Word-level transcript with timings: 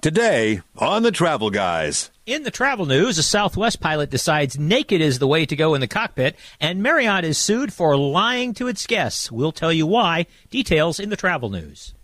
Today 0.00 0.62
on 0.76 1.02
the 1.02 1.10
Travel 1.10 1.50
Guys. 1.50 2.12
In 2.24 2.44
the 2.44 2.52
travel 2.52 2.86
news, 2.86 3.18
a 3.18 3.22
Southwest 3.24 3.80
pilot 3.80 4.10
decides 4.10 4.56
naked 4.56 5.00
is 5.00 5.18
the 5.18 5.26
way 5.26 5.44
to 5.44 5.56
go 5.56 5.74
in 5.74 5.80
the 5.80 5.88
cockpit, 5.88 6.36
and 6.60 6.80
Marriott 6.80 7.24
is 7.24 7.36
sued 7.36 7.72
for 7.72 7.96
lying 7.96 8.54
to 8.54 8.68
its 8.68 8.86
guests. 8.86 9.32
We'll 9.32 9.50
tell 9.50 9.72
you 9.72 9.88
why. 9.88 10.26
Details 10.50 11.00
in 11.00 11.08
the 11.08 11.16
travel 11.16 11.50
news. 11.50 11.94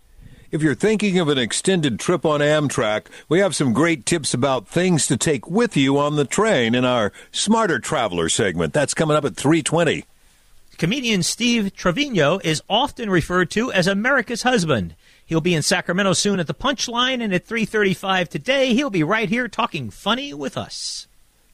If 0.51 0.61
you're 0.61 0.75
thinking 0.75 1.21
of 1.21 1.29
an 1.29 1.39
extended 1.39 2.01
trip 2.01 2.25
on 2.27 2.41
Amtrak, 2.41 3.07
we 3.29 3.39
have 3.39 3.55
some 3.55 3.73
great 3.73 4.05
tips 4.05 4.35
about 4.35 4.67
things 4.67 5.07
to 5.07 5.17
take 5.17 5.49
with 5.49 5.77
you 5.77 5.97
on 5.97 6.17
the 6.17 6.25
train 6.25 6.75
in 6.75 6.85
our 6.85 7.13
Smarter 7.31 7.79
Traveler 7.79 8.29
segment. 8.29 8.73
That's 8.73 8.95
coming 8.95 9.17
up 9.17 9.25
at 9.25 9.37
320. 9.37 10.05
Comedian 10.79 11.23
Steve 11.23 11.73
Trevino 11.77 12.41
is 12.43 12.61
often 12.69 13.09
referred 13.09 13.53
to 13.53 13.71
as 13.71 13.87
America's 13.87 14.43
husband. 14.43 14.97
He'll 15.27 15.41
be 15.41 15.55
in 15.55 15.63
Sacramento 15.63 16.13
soon 16.13 16.39
at 16.39 16.47
the 16.47 16.55
Punchline, 16.55 17.23
and 17.23 17.33
at 17.33 17.47
3:35 17.47 18.29
today, 18.29 18.75
he'll 18.75 18.91
be 18.91 19.03
right 19.03 19.29
here 19.29 19.49
talking 19.49 19.91
funny 19.91 20.35
with 20.35 20.57
us. 20.57 21.07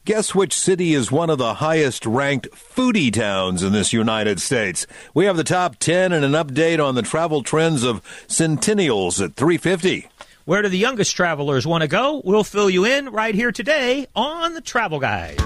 Guess 0.06 0.34
which 0.34 0.54
city 0.54 0.94
is 0.94 1.12
one 1.12 1.28
of 1.30 1.38
the 1.38 1.54
highest 1.54 2.06
ranked 2.06 2.48
foodie 2.52 3.12
towns 3.12 3.62
in 3.62 3.72
this 3.72 3.92
United 3.92 4.40
States? 4.40 4.86
We 5.14 5.26
have 5.26 5.36
the 5.36 5.44
top 5.44 5.76
10 5.78 6.12
and 6.12 6.24
an 6.24 6.32
update 6.32 6.84
on 6.84 6.94
the 6.94 7.02
travel 7.02 7.42
trends 7.42 7.84
of 7.84 8.02
centennials 8.26 9.20
at 9.20 9.36
350. 9.36 10.08
Where 10.46 10.62
do 10.62 10.68
the 10.68 10.78
youngest 10.78 11.14
travelers 11.14 11.66
want 11.66 11.82
to 11.82 11.88
go? 11.88 12.22
We'll 12.24 12.44
fill 12.44 12.70
you 12.70 12.84
in 12.84 13.10
right 13.10 13.34
here 13.34 13.52
today 13.52 14.06
on 14.16 14.54
the 14.54 14.62
Travel 14.62 14.98
Guys. 14.98 15.38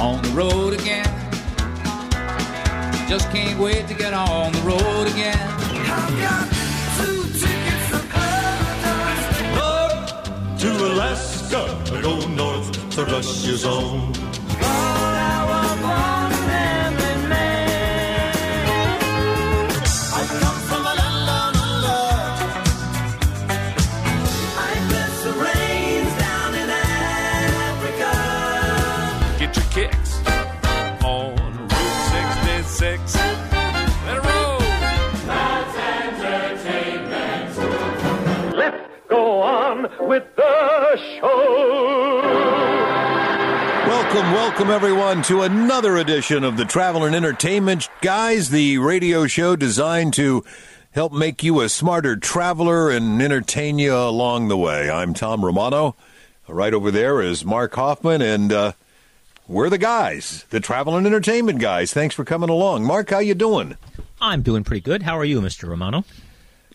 On 0.00 0.20
the 0.20 0.32
road 0.34 0.74
again. 0.74 1.21
Just 3.12 3.30
can't 3.30 3.60
wait 3.60 3.86
to 3.88 3.94
get 3.94 4.14
on 4.14 4.52
the 4.52 4.60
road 4.60 5.06
again. 5.06 5.36
I've 5.36 6.18
got 6.18 6.48
two 6.96 7.22
tickets 7.40 7.90
to 7.90 7.98
paradise. 8.08 9.36
to 10.62 10.70
Alaska, 10.70 11.62
I 11.94 12.00
go 12.00 12.26
north 12.28 12.72
to 12.92 13.04
Russia's 13.04 13.66
own. 13.66 14.14
I 14.64 15.02
with 40.06 40.24
the 40.36 40.96
show. 41.16 42.22
Welcome, 43.86 44.32
welcome 44.32 44.70
everyone 44.70 45.22
to 45.24 45.42
another 45.42 45.96
edition 45.96 46.44
of 46.44 46.56
the 46.56 46.64
Travel 46.64 47.04
and 47.04 47.14
Entertainment 47.14 47.88
Guys, 48.00 48.50
the 48.50 48.78
radio 48.78 49.26
show 49.26 49.56
designed 49.56 50.14
to 50.14 50.44
help 50.90 51.12
make 51.12 51.42
you 51.42 51.60
a 51.60 51.68
smarter 51.68 52.16
traveler 52.16 52.90
and 52.90 53.22
entertain 53.22 53.78
you 53.78 53.94
along 53.94 54.48
the 54.48 54.58
way. 54.58 54.90
I'm 54.90 55.14
Tom 55.14 55.44
Romano. 55.44 55.96
Right 56.48 56.74
over 56.74 56.90
there 56.90 57.22
is 57.22 57.44
Mark 57.44 57.74
Hoffman, 57.74 58.20
and 58.20 58.52
uh, 58.52 58.72
we're 59.48 59.70
the 59.70 59.78
guys, 59.78 60.44
the 60.50 60.60
Travel 60.60 60.96
and 60.96 61.06
Entertainment 61.06 61.60
Guys. 61.60 61.92
Thanks 61.92 62.14
for 62.14 62.24
coming 62.24 62.50
along. 62.50 62.84
Mark, 62.84 63.10
how 63.10 63.20
you 63.20 63.34
doing? 63.34 63.76
I'm 64.20 64.42
doing 64.42 64.64
pretty 64.64 64.82
good. 64.82 65.02
How 65.02 65.18
are 65.18 65.24
you, 65.24 65.40
Mr. 65.40 65.68
Romano? 65.68 66.04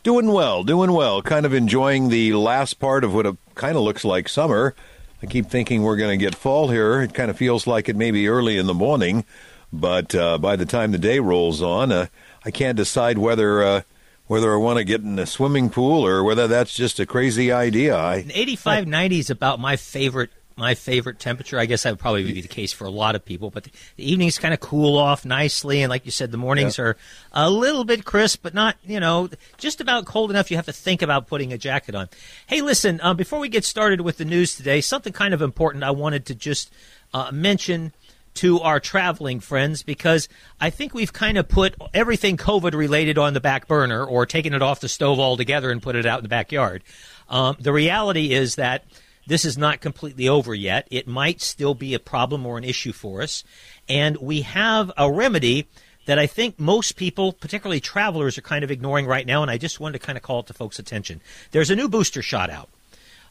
Doing 0.03 0.31
well, 0.31 0.64
doing 0.64 0.92
well. 0.92 1.22
Kind 1.22 1.45
of 1.45 1.53
enjoying 1.53 2.09
the 2.09 2.34
last 2.34 2.76
part 2.76 3.03
of 3.03 3.14
what 3.14 3.26
it 3.26 3.36
kind 3.56 3.76
of 3.76 3.84
looks 3.84 4.06
like 4.06 4.30
summer. 4.30 4.76
I 5.22 5.26
keep 5.26 5.48
thinking 5.48 5.81
we're 5.81 5.98
going 5.98 6.17
to 6.17 6.23
get 6.23 6.36
fall 6.36 6.70
here. 6.70 7.02
It 7.02 7.14
kind 7.14 7.31
of 7.31 7.38
feels 7.38 7.66
like 7.66 7.89
it 7.89 7.95
may 7.95 8.12
be 8.12 8.27
early 8.27 8.58
in 8.58 8.67
the 8.67 8.73
morning, 8.73 9.26
but 9.73 10.14
uh, 10.14 10.38
by 10.38 10.55
the 10.55 10.66
time 10.66 10.92
the 10.92 10.98
day 10.98 11.20
rolls 11.20 11.61
on, 11.61 11.92
uh, 11.92 12.08
I 12.45 12.52
can't 12.52 12.77
decide 12.77 13.17
whether 13.17 13.64
uh, 13.64 13.82
whether 14.27 14.54
I 14.54 14.58
want 14.58 14.77
to 14.77 14.83
get 14.83 15.02
in 15.02 15.17
a 15.17 15.26
swimming 15.26 15.70
pool 15.70 16.05
or 16.05 16.23
whether 16.23 16.48
that's 16.48 16.73
just 16.73 17.00
a 17.00 17.05
crazy 17.05 17.52
idea. 17.52 17.98
I 17.98 18.26
85, 18.32 18.88
90 18.88 19.20
is 19.20 19.30
about 19.30 19.60
my 19.60 19.76
favorite 19.76 20.30
my 20.58 20.73
favorite 20.73 21.20
temperature. 21.20 21.60
I 21.60 21.66
guess 21.66 21.84
that 21.84 21.92
would 21.92 22.00
probably 22.00 22.23
be 22.23 22.42
the 22.42 22.48
case 22.48 22.73
for 22.73 22.86
a 22.86 22.90
lot 22.90 23.16
of 23.16 23.23
people. 23.23 23.52
But 23.52 23.66
the, 23.66 23.72
the 23.95 24.12
evenings 24.12 24.40
kind 24.40 24.54
of 24.54 24.60
cool 24.60 24.98
off 24.98 25.23
nicely, 25.23 25.84
and 25.84 25.90
like 25.90 26.04
you 26.06 26.12
said, 26.12 26.32
the 26.32 26.38
mornings 26.38 26.80
are 26.80 26.98
a 27.32 27.50
little 27.50 27.84
bit 27.84 28.04
crisp, 28.04 28.42
but 28.42 28.54
not 28.54 28.76
you 28.84 29.00
know 29.00 29.30
just 29.58 29.80
about 29.80 30.06
cold 30.06 30.32
enough. 30.32 30.52
You 30.52 30.58
have 30.58 30.66
to 30.66 30.73
think 30.73 31.02
about 31.02 31.28
putting 31.28 31.54
a 31.54 31.58
jacket 31.58 31.95
on. 31.95 32.10
Hey, 32.48 32.62
listen, 32.62 33.00
um, 33.04 33.16
before 33.16 33.40
we 33.40 33.50
get 33.50 33.64
started 33.64 34.02
with 34.02 34.18
the 34.18 34.26
news 34.26 34.56
today, 34.56 34.82
something 34.82 35.14
kind 35.14 35.34
of 35.34 35.42
important 35.42 35.84
I 35.84 35.92
wanted 35.92 36.26
to 36.26 36.36
just 36.36 36.74
uh, 37.14 37.32
mention 37.32 37.94
to 38.38 38.60
our 38.60 38.80
traveling 38.80 39.39
friends 39.39 39.82
because 39.82 40.30
I 40.62 40.70
think 40.70 40.94
we've 40.94 41.12
kind 41.12 41.39
of 41.39 41.48
put 41.48 41.74
everything 41.92 42.38
COVID 42.38 42.76
related 42.76 43.18
on 43.18 43.34
the 43.34 43.42
back 43.42 43.68
burner 43.68 44.06
or 44.06 44.28
taken 44.28 44.54
it 44.54 44.62
off 44.62 44.80
the 44.80 44.88
stove 44.88 45.20
altogether 45.20 45.72
and 45.72 45.82
put 45.82 45.95
it 45.95 46.06
out 46.06 46.20
in 46.20 46.24
the 46.24 46.30
backyard. 46.30 46.84
Um, 47.30 47.58
the 47.60 47.74
reality 47.74 48.34
is 48.34 48.56
that 48.56 48.84
this 49.27 49.45
is 49.45 49.58
not 49.58 49.82
completely 49.82 50.27
over 50.27 50.55
yet. 50.55 50.88
It 50.89 51.08
might 51.08 51.42
still 51.42 51.76
be 51.76 51.93
a 51.93 51.99
problem 51.99 52.45
or 52.45 52.58
an 52.58 52.64
issue 52.64 52.93
for 52.93 53.21
us. 53.21 53.43
And 53.88 54.17
we 54.17 54.42
have 54.42 54.92
a 54.98 55.11
remedy 55.11 55.67
that 56.05 56.17
I 56.17 56.26
think 56.26 56.60
most 56.60 56.93
people, 56.93 57.33
particularly 57.33 57.82
travelers, 57.82 58.38
are 58.38 58.42
kind 58.42 58.64
of 58.64 58.71
ignoring 58.71 59.05
right 59.05 59.27
now. 59.27 59.42
And 59.42 59.52
I 59.52 59.58
just 59.58 59.80
wanted 59.80 59.99
to 59.99 60.05
kind 60.05 60.17
of 60.17 60.23
call 60.23 60.39
it 60.39 60.48
to 60.48 60.54
folks' 60.54 60.80
attention. 60.80 61.21
There's 61.52 61.70
a 61.70 61.76
new 61.76 61.89
booster 61.89 62.21
shot 62.21 62.49
out. 62.49 62.70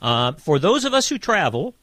Uh, 0.00 0.32
for 0.32 0.58
those 0.58 0.84
of 0.84 0.92
us 0.92 1.08
who 1.08 1.16
travel, 1.16 1.74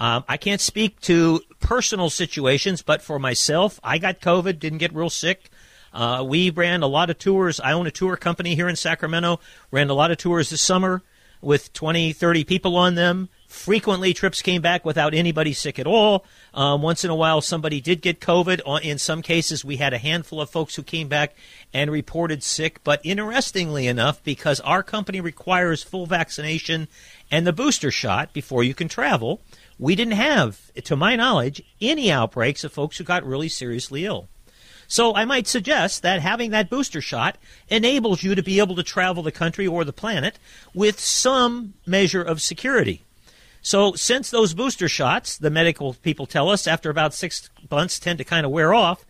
um, 0.00 0.24
I 0.26 0.38
can't 0.38 0.60
speak 0.60 0.98
to 1.02 1.42
personal 1.60 2.08
situations, 2.08 2.80
but 2.80 3.02
for 3.02 3.18
myself, 3.18 3.78
I 3.84 3.98
got 3.98 4.20
COVID, 4.20 4.58
didn't 4.58 4.78
get 4.78 4.94
real 4.94 5.10
sick. 5.10 5.50
Uh, 5.92 6.24
we 6.26 6.48
ran 6.48 6.82
a 6.82 6.86
lot 6.86 7.10
of 7.10 7.18
tours. 7.18 7.60
I 7.60 7.72
own 7.72 7.86
a 7.86 7.90
tour 7.90 8.16
company 8.16 8.54
here 8.54 8.68
in 8.68 8.76
Sacramento, 8.76 9.40
ran 9.70 9.90
a 9.90 9.94
lot 9.94 10.10
of 10.10 10.16
tours 10.16 10.48
this 10.48 10.62
summer 10.62 11.02
with 11.46 11.72
20, 11.72 12.12
30 12.12 12.42
people 12.42 12.76
on 12.76 12.96
them. 12.96 13.28
Frequently, 13.46 14.12
trips 14.12 14.42
came 14.42 14.60
back 14.60 14.84
without 14.84 15.14
anybody 15.14 15.52
sick 15.52 15.78
at 15.78 15.86
all. 15.86 16.24
Um, 16.52 16.82
once 16.82 17.04
in 17.04 17.10
a 17.10 17.14
while, 17.14 17.40
somebody 17.40 17.80
did 17.80 18.02
get 18.02 18.18
COVID. 18.18 18.82
In 18.82 18.98
some 18.98 19.22
cases, 19.22 19.64
we 19.64 19.76
had 19.76 19.94
a 19.94 19.98
handful 19.98 20.40
of 20.40 20.50
folks 20.50 20.74
who 20.74 20.82
came 20.82 21.06
back 21.06 21.36
and 21.72 21.88
reported 21.88 22.42
sick. 22.42 22.82
But 22.82 23.00
interestingly 23.04 23.86
enough, 23.86 24.24
because 24.24 24.58
our 24.60 24.82
company 24.82 25.20
requires 25.20 25.84
full 25.84 26.06
vaccination 26.06 26.88
and 27.30 27.46
the 27.46 27.52
booster 27.52 27.92
shot 27.92 28.32
before 28.32 28.64
you 28.64 28.74
can 28.74 28.88
travel, 28.88 29.40
we 29.78 29.94
didn't 29.94 30.14
have, 30.14 30.72
to 30.82 30.96
my 30.96 31.14
knowledge, 31.14 31.62
any 31.80 32.10
outbreaks 32.10 32.64
of 32.64 32.72
folks 32.72 32.98
who 32.98 33.04
got 33.04 33.24
really 33.24 33.48
seriously 33.48 34.04
ill. 34.04 34.28
So 34.88 35.14
I 35.14 35.24
might 35.24 35.46
suggest 35.46 36.02
that 36.02 36.20
having 36.20 36.50
that 36.50 36.70
booster 36.70 37.00
shot 37.00 37.38
enables 37.68 38.22
you 38.22 38.34
to 38.34 38.42
be 38.42 38.58
able 38.58 38.76
to 38.76 38.82
travel 38.82 39.22
the 39.22 39.32
country 39.32 39.66
or 39.66 39.84
the 39.84 39.92
planet 39.92 40.38
with 40.74 41.00
some 41.00 41.74
measure 41.86 42.22
of 42.22 42.40
security. 42.40 43.02
So 43.62 43.94
since 43.94 44.30
those 44.30 44.54
booster 44.54 44.88
shots, 44.88 45.36
the 45.36 45.50
medical 45.50 45.94
people 45.94 46.26
tell 46.26 46.48
us 46.50 46.68
after 46.68 46.88
about 46.88 47.14
six 47.14 47.50
months 47.68 47.98
tend 47.98 48.18
to 48.18 48.24
kind 48.24 48.46
of 48.46 48.52
wear 48.52 48.72
off, 48.72 49.04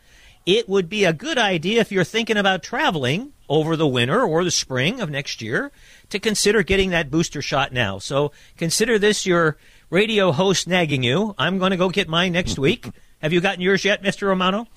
it 0.47 0.69
would 0.69 0.89
be 0.89 1.05
a 1.05 1.13
good 1.13 1.37
idea 1.37 1.81
if 1.81 1.93
you're 1.93 2.05
thinking 2.05 2.37
about 2.37 2.63
traveling 2.63 3.33
over 3.49 3.77
the 3.77 3.87
winter 3.87 4.23
or 4.23 4.45
the 4.45 4.51
spring 4.51 5.01
of 5.01 5.11
next 5.11 5.43
year 5.43 5.73
to 6.09 6.19
consider 6.19 6.63
getting 6.63 6.91
that 6.91 7.11
booster 7.11 7.43
shot 7.43 7.73
now. 7.73 7.99
So 7.99 8.33
consider 8.57 8.99
this 8.99 9.27
your 9.27 9.57
radio 9.91 10.33
host 10.33 10.67
nagging 10.67 11.03
you. 11.03 11.35
I'm 11.37 11.59
going 11.59 11.73
to 11.73 11.77
go 11.77 11.91
get 11.91 12.09
mine 12.09 12.33
next 12.33 12.59
week. 12.59 12.89
Have 13.21 13.33
you 13.33 13.41
gotten 13.41 13.61
yours 13.61 13.85
yet, 13.85 14.03
Mr. 14.03 14.29
Romano? 14.29 14.69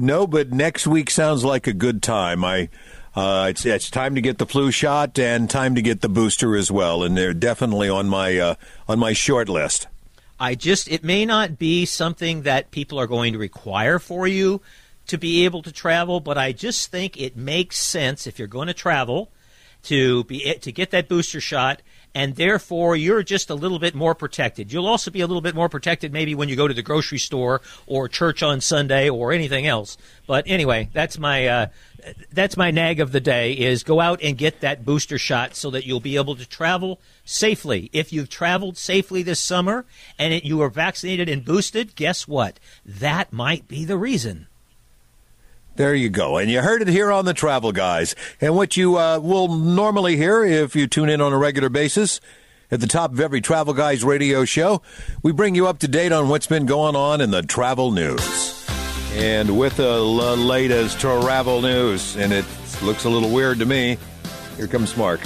No, 0.00 0.26
but 0.26 0.50
next 0.50 0.86
week 0.86 1.10
sounds 1.10 1.44
like 1.44 1.66
a 1.66 1.74
good 1.74 2.02
time. 2.02 2.42
I 2.42 2.70
uh, 3.14 3.48
it's 3.50 3.66
it's 3.66 3.90
time 3.90 4.14
to 4.14 4.22
get 4.22 4.38
the 4.38 4.46
flu 4.46 4.70
shot 4.70 5.18
and 5.18 5.50
time 5.50 5.74
to 5.74 5.82
get 5.82 6.00
the 6.00 6.08
booster 6.08 6.56
as 6.56 6.70
well, 6.70 7.02
and 7.02 7.16
they're 7.16 7.34
definitely 7.34 7.90
on 7.90 8.08
my 8.08 8.38
uh, 8.38 8.54
on 8.88 8.98
my 8.98 9.12
short 9.12 9.50
list. 9.50 9.88
I 10.38 10.54
just, 10.54 10.90
it 10.90 11.04
may 11.04 11.26
not 11.26 11.58
be 11.58 11.84
something 11.84 12.42
that 12.42 12.70
people 12.70 12.98
are 12.98 13.06
going 13.06 13.34
to 13.34 13.38
require 13.38 13.98
for 13.98 14.26
you 14.26 14.62
to 15.08 15.18
be 15.18 15.44
able 15.44 15.60
to 15.62 15.70
travel, 15.70 16.20
but 16.20 16.38
I 16.38 16.52
just 16.52 16.90
think 16.90 17.20
it 17.20 17.36
makes 17.36 17.78
sense 17.78 18.26
if 18.26 18.38
you're 18.38 18.48
going 18.48 18.68
to 18.68 18.74
travel 18.74 19.30
to 19.82 20.24
be 20.24 20.54
to 20.54 20.72
get 20.72 20.92
that 20.92 21.08
booster 21.08 21.42
shot 21.42 21.82
and 22.14 22.36
therefore 22.36 22.96
you're 22.96 23.22
just 23.22 23.50
a 23.50 23.54
little 23.54 23.78
bit 23.78 23.94
more 23.94 24.14
protected. 24.14 24.72
You'll 24.72 24.86
also 24.86 25.10
be 25.10 25.20
a 25.20 25.26
little 25.26 25.40
bit 25.40 25.54
more 25.54 25.68
protected 25.68 26.12
maybe 26.12 26.34
when 26.34 26.48
you 26.48 26.56
go 26.56 26.68
to 26.68 26.74
the 26.74 26.82
grocery 26.82 27.18
store 27.18 27.60
or 27.86 28.08
church 28.08 28.42
on 28.42 28.60
Sunday 28.60 29.08
or 29.08 29.32
anything 29.32 29.66
else. 29.66 29.96
But 30.26 30.44
anyway, 30.46 30.90
that's 30.92 31.18
my 31.18 31.46
uh, 31.46 31.66
that's 32.32 32.56
my 32.56 32.70
nag 32.70 33.00
of 33.00 33.12
the 33.12 33.20
day 33.20 33.52
is 33.52 33.82
go 33.82 34.00
out 34.00 34.20
and 34.22 34.36
get 34.36 34.60
that 34.60 34.84
booster 34.84 35.18
shot 35.18 35.54
so 35.54 35.70
that 35.70 35.86
you'll 35.86 36.00
be 36.00 36.16
able 36.16 36.36
to 36.36 36.48
travel 36.48 37.00
safely. 37.24 37.90
If 37.92 38.12
you've 38.12 38.28
traveled 38.28 38.76
safely 38.76 39.22
this 39.22 39.40
summer 39.40 39.86
and 40.18 40.32
it, 40.32 40.44
you 40.44 40.60
are 40.62 40.70
vaccinated 40.70 41.28
and 41.28 41.44
boosted, 41.44 41.94
guess 41.94 42.26
what? 42.26 42.58
That 42.84 43.32
might 43.32 43.68
be 43.68 43.84
the 43.84 43.98
reason. 43.98 44.46
There 45.76 45.94
you 45.94 46.10
go. 46.10 46.36
And 46.36 46.50
you 46.50 46.60
heard 46.60 46.82
it 46.82 46.88
here 46.88 47.10
on 47.10 47.24
the 47.24 47.34
Travel 47.34 47.72
Guys. 47.72 48.14
And 48.40 48.54
what 48.54 48.76
you 48.76 48.98
uh, 48.98 49.18
will 49.18 49.48
normally 49.48 50.16
hear 50.16 50.44
if 50.44 50.76
you 50.76 50.86
tune 50.86 51.08
in 51.08 51.20
on 51.20 51.32
a 51.32 51.38
regular 51.38 51.68
basis 51.68 52.20
at 52.70 52.80
the 52.80 52.86
top 52.86 53.12
of 53.12 53.20
every 53.20 53.40
Travel 53.40 53.74
Guys 53.74 54.04
radio 54.04 54.44
show, 54.44 54.82
we 55.22 55.32
bring 55.32 55.54
you 55.54 55.66
up 55.66 55.78
to 55.80 55.88
date 55.88 56.12
on 56.12 56.28
what's 56.28 56.46
been 56.46 56.66
going 56.66 56.96
on 56.96 57.20
in 57.20 57.30
the 57.30 57.42
travel 57.42 57.90
news. 57.90 58.68
And 59.14 59.58
with 59.58 59.76
the 59.76 60.00
latest 60.00 61.00
travel 61.00 61.62
news, 61.62 62.16
and 62.16 62.32
it 62.32 62.44
looks 62.82 63.04
a 63.04 63.10
little 63.10 63.30
weird 63.30 63.58
to 63.58 63.66
me, 63.66 63.98
here 64.56 64.68
comes 64.68 64.96
Mark. 64.96 65.20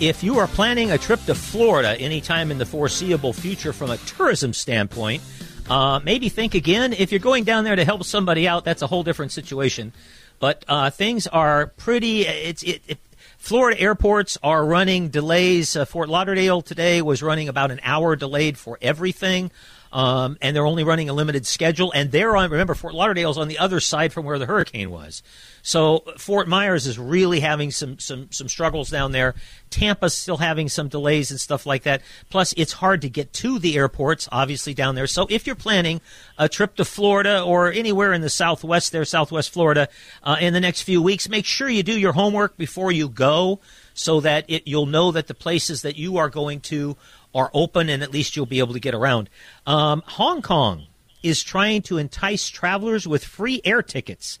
If 0.00 0.22
you 0.22 0.38
are 0.38 0.46
planning 0.46 0.92
a 0.92 0.98
trip 0.98 1.24
to 1.24 1.34
Florida 1.34 2.00
anytime 2.00 2.52
in 2.52 2.58
the 2.58 2.66
foreseeable 2.66 3.32
future 3.32 3.72
from 3.72 3.90
a 3.90 3.96
tourism 3.98 4.52
standpoint, 4.52 5.22
uh, 5.70 6.00
maybe 6.02 6.28
think 6.28 6.54
again. 6.54 6.92
If 6.92 7.12
you're 7.12 7.20
going 7.20 7.44
down 7.44 7.64
there 7.64 7.76
to 7.76 7.84
help 7.84 8.04
somebody 8.04 8.48
out, 8.48 8.64
that's 8.64 8.82
a 8.82 8.86
whole 8.86 9.02
different 9.02 9.32
situation. 9.32 9.92
But 10.40 10.64
uh, 10.68 10.90
things 10.90 11.26
are 11.26 11.66
pretty. 11.66 12.22
It's 12.22 12.62
it, 12.62 12.82
it, 12.86 12.98
Florida 13.38 13.80
airports 13.80 14.38
are 14.42 14.64
running 14.64 15.08
delays. 15.08 15.76
Uh, 15.76 15.84
Fort 15.84 16.08
Lauderdale 16.08 16.62
today 16.62 17.02
was 17.02 17.22
running 17.22 17.48
about 17.48 17.70
an 17.70 17.80
hour 17.82 18.16
delayed 18.16 18.58
for 18.58 18.78
everything. 18.82 19.50
Um, 19.92 20.36
and 20.42 20.54
they're 20.54 20.66
only 20.66 20.84
running 20.84 21.08
a 21.08 21.12
limited 21.12 21.46
schedule. 21.46 21.92
And 21.92 22.10
they're 22.10 22.36
on, 22.36 22.50
remember, 22.50 22.74
Fort 22.74 22.94
Lauderdale's 22.94 23.38
on 23.38 23.48
the 23.48 23.58
other 23.58 23.80
side 23.80 24.12
from 24.12 24.24
where 24.24 24.38
the 24.38 24.46
hurricane 24.46 24.90
was. 24.90 25.22
So 25.62 26.04
Fort 26.16 26.48
Myers 26.48 26.86
is 26.86 26.98
really 26.98 27.40
having 27.40 27.70
some, 27.70 27.98
some, 27.98 28.28
some 28.30 28.48
struggles 28.48 28.90
down 28.90 29.12
there. 29.12 29.34
Tampa's 29.70 30.14
still 30.14 30.38
having 30.38 30.68
some 30.68 30.88
delays 30.88 31.30
and 31.30 31.40
stuff 31.40 31.66
like 31.66 31.82
that. 31.82 32.02
Plus, 32.30 32.54
it's 32.56 32.72
hard 32.74 33.02
to 33.02 33.08
get 33.08 33.32
to 33.34 33.58
the 33.58 33.76
airports, 33.76 34.28
obviously, 34.32 34.74
down 34.74 34.94
there. 34.94 35.06
So 35.06 35.26
if 35.28 35.46
you're 35.46 35.56
planning 35.56 36.00
a 36.38 36.48
trip 36.48 36.76
to 36.76 36.84
Florida 36.84 37.42
or 37.42 37.72
anywhere 37.72 38.12
in 38.12 38.20
the 38.20 38.30
southwest 38.30 38.92
there, 38.92 39.04
southwest 39.04 39.50
Florida, 39.50 39.88
uh, 40.22 40.36
in 40.40 40.54
the 40.54 40.60
next 40.60 40.82
few 40.82 41.02
weeks, 41.02 41.28
make 41.28 41.44
sure 41.44 41.68
you 41.68 41.82
do 41.82 41.98
your 41.98 42.12
homework 42.12 42.56
before 42.56 42.92
you 42.92 43.08
go 43.08 43.60
so 43.98 44.20
that 44.20 44.44
it, 44.48 44.66
you'll 44.66 44.86
know 44.86 45.10
that 45.10 45.26
the 45.26 45.34
places 45.34 45.82
that 45.82 45.96
you 45.96 46.18
are 46.18 46.30
going 46.30 46.60
to 46.60 46.96
are 47.34 47.50
open 47.54 47.88
and 47.88 48.02
at 48.02 48.12
least 48.12 48.36
you'll 48.36 48.46
be 48.46 48.58
able 48.58 48.74
to 48.74 48.80
get 48.80 48.94
around. 48.94 49.28
Um, 49.66 50.02
Hong 50.06 50.42
Kong 50.42 50.86
is 51.22 51.42
trying 51.42 51.82
to 51.82 51.98
entice 51.98 52.48
travelers 52.48 53.06
with 53.06 53.24
free 53.24 53.60
air 53.64 53.82
tickets. 53.82 54.38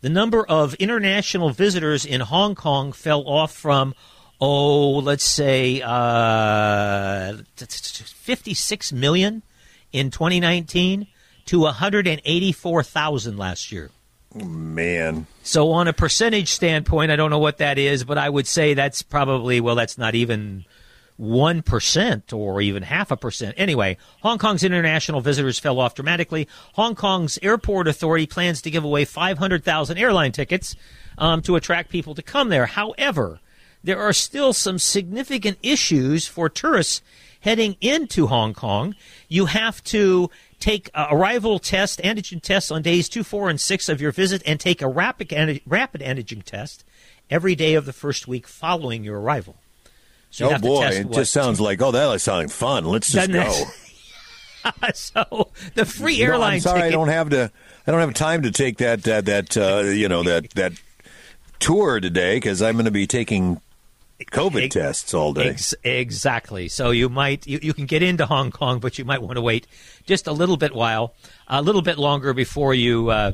The 0.00 0.08
number 0.08 0.46
of 0.46 0.74
international 0.74 1.50
visitors 1.50 2.04
in 2.04 2.20
Hong 2.20 2.54
Kong 2.54 2.92
fell 2.92 3.26
off 3.26 3.52
from, 3.52 3.94
oh, 4.40 4.98
let's 4.98 5.24
say, 5.24 5.80
uh, 5.82 7.38
56 7.56 8.92
million 8.92 9.42
in 9.92 10.10
2019 10.10 11.06
to 11.46 11.60
184,000 11.60 13.36
last 13.38 13.72
year. 13.72 13.90
Man. 14.34 15.26
So, 15.44 15.70
on 15.70 15.86
a 15.86 15.92
percentage 15.92 16.48
standpoint, 16.50 17.12
I 17.12 17.16
don't 17.16 17.30
know 17.30 17.38
what 17.38 17.58
that 17.58 17.78
is, 17.78 18.02
but 18.02 18.18
I 18.18 18.28
would 18.28 18.48
say 18.48 18.74
that's 18.74 19.02
probably, 19.02 19.60
well, 19.60 19.76
that's 19.76 19.96
not 19.96 20.16
even 20.16 20.64
1% 21.20 22.32
or 22.32 22.60
even 22.60 22.82
half 22.82 23.10
a 23.10 23.16
percent. 23.16 23.54
Anyway, 23.56 23.96
Hong 24.22 24.38
Kong's 24.38 24.64
international 24.64 25.20
visitors 25.20 25.58
fell 25.58 25.78
off 25.78 25.94
dramatically. 25.94 26.48
Hong 26.74 26.94
Kong's 26.94 27.38
airport 27.42 27.86
authority 27.86 28.26
plans 28.26 28.60
to 28.62 28.70
give 28.70 28.84
away 28.84 29.04
500,000 29.04 29.98
airline 29.98 30.32
tickets 30.32 30.74
um, 31.16 31.42
to 31.42 31.56
attract 31.56 31.90
people 31.90 32.14
to 32.14 32.22
come 32.22 32.48
there. 32.48 32.66
However, 32.66 33.40
there 33.82 34.00
are 34.00 34.12
still 34.12 34.52
some 34.52 34.78
significant 34.78 35.58
issues 35.62 36.26
for 36.26 36.48
tourists 36.48 37.02
heading 37.40 37.76
into 37.80 38.26
Hong 38.26 38.54
Kong. 38.54 38.96
You 39.28 39.46
have 39.46 39.84
to 39.84 40.30
take 40.58 40.90
arrival 40.94 41.58
test, 41.58 42.00
antigen 42.00 42.40
tests 42.40 42.70
on 42.70 42.80
days 42.80 43.08
two, 43.08 43.22
four, 43.22 43.50
and 43.50 43.60
six 43.60 43.88
of 43.90 44.00
your 44.00 44.12
visit, 44.12 44.42
and 44.46 44.58
take 44.58 44.80
a 44.80 44.88
rapid, 44.88 45.60
rapid 45.66 46.00
antigen 46.00 46.42
test 46.42 46.84
every 47.28 47.54
day 47.54 47.74
of 47.74 47.84
the 47.84 47.92
first 47.92 48.26
week 48.26 48.48
following 48.48 49.04
your 49.04 49.20
arrival. 49.20 49.56
So 50.34 50.52
oh 50.52 50.58
boy, 50.58 50.86
it 50.86 51.06
what- 51.06 51.14
just 51.14 51.32
sounds 51.32 51.60
like 51.60 51.80
oh 51.80 51.92
that 51.92 52.20
sounds 52.20 52.52
fun. 52.52 52.84
Let's 52.86 53.12
just 53.12 53.30
go. 53.30 53.52
so 54.94 55.50
the 55.76 55.84
free 55.84 56.18
No, 56.18 56.24
airline 56.24 56.54
I'm 56.54 56.60
sorry, 56.60 56.80
ticket. 56.80 56.88
I 56.94 56.96
don't 56.96 57.08
have 57.08 57.30
to. 57.30 57.52
I 57.86 57.90
don't 57.92 58.00
have 58.00 58.14
time 58.14 58.42
to 58.42 58.50
take 58.50 58.78
that 58.78 59.04
that 59.04 59.26
that 59.26 59.56
uh, 59.56 59.82
you 59.90 60.08
know 60.08 60.24
that 60.24 60.50
that 60.50 60.72
tour 61.60 62.00
today 62.00 62.34
because 62.34 62.62
I'm 62.62 62.74
going 62.74 62.86
to 62.86 62.90
be 62.90 63.06
taking 63.06 63.60
COVID 64.32 64.64
Ex- 64.64 64.74
tests 64.74 65.14
all 65.14 65.32
day. 65.32 65.50
Ex- 65.50 65.74
exactly. 65.84 66.66
So 66.66 66.90
you 66.90 67.08
might 67.08 67.46
you, 67.46 67.60
you 67.62 67.72
can 67.72 67.86
get 67.86 68.02
into 68.02 68.26
Hong 68.26 68.50
Kong, 68.50 68.80
but 68.80 68.98
you 68.98 69.04
might 69.04 69.22
want 69.22 69.36
to 69.36 69.40
wait 69.42 69.68
just 70.04 70.26
a 70.26 70.32
little 70.32 70.56
bit 70.56 70.74
while, 70.74 71.14
a 71.46 71.62
little 71.62 71.82
bit 71.82 71.96
longer 71.96 72.34
before 72.34 72.74
you 72.74 73.10
uh, 73.10 73.32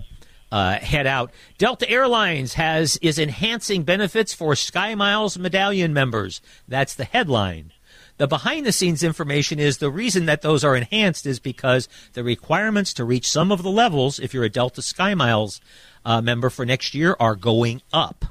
uh, 0.50 0.78
head 0.78 1.06
out. 1.06 1.30
Delta 1.58 1.88
Airlines 1.88 2.54
has 2.54 2.96
is 2.98 3.18
enhancing 3.18 3.82
benefits 3.82 4.32
for 4.34 4.54
Sky 4.56 4.94
Miles 4.94 5.38
Medallion 5.38 5.92
members. 5.92 6.40
That's 6.66 6.94
the 6.94 7.04
headline. 7.04 7.72
The 8.16 8.26
behind 8.26 8.66
the 8.66 8.72
scenes 8.72 9.02
information 9.02 9.58
is 9.58 9.78
the 9.78 9.90
reason 9.90 10.26
that 10.26 10.42
those 10.42 10.62
are 10.62 10.76
enhanced 10.76 11.24
is 11.24 11.38
because 11.38 11.88
the 12.12 12.22
requirements 12.22 12.92
to 12.94 13.04
reach 13.04 13.30
some 13.30 13.50
of 13.50 13.62
the 13.62 13.70
levels, 13.70 14.18
if 14.18 14.34
you're 14.34 14.44
a 14.44 14.50
Delta 14.50 14.82
Sky 14.82 15.14
Miles 15.14 15.60
uh, 16.04 16.20
member 16.20 16.50
for 16.50 16.66
next 16.66 16.94
year, 16.94 17.16
are 17.18 17.34
going 17.34 17.80
up. 17.94 18.26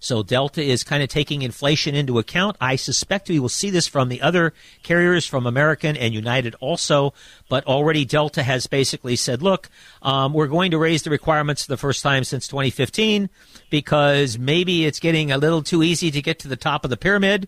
So 0.00 0.22
Delta 0.22 0.62
is 0.62 0.82
kind 0.82 1.02
of 1.02 1.10
taking 1.10 1.42
inflation 1.42 1.94
into 1.94 2.18
account. 2.18 2.56
I 2.58 2.76
suspect 2.76 3.28
we 3.28 3.38
will 3.38 3.50
see 3.50 3.68
this 3.68 3.86
from 3.86 4.08
the 4.08 4.22
other 4.22 4.54
carriers, 4.82 5.26
from 5.26 5.46
American 5.46 5.94
and 5.94 6.14
United 6.14 6.56
also. 6.58 7.12
But 7.50 7.66
already 7.66 8.06
Delta 8.06 8.42
has 8.42 8.66
basically 8.66 9.14
said, 9.16 9.42
look, 9.42 9.68
um, 10.00 10.32
we're 10.32 10.46
going 10.46 10.70
to 10.70 10.78
raise 10.78 11.02
the 11.02 11.10
requirements 11.10 11.64
for 11.64 11.72
the 11.72 11.76
first 11.76 12.02
time 12.02 12.24
since 12.24 12.48
2015 12.48 13.28
because 13.68 14.38
maybe 14.38 14.86
it's 14.86 15.00
getting 15.00 15.30
a 15.30 15.38
little 15.38 15.62
too 15.62 15.82
easy 15.82 16.10
to 16.10 16.22
get 16.22 16.38
to 16.40 16.48
the 16.48 16.56
top 16.56 16.82
of 16.84 16.90
the 16.90 16.96
pyramid. 16.96 17.46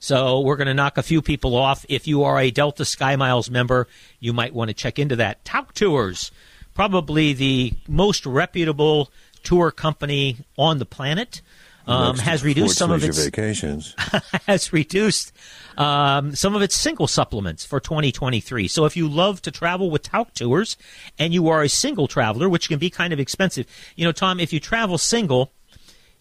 So 0.00 0.40
we're 0.40 0.56
going 0.56 0.66
to 0.66 0.74
knock 0.74 0.98
a 0.98 1.02
few 1.04 1.22
people 1.22 1.54
off. 1.54 1.86
If 1.88 2.08
you 2.08 2.24
are 2.24 2.40
a 2.40 2.50
Delta 2.50 2.84
Sky 2.84 3.14
Miles 3.14 3.48
member, 3.48 3.86
you 4.18 4.32
might 4.32 4.52
want 4.52 4.68
to 4.68 4.74
check 4.74 4.98
into 4.98 5.14
that. 5.16 5.44
Tauk 5.44 5.72
Tours, 5.74 6.32
probably 6.74 7.32
the 7.32 7.74
most 7.86 8.26
reputable 8.26 9.12
tour 9.44 9.70
company 9.70 10.38
on 10.58 10.78
the 10.78 10.86
planet, 10.86 11.40
um, 11.86 12.16
has 12.18 12.44
reduced 12.44 12.78
some 12.78 12.90
of 12.90 13.02
its 13.02 13.24
vacations. 13.24 13.94
has 14.46 14.72
reduced 14.72 15.32
um, 15.76 16.34
some 16.34 16.54
of 16.54 16.62
its 16.62 16.76
single 16.76 17.06
supplements 17.06 17.64
for 17.64 17.80
2023. 17.80 18.68
So 18.68 18.84
if 18.84 18.96
you 18.96 19.08
love 19.08 19.42
to 19.42 19.50
travel 19.50 19.90
with 19.90 20.02
Tauk 20.02 20.34
Tours 20.34 20.76
and 21.18 21.34
you 21.34 21.48
are 21.48 21.62
a 21.62 21.68
single 21.68 22.06
traveler, 22.06 22.48
which 22.48 22.68
can 22.68 22.78
be 22.78 22.90
kind 22.90 23.12
of 23.12 23.20
expensive, 23.20 23.66
you 23.96 24.04
know, 24.04 24.12
Tom, 24.12 24.38
if 24.38 24.52
you 24.52 24.60
travel 24.60 24.98
single, 24.98 25.52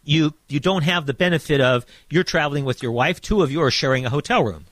you 0.04 0.34
you 0.48 0.60
don't 0.60 0.84
have 0.84 1.06
the 1.06 1.13
benefit 1.13 1.62
of 1.62 1.86
you're 2.10 2.24
traveling 2.24 2.66
with 2.66 2.81
your 2.81 2.92
wife, 2.92 3.22
two 3.22 3.44
of 3.44 3.52
you 3.52 3.62
are 3.62 3.72
sharing 3.72 4.06
a 4.06 4.10
hotel 4.10 4.44
room. 4.44 4.65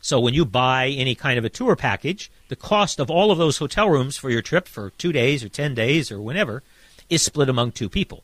So 0.00 0.20
when 0.20 0.34
you 0.34 0.44
buy 0.44 0.88
any 0.88 1.16
kind 1.16 1.38
of 1.38 1.44
a 1.44 1.48
tour 1.48 1.74
package, 1.74 2.30
the 2.48 2.56
cost 2.56 3.00
of 3.00 3.10
all 3.10 3.32
of 3.32 3.38
those 3.38 3.58
hotel 3.58 3.90
rooms 3.90 4.16
for 4.16 4.30
your 4.30 4.42
trip 4.42 4.68
for 4.68 4.90
two 4.90 5.10
days 5.10 5.42
or 5.42 5.48
ten 5.48 5.74
days 5.74 6.12
or 6.12 6.20
whenever 6.20 6.62
is 7.10 7.22
split 7.22 7.48
among 7.48 7.72
two 7.72 7.88
people. 7.88 8.22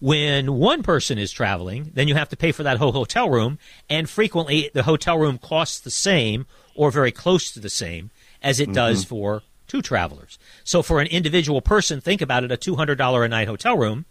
When 0.00 0.54
one 0.54 0.82
person 0.82 1.18
is 1.18 1.30
traveling, 1.30 1.90
then 1.94 2.08
you 2.08 2.14
have 2.14 2.30
to 2.30 2.36
pay 2.36 2.52
for 2.52 2.62
that 2.62 2.78
whole 2.78 2.92
hotel 2.92 3.28
room, 3.28 3.58
and 3.88 4.08
frequently 4.08 4.70
the 4.72 4.84
hotel 4.84 5.18
room 5.18 5.36
costs 5.36 5.78
the 5.78 5.90
same 5.90 6.46
or 6.74 6.90
very 6.90 7.12
close 7.12 7.52
to 7.52 7.60
the 7.60 7.68
same 7.68 8.10
as 8.42 8.60
it 8.60 8.72
does 8.72 9.04
for 9.04 9.42
two 9.66 9.82
travelers. 9.82 10.38
So 10.64 10.82
for 10.82 11.00
an 11.00 11.06
individual 11.06 11.60
person, 11.60 12.00
think 12.00 12.22
about 12.22 12.44
it, 12.44 12.50
a 12.50 12.56
$200 12.56 13.24
a 13.24 13.28
night 13.28 13.46
hotel 13.46 13.76
room, 13.76 14.06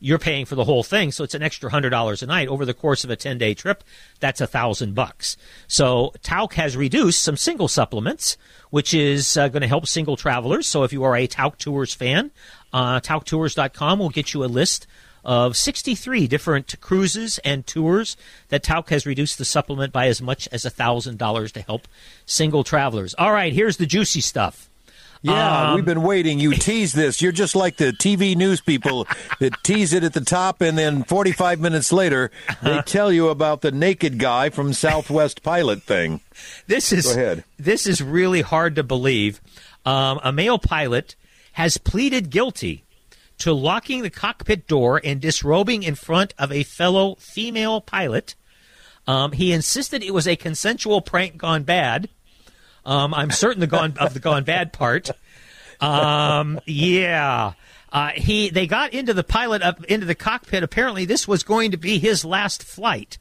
you're 0.00 0.18
paying 0.18 0.44
for 0.44 0.54
the 0.54 0.64
whole 0.64 0.82
thing, 0.82 1.10
so 1.10 1.24
it's 1.24 1.34
an 1.34 1.42
extra 1.42 1.70
hundred 1.70 1.90
dollars 1.90 2.22
a 2.22 2.26
night 2.26 2.48
over 2.48 2.64
the 2.64 2.74
course 2.74 3.02
of 3.02 3.10
a 3.10 3.16
ten 3.16 3.36
day 3.36 3.52
trip. 3.54 3.82
That's 4.20 4.40
a 4.40 4.46
thousand 4.46 4.94
bucks. 4.94 5.36
So 5.66 6.12
Tauk 6.22 6.54
has 6.54 6.76
reduced 6.76 7.20
some 7.20 7.36
single 7.36 7.66
supplements, 7.66 8.36
which 8.70 8.94
is 8.94 9.36
uh, 9.36 9.48
going 9.48 9.62
to 9.62 9.68
help 9.68 9.88
single 9.88 10.16
travelers. 10.16 10.68
So 10.68 10.84
if 10.84 10.92
you 10.92 11.02
are 11.02 11.16
a 11.16 11.26
Tauk 11.26 11.58
Tours 11.58 11.94
fan, 11.94 12.30
uh, 12.72 13.00
TaukTours.com 13.00 13.98
will 13.98 14.10
get 14.10 14.34
you 14.34 14.44
a 14.44 14.46
list 14.46 14.86
of 15.28 15.56
63 15.58 16.26
different 16.26 16.80
cruises 16.80 17.38
and 17.44 17.66
tours 17.66 18.16
that 18.48 18.62
Tauk 18.62 18.88
has 18.88 19.04
reduced 19.04 19.36
the 19.36 19.44
supplement 19.44 19.92
by 19.92 20.06
as 20.06 20.22
much 20.22 20.48
as 20.50 20.64
$1,000 20.64 21.52
to 21.52 21.60
help 21.60 21.86
single 22.24 22.64
travelers. 22.64 23.14
All 23.18 23.30
right, 23.32 23.52
here's 23.52 23.76
the 23.76 23.84
juicy 23.84 24.22
stuff. 24.22 24.70
Yeah, 25.20 25.70
Um, 25.70 25.74
we've 25.74 25.84
been 25.84 26.02
waiting. 26.02 26.38
You 26.40 26.54
tease 26.54 26.92
this. 26.94 27.20
You're 27.20 27.32
just 27.32 27.54
like 27.54 27.76
the 27.76 27.90
TV 27.92 28.36
news 28.36 28.60
people 28.62 29.06
that 29.40 29.52
tease 29.64 29.92
it 29.92 30.02
at 30.04 30.14
the 30.14 30.20
top, 30.22 30.62
and 30.62 30.78
then 30.78 31.02
45 31.04 31.60
minutes 31.60 31.92
later, 31.92 32.30
they 32.62 32.80
tell 32.86 33.12
you 33.12 33.28
about 33.28 33.60
the 33.60 33.70
naked 33.72 34.18
guy 34.18 34.48
from 34.48 34.72
Southwest 34.72 35.42
Pilot 35.42 35.82
thing. 35.82 36.20
This 36.68 36.90
is 36.92 37.04
Go 37.04 37.12
ahead. 37.20 37.44
this 37.58 37.86
is 37.86 38.00
really 38.00 38.40
hard 38.42 38.76
to 38.76 38.82
believe. 38.82 39.40
Um, 39.84 40.20
a 40.22 40.32
male 40.32 40.58
pilot 40.58 41.16
has 41.54 41.76
pleaded 41.78 42.30
guilty 42.30 42.84
to 43.38 43.52
locking 43.52 44.02
the 44.02 44.10
cockpit 44.10 44.66
door 44.66 45.00
and 45.02 45.20
disrobing 45.20 45.82
in 45.82 45.94
front 45.94 46.34
of 46.38 46.52
a 46.52 46.62
fellow 46.62 47.16
female 47.16 47.80
pilot. 47.80 48.34
Um, 49.06 49.32
he 49.32 49.52
insisted 49.52 50.02
it 50.02 50.12
was 50.12 50.28
a 50.28 50.36
consensual 50.36 51.00
prank 51.00 51.36
gone 51.36 51.62
bad. 51.62 52.08
Um, 52.84 53.14
I'm 53.14 53.30
certain 53.30 53.60
the 53.60 53.66
gone 53.66 53.94
of 53.98 54.14
the 54.14 54.20
gone 54.20 54.44
bad 54.44 54.72
part. 54.72 55.10
Um, 55.80 56.60
yeah. 56.66 57.52
Uh, 57.90 58.10
he 58.10 58.50
they 58.50 58.66
got 58.66 58.92
into 58.92 59.14
the 59.14 59.24
pilot 59.24 59.62
up 59.62 59.84
into 59.84 60.06
the 60.06 60.14
cockpit. 60.14 60.62
Apparently, 60.62 61.04
this 61.04 61.26
was 61.26 61.42
going 61.42 61.70
to 61.70 61.76
be 61.76 61.98
his 61.98 62.24
last 62.24 62.62
flight. 62.62 63.18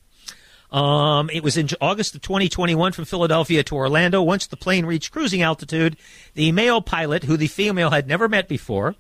Um, 0.72 1.30
it 1.32 1.44
was 1.44 1.56
in 1.56 1.70
August 1.80 2.16
of 2.16 2.22
2021 2.22 2.92
from 2.92 3.06
Philadelphia 3.06 3.64
to 3.64 3.76
Orlando. 3.76 4.22
Once 4.22 4.48
the 4.48 4.58
plane 4.58 4.86
reached 4.86 5.14
cruising 5.14 5.42
altitude, 5.42 5.96
the 6.34 6.52
male 6.52 6.82
pilot, 6.82 7.24
who 7.24 7.38
the 7.38 7.48
female 7.48 7.92
had 7.92 8.08
never 8.08 8.28
met 8.28 8.50
before, 8.50 8.96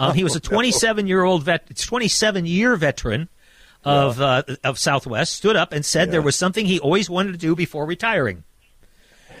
um, 0.00 0.14
he 0.14 0.24
was 0.24 0.34
a 0.36 0.40
27 0.40 1.06
year 1.06 1.22
old 1.22 1.44
vet, 1.44 1.76
27 1.76 2.46
year 2.46 2.76
veteran 2.76 3.28
of 3.84 4.20
uh, 4.20 4.42
of 4.64 4.78
Southwest, 4.78 5.34
stood 5.34 5.56
up 5.56 5.72
and 5.72 5.84
said 5.84 6.10
there 6.10 6.22
was 6.22 6.36
something 6.36 6.66
he 6.66 6.78
always 6.80 7.08
wanted 7.08 7.32
to 7.32 7.38
do 7.38 7.54
before 7.54 7.86
retiring. 7.86 8.44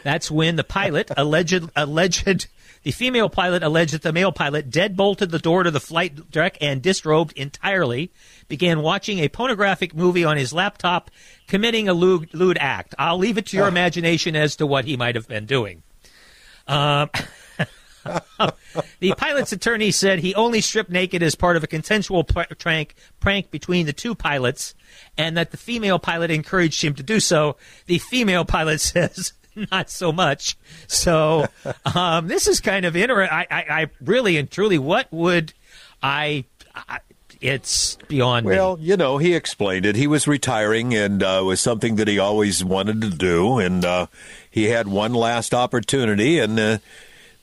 That's 0.02 0.30
when 0.30 0.56
the 0.56 0.64
pilot 0.64 1.10
alleged 1.16 1.68
alleged 1.76 2.48
the 2.82 2.92
female 2.92 3.28
pilot 3.28 3.62
alleged 3.62 3.92
that 3.92 4.02
the 4.02 4.12
male 4.12 4.32
pilot 4.32 4.70
deadbolted 4.70 5.30
the 5.30 5.38
door 5.38 5.64
to 5.64 5.70
the 5.70 5.80
flight 5.80 6.30
deck 6.30 6.56
and 6.60 6.80
disrobed 6.80 7.32
entirely, 7.36 8.10
began 8.48 8.80
watching 8.80 9.18
a 9.18 9.28
pornographic 9.28 9.94
movie 9.94 10.24
on 10.24 10.38
his 10.38 10.52
laptop, 10.52 11.10
committing 11.46 11.88
a 11.88 11.92
lewd, 11.92 12.32
lewd 12.32 12.56
act. 12.58 12.94
I'll 12.98 13.18
leave 13.18 13.36
it 13.36 13.46
to 13.46 13.56
your 13.58 13.68
imagination 13.68 14.34
as 14.34 14.56
to 14.56 14.66
what 14.66 14.86
he 14.86 14.96
might 14.96 15.14
have 15.14 15.28
been 15.28 15.44
doing. 15.44 15.82
Um, 16.66 17.10
the 19.00 19.14
pilot's 19.16 19.52
attorney 19.52 19.90
said 19.90 20.18
he 20.18 20.34
only 20.34 20.60
stripped 20.60 20.90
naked 20.90 21.22
as 21.22 21.34
part 21.34 21.56
of 21.56 21.64
a 21.64 21.66
consensual 21.66 22.24
pr- 22.24 22.54
prank, 22.58 22.94
prank 23.20 23.50
between 23.50 23.86
the 23.86 23.92
two 23.92 24.14
pilots, 24.14 24.74
and 25.16 25.36
that 25.36 25.50
the 25.50 25.56
female 25.56 25.98
pilot 25.98 26.30
encouraged 26.30 26.82
him 26.82 26.94
to 26.94 27.02
do 27.02 27.20
so. 27.20 27.56
The 27.86 27.98
female 27.98 28.44
pilot 28.44 28.80
says 28.80 29.32
not 29.70 29.90
so 29.90 30.12
much. 30.12 30.56
So 30.86 31.46
um, 31.94 32.28
this 32.28 32.46
is 32.46 32.60
kind 32.60 32.84
of 32.86 32.96
interesting. 32.96 33.36
I, 33.36 33.46
I, 33.50 33.86
really 34.00 34.36
and 34.36 34.50
truly, 34.50 34.78
what 34.78 35.08
would 35.12 35.52
I? 36.02 36.44
I 36.74 37.00
it's 37.40 37.96
beyond 38.08 38.46
me. 38.46 38.54
Well, 38.54 38.78
you 38.78 38.96
know, 38.96 39.18
he 39.18 39.34
explained 39.34 39.86
it. 39.86 39.96
He 39.96 40.06
was 40.06 40.28
retiring, 40.28 40.94
and 40.94 41.22
uh, 41.22 41.42
was 41.44 41.60
something 41.60 41.96
that 41.96 42.06
he 42.06 42.18
always 42.18 42.62
wanted 42.62 43.00
to 43.00 43.10
do, 43.10 43.58
and 43.58 43.84
uh, 43.84 44.06
he 44.50 44.64
had 44.64 44.86
one 44.86 45.14
last 45.14 45.54
opportunity, 45.54 46.38
and 46.38 46.60
uh, 46.60 46.78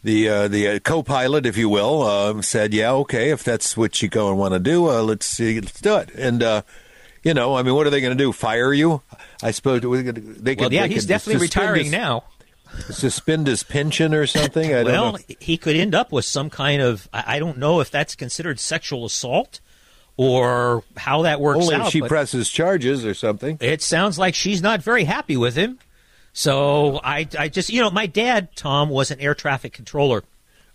the 0.07 0.29
uh, 0.29 0.47
the 0.47 0.67
uh, 0.67 0.79
co-pilot, 0.79 1.45
if 1.45 1.57
you 1.57 1.69
will, 1.69 2.01
uh, 2.01 2.41
said, 2.41 2.73
"Yeah, 2.73 2.91
okay, 2.93 3.29
if 3.29 3.43
that's 3.43 3.75
what 3.77 4.01
you 4.01 4.07
go 4.09 4.29
and 4.29 4.37
want 4.39 4.53
to 4.53 4.59
do, 4.59 4.89
uh, 4.89 5.01
let's 5.03 5.25
see, 5.25 5.59
let's 5.61 5.79
do 5.81 5.97
it." 5.97 6.09
And 6.15 6.41
uh, 6.41 6.61
you 7.23 7.33
know, 7.33 7.55
I 7.55 7.61
mean, 7.61 7.75
what 7.75 7.85
are 7.85 7.89
they 7.89 8.01
going 8.01 8.17
to 8.17 8.23
do? 8.23 8.31
Fire 8.31 8.73
you? 8.73 9.01
I 9.43 9.51
suppose 9.51 9.81
they 9.81 10.55
could. 10.55 10.59
well, 10.61 10.73
yeah, 10.73 10.83
they 10.87 10.93
he's 10.93 11.03
could 11.03 11.09
definitely 11.09 11.41
retiring 11.41 11.83
his- 11.85 11.91
now. 11.91 12.23
Suspend 12.89 13.47
his 13.47 13.63
pension 13.63 14.13
or 14.13 14.27
something. 14.27 14.73
I 14.73 14.83
don't 14.83 14.85
Well, 14.91 15.11
know. 15.13 15.17
he 15.39 15.57
could 15.57 15.75
end 15.77 15.95
up 15.95 16.11
with 16.11 16.25
some 16.25 16.49
kind 16.49 16.81
of. 16.81 17.07
I 17.13 17.39
don't 17.39 17.57
know 17.57 17.79
if 17.79 17.89
that's 17.89 18.13
considered 18.15 18.59
sexual 18.59 19.05
assault 19.05 19.61
or 20.17 20.83
how 20.97 21.21
that 21.23 21.39
works 21.39 21.61
Only 21.63 21.75
out. 21.75 21.87
if 21.87 21.91
she 21.93 22.01
presses 22.01 22.49
charges 22.49 23.05
or 23.05 23.13
something. 23.13 23.57
it 23.61 23.81
sounds 23.81 24.19
like 24.19 24.35
she's 24.35 24.61
not 24.61 24.81
very 24.81 25.05
happy 25.05 25.37
with 25.37 25.55
him. 25.55 25.79
So 26.37 26.99
I, 27.03 27.27
I 27.37 27.47
just, 27.49 27.71
you 27.71 27.81
know, 27.81 27.89
my 27.89 28.05
dad, 28.05 28.55
Tom, 28.55 28.89
was 28.89 29.09
an 29.09 29.19
air 29.19 29.33
traffic 29.33 29.73
controller 29.73 30.23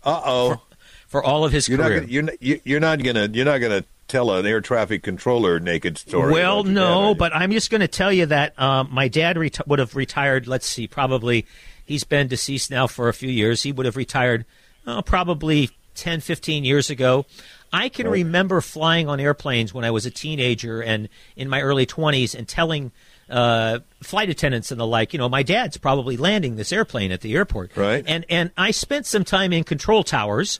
Uh 0.03 0.21
oh. 0.25 0.61
for 1.07 1.23
all 1.23 1.45
of 1.45 1.53
his 1.53 1.69
You're 1.69 1.77
not 1.77 1.87
career. 1.87 1.99
gonna, 2.01 2.11
you're 2.11 2.23
not, 2.23 2.43
you- 2.43 2.61
you're 2.65 2.79
not 2.81 3.01
gonna 3.01 3.29
you're 3.31 3.45
not 3.45 3.59
gonna 3.59 3.85
tell 4.09 4.29
an 4.31 4.45
air 4.45 4.59
traffic 4.59 5.03
controller 5.03 5.61
naked 5.61 5.97
story. 5.97 6.33
Well, 6.33 6.65
no, 6.65 7.13
dad, 7.13 7.17
but 7.17 7.33
I'm 7.33 7.53
just 7.53 7.71
going 7.71 7.79
to 7.79 7.87
tell 7.87 8.11
you 8.11 8.25
that 8.25 8.59
um, 8.59 8.89
my 8.91 9.07
dad 9.07 9.37
reti- 9.37 9.65
would 9.65 9.79
have 9.79 9.95
retired. 9.95 10.47
Let's 10.47 10.67
see, 10.67 10.85
probably 10.85 11.45
he's 11.85 12.03
been 12.03 12.27
deceased 12.27 12.69
now 12.69 12.85
for 12.85 13.07
a 13.07 13.13
few 13.13 13.29
years. 13.29 13.63
He 13.63 13.71
would 13.71 13.85
have 13.85 13.95
retired 13.95 14.43
oh, 14.85 15.01
probably 15.01 15.69
10, 15.95 16.19
15 16.19 16.65
years 16.65 16.89
ago. 16.89 17.25
I 17.71 17.87
can 17.87 18.09
remember 18.09 18.59
flying 18.59 19.07
on 19.07 19.21
airplanes 19.21 19.73
when 19.73 19.85
I 19.85 19.91
was 19.91 20.05
a 20.05 20.11
teenager 20.11 20.81
and 20.83 21.07
in 21.37 21.47
my 21.47 21.61
early 21.61 21.85
20s 21.85 22.35
and 22.35 22.45
telling 22.47 22.91
uh, 23.29 23.79
flight 24.01 24.29
attendants 24.29 24.71
and 24.71 24.79
the 24.79 24.87
like, 24.87 25.13
you 25.13 25.19
know, 25.19 25.29
my 25.29 25.43
dad's 25.43 25.77
probably 25.77 26.17
landing 26.17 26.55
this 26.55 26.71
airplane 26.71 27.11
at 27.11 27.21
the 27.21 27.35
airport. 27.35 27.75
Right. 27.75 28.03
And, 28.07 28.25
and 28.29 28.51
I 28.57 28.71
spent 28.71 29.05
some 29.05 29.23
time 29.23 29.53
in 29.53 29.63
control 29.63 30.03
towers. 30.03 30.59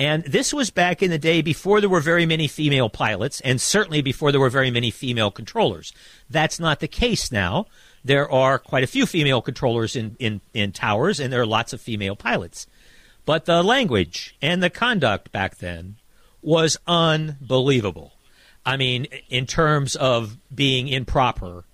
And 0.00 0.22
this 0.24 0.54
was 0.54 0.70
back 0.70 1.02
in 1.02 1.10
the 1.10 1.18
day 1.18 1.42
before 1.42 1.80
there 1.80 1.90
were 1.90 2.00
very 2.00 2.24
many 2.24 2.46
female 2.46 2.88
pilots, 2.88 3.40
and 3.40 3.60
certainly 3.60 4.00
before 4.00 4.30
there 4.30 4.40
were 4.40 4.48
very 4.48 4.70
many 4.70 4.92
female 4.92 5.32
controllers. 5.32 5.92
That's 6.30 6.60
not 6.60 6.78
the 6.78 6.86
case 6.86 7.32
now. 7.32 7.66
There 8.04 8.30
are 8.30 8.60
quite 8.60 8.84
a 8.84 8.86
few 8.86 9.06
female 9.06 9.42
controllers 9.42 9.96
in, 9.96 10.14
in, 10.20 10.40
in 10.54 10.70
towers, 10.70 11.18
and 11.18 11.32
there 11.32 11.40
are 11.40 11.46
lots 11.46 11.72
of 11.72 11.80
female 11.80 12.14
pilots. 12.14 12.68
But 13.24 13.44
the 13.44 13.62
language 13.62 14.36
and 14.40 14.62
the 14.62 14.70
conduct 14.70 15.32
back 15.32 15.56
then 15.56 15.96
was 16.42 16.78
unbelievable. 16.86 18.12
I 18.68 18.76
mean, 18.76 19.06
in 19.28 19.46
terms 19.46 19.96
of 19.96 20.36
being 20.54 20.88
improper, 20.88 21.64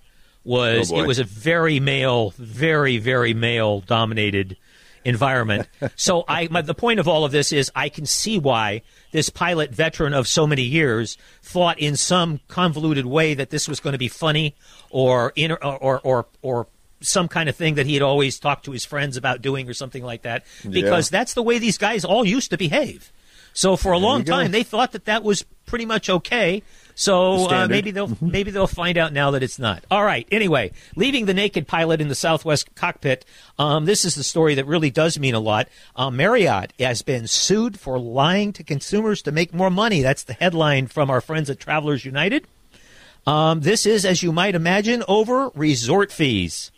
was 0.43 0.91
Oh, 0.91 0.99
it 0.99 1.07
was 1.07 1.19
a 1.19 1.23
very 1.23 1.79
male, 1.79 2.33
very 2.37 2.97
very 2.97 3.33
male 3.33 3.81
dominated 3.81 4.57
environment. 5.03 5.67
so 5.95 6.23
I, 6.27 6.47
my, 6.49 6.61
the 6.61 6.73
point 6.73 6.99
of 6.99 7.07
all 7.07 7.25
of 7.25 7.31
this 7.31 7.51
is 7.51 7.71
I 7.75 7.89
can 7.89 8.05
see 8.05 8.39
why 8.39 8.81
this 9.11 9.29
pilot 9.29 9.71
veteran 9.71 10.13
of 10.13 10.27
so 10.27 10.47
many 10.47 10.63
years 10.63 11.17
thought 11.41 11.79
in 11.79 11.95
some 11.95 12.39
convoluted 12.47 13.05
way 13.05 13.33
that 13.35 13.49
this 13.49 13.67
was 13.67 13.79
going 13.79 13.93
to 13.93 13.99
be 13.99 14.07
funny 14.07 14.55
or 14.89 15.31
in, 15.35 15.51
or, 15.51 15.99
or 15.99 16.25
or 16.41 16.67
some 17.01 17.27
kind 17.27 17.49
of 17.49 17.55
thing 17.55 17.75
that 17.75 17.85
he 17.85 17.93
had 17.93 18.01
always 18.01 18.39
talked 18.39 18.65
to 18.65 18.71
his 18.71 18.85
friends 18.85 19.15
about 19.17 19.41
doing 19.41 19.69
or 19.69 19.73
something 19.73 20.03
like 20.03 20.23
that 20.23 20.43
because 20.67 21.09
that's 21.09 21.33
the 21.35 21.43
way 21.43 21.59
these 21.59 21.77
guys 21.77 22.03
all 22.05 22.25
used 22.25 22.49
to 22.49 22.57
behave. 22.57 23.11
So 23.53 23.75
for 23.75 23.91
a 23.91 23.97
long 23.99 24.23
time 24.23 24.51
they 24.51 24.63
thought 24.63 24.91
that 24.93 25.05
that 25.05 25.23
was 25.23 25.45
pretty 25.65 25.85
much 25.85 26.09
okay. 26.09 26.63
So 26.95 27.49
uh, 27.49 27.67
maybe 27.67 27.91
they'll 27.91 28.17
maybe 28.21 28.51
they'll 28.51 28.67
find 28.67 28.97
out 28.97 29.11
now 29.11 29.31
that 29.31 29.43
it's 29.43 29.59
not. 29.59 29.83
All 29.91 30.03
right. 30.03 30.25
Anyway, 30.31 30.71
leaving 30.95 31.25
the 31.25 31.33
naked 31.33 31.67
pilot 31.67 31.99
in 31.99 32.07
the 32.07 32.15
Southwest 32.15 32.73
cockpit. 32.73 33.25
Um, 33.59 33.83
this 33.83 34.05
is 34.05 34.15
the 34.15 34.23
story 34.23 34.55
that 34.55 34.65
really 34.65 34.89
does 34.89 35.19
mean 35.19 35.35
a 35.35 35.39
lot. 35.39 35.67
Uh, 35.95 36.09
Marriott 36.09 36.71
has 36.79 37.01
been 37.01 37.27
sued 37.27 37.77
for 37.77 37.99
lying 37.99 38.53
to 38.53 38.63
consumers 38.63 39.21
to 39.23 39.33
make 39.33 39.53
more 39.53 39.69
money. 39.69 40.01
That's 40.01 40.23
the 40.23 40.33
headline 40.33 40.87
from 40.87 41.09
our 41.09 41.19
friends 41.19 41.49
at 41.49 41.59
Travelers 41.59 42.05
United. 42.05 42.47
Um, 43.27 43.61
this 43.61 43.85
is, 43.85 44.05
as 44.05 44.23
you 44.23 44.31
might 44.31 44.55
imagine, 44.55 45.03
over 45.07 45.49
resort 45.53 46.11
fees. 46.11 46.71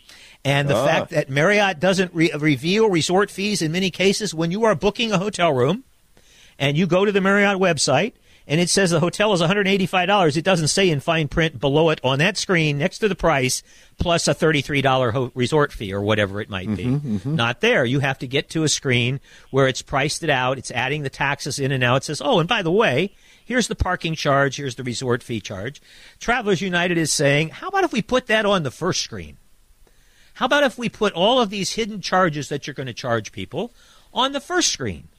And 0.43 0.69
the 0.69 0.75
fact 0.75 1.09
that 1.09 1.29
Marriott 1.29 1.79
doesn't 1.79 2.13
re- 2.13 2.31
reveal 2.31 2.89
resort 2.89 3.29
fees 3.29 3.61
in 3.61 3.71
many 3.71 3.91
cases 3.91 4.33
when 4.33 4.49
you 4.49 4.63
are 4.63 4.75
booking 4.75 5.11
a 5.11 5.17
hotel 5.17 5.51
room 5.51 5.83
and 6.57 6.77
you 6.77 6.87
go 6.87 7.03
to 7.05 7.11
the 7.11 7.19
Marriott 7.21 7.59
website 7.59 8.13
and 8.47 8.61
it 8.61 8.69
says 8.69 8.91
the 8.91 9.01
hotel 9.01 9.33
is 9.33 9.41
$185, 9.41 10.37
it 10.37 10.41
doesn't 10.43 10.69
say 10.69 10.89
in 10.89 11.01
fine 11.01 11.27
print 11.27 11.59
below 11.59 11.89
it 11.89 11.99
on 12.03 12.19
that 12.19 12.37
screen 12.37 12.77
next 12.77 12.99
to 12.99 13.09
the 13.09 13.15
price 13.15 13.61
plus 13.99 14.27
a 14.27 14.33
$33 14.33 15.11
ho- 15.11 15.31
resort 15.35 15.73
fee 15.73 15.93
or 15.93 16.01
whatever 16.01 16.39
it 16.39 16.49
might 16.49 16.73
be. 16.75 16.85
Mm-hmm, 16.85 17.15
mm-hmm. 17.17 17.35
Not 17.35 17.59
there. 17.59 17.83
You 17.83 17.99
have 17.99 18.19
to 18.19 18.27
get 18.27 18.49
to 18.51 18.63
a 18.63 18.69
screen 18.69 19.19
where 19.51 19.67
it's 19.67 19.81
priced 19.81 20.23
it 20.23 20.29
out, 20.29 20.57
it's 20.57 20.71
adding 20.71 21.03
the 21.03 21.09
taxes 21.09 21.59
in 21.59 21.73
and 21.73 21.83
out. 21.83 21.97
It 21.97 22.03
says, 22.05 22.21
oh, 22.23 22.39
and 22.39 22.47
by 22.47 22.61
the 22.61 22.71
way, 22.71 23.13
here's 23.43 23.67
the 23.67 23.75
parking 23.75 24.15
charge, 24.15 24.55
here's 24.55 24.75
the 24.75 24.83
resort 24.83 25.23
fee 25.23 25.41
charge. 25.41 25.81
Travelers 26.19 26.61
United 26.61 26.97
is 26.97 27.11
saying, 27.11 27.49
how 27.49 27.67
about 27.67 27.83
if 27.83 27.91
we 27.91 28.01
put 28.01 28.27
that 28.27 28.45
on 28.45 28.63
the 28.63 28.71
first 28.71 29.01
screen? 29.01 29.37
How 30.35 30.45
about 30.45 30.63
if 30.63 30.77
we 30.77 30.87
put 30.87 31.13
all 31.13 31.41
of 31.41 31.49
these 31.49 31.73
hidden 31.73 31.99
charges 31.99 32.47
that 32.49 32.65
you're 32.65 32.75
going 32.75 32.87
to 32.87 32.93
charge 32.93 33.31
people 33.31 33.73
on 34.13 34.31
the 34.31 34.39
first 34.39 34.71
screen? 34.71 35.09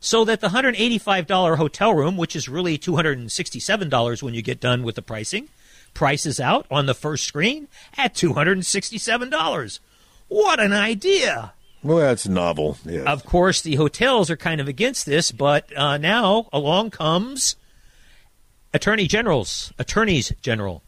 So 0.00 0.24
that 0.24 0.40
the 0.40 0.48
$185 0.48 1.56
hotel 1.56 1.94
room, 1.94 2.16
which 2.16 2.36
is 2.36 2.48
really 2.48 2.78
$267 2.78 4.22
when 4.22 4.34
you 4.34 4.42
get 4.42 4.60
done 4.60 4.82
with 4.82 4.94
the 4.94 5.02
pricing, 5.02 5.48
prices 5.92 6.38
out 6.38 6.66
on 6.70 6.86
the 6.86 6.94
first 6.94 7.24
screen 7.24 7.68
at 7.96 8.14
$267. 8.14 9.80
What 10.28 10.60
an 10.60 10.72
idea! 10.72 11.52
well, 11.82 11.98
that's 11.98 12.26
novel. 12.26 12.76
Yeah. 12.84 13.02
Of 13.02 13.24
course, 13.24 13.62
the 13.62 13.76
hotels 13.76 14.30
are 14.30 14.36
kind 14.36 14.60
of 14.60 14.68
against 14.68 15.06
this, 15.06 15.30
but 15.32 15.76
uh, 15.76 15.96
now 15.96 16.48
along 16.52 16.90
comes 16.90 17.56
attorney 18.74 19.06
generals, 19.06 19.72
attorneys 19.78 20.32
general, 20.42 20.82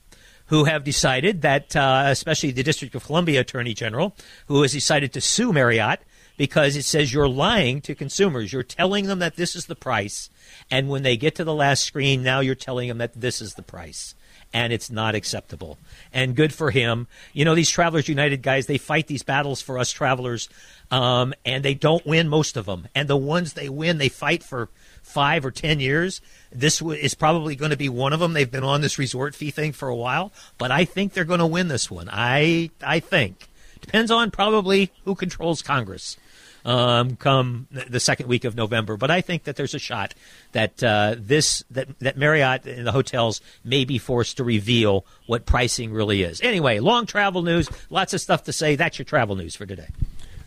who 0.46 0.64
have 0.64 0.82
decided 0.82 1.42
that, 1.42 1.76
uh, 1.76 2.04
especially 2.06 2.50
the 2.50 2.64
District 2.64 2.94
of 2.94 3.04
Columbia 3.04 3.40
Attorney 3.40 3.72
General, 3.72 4.16
who 4.46 4.62
has 4.62 4.72
decided 4.72 5.12
to 5.12 5.20
sue 5.20 5.52
Marriott 5.52 6.00
because 6.40 6.75
it 6.75 6.87
says 6.87 7.12
you're 7.12 7.28
lying 7.28 7.82
to 7.82 7.94
consumers. 7.94 8.50
You're 8.50 8.62
telling 8.62 9.04
them 9.04 9.18
that 9.18 9.37
this 9.37 9.54
is 9.54 9.66
the 9.66 9.75
price, 9.75 10.30
and 10.70 10.88
when 10.88 11.02
they 11.02 11.18
get 11.18 11.35
to 11.35 11.44
the 11.44 11.52
last 11.52 11.85
screen, 11.85 12.23
now 12.23 12.40
you're 12.40 12.54
telling 12.54 12.88
them 12.88 12.97
that 12.97 13.12
this 13.20 13.42
is 13.42 13.56
the 13.56 13.62
price. 13.62 14.14
And 14.50 14.73
it's 14.73 14.90
not 14.90 15.14
acceptable. 15.14 15.76
And 16.14 16.35
good 16.35 16.54
for 16.54 16.70
him. 16.70 17.09
You 17.35 17.44
know, 17.44 17.54
these 17.54 17.68
Travelers 17.68 18.09
United 18.09 18.40
guys, 18.40 18.66
they 18.66 18.78
fight 18.78 19.06
these 19.06 19.23
battles 19.23 19.61
for 19.61 19.78
us 19.78 19.92
travelers, 19.92 20.49
um, 20.90 21.35
and 21.44 21.62
they 21.62 21.75
don't 21.75 22.06
win 22.06 22.26
most 22.26 22.56
of 22.56 22.64
them. 22.64 22.88
And 22.94 23.06
the 23.06 23.18
ones 23.18 23.52
they 23.52 23.68
win, 23.68 23.99
they 23.99 24.09
fight 24.09 24.42
for 24.42 24.70
five 25.02 25.44
or 25.44 25.50
ten 25.50 25.78
years. 25.78 26.23
This 26.50 26.80
is 26.80 27.14
probably 27.14 27.54
going 27.54 27.70
to 27.70 27.76
be 27.76 27.90
one 27.90 28.14
of 28.14 28.18
them. 28.20 28.32
They've 28.32 28.50
been 28.50 28.64
on 28.64 28.80
this 28.80 28.99
resort 28.99 29.35
fee 29.35 29.50
thing 29.50 29.73
for 29.73 29.90
a 29.90 29.94
while, 29.94 30.32
but 30.56 30.70
I 30.70 30.87
think 30.87 31.12
they're 31.12 31.25
going 31.25 31.40
to 31.40 31.47
win 31.47 31.68
this 31.68 31.90
one. 31.90 32.09
I 32.11 32.70
I 32.82 32.99
think 32.99 33.47
depends 33.82 34.11
on 34.11 34.30
probably 34.30 34.90
who 35.04 35.14
controls 35.14 35.61
Congress. 35.61 36.16
Um, 36.64 37.16
come 37.16 37.66
the 37.70 38.00
second 38.00 38.28
week 38.28 38.44
of 38.44 38.54
November. 38.54 38.96
But 38.96 39.10
I 39.10 39.20
think 39.20 39.44
that 39.44 39.56
there's 39.56 39.74
a 39.74 39.78
shot 39.78 40.14
that 40.52 40.82
uh, 40.82 41.16
this 41.18 41.64
that 41.70 41.98
that 42.00 42.16
Marriott 42.16 42.66
and 42.66 42.86
the 42.86 42.92
hotels 42.92 43.40
may 43.64 43.84
be 43.84 43.98
forced 43.98 44.36
to 44.38 44.44
reveal 44.44 45.04
what 45.26 45.46
pricing 45.46 45.92
really 45.92 46.22
is. 46.22 46.40
Anyway, 46.40 46.78
long 46.78 47.06
travel 47.06 47.42
news, 47.42 47.68
lots 47.90 48.14
of 48.14 48.20
stuff 48.20 48.44
to 48.44 48.52
say. 48.52 48.76
That's 48.76 48.98
your 48.98 49.04
travel 49.04 49.36
news 49.36 49.56
for 49.56 49.66
today. 49.66 49.88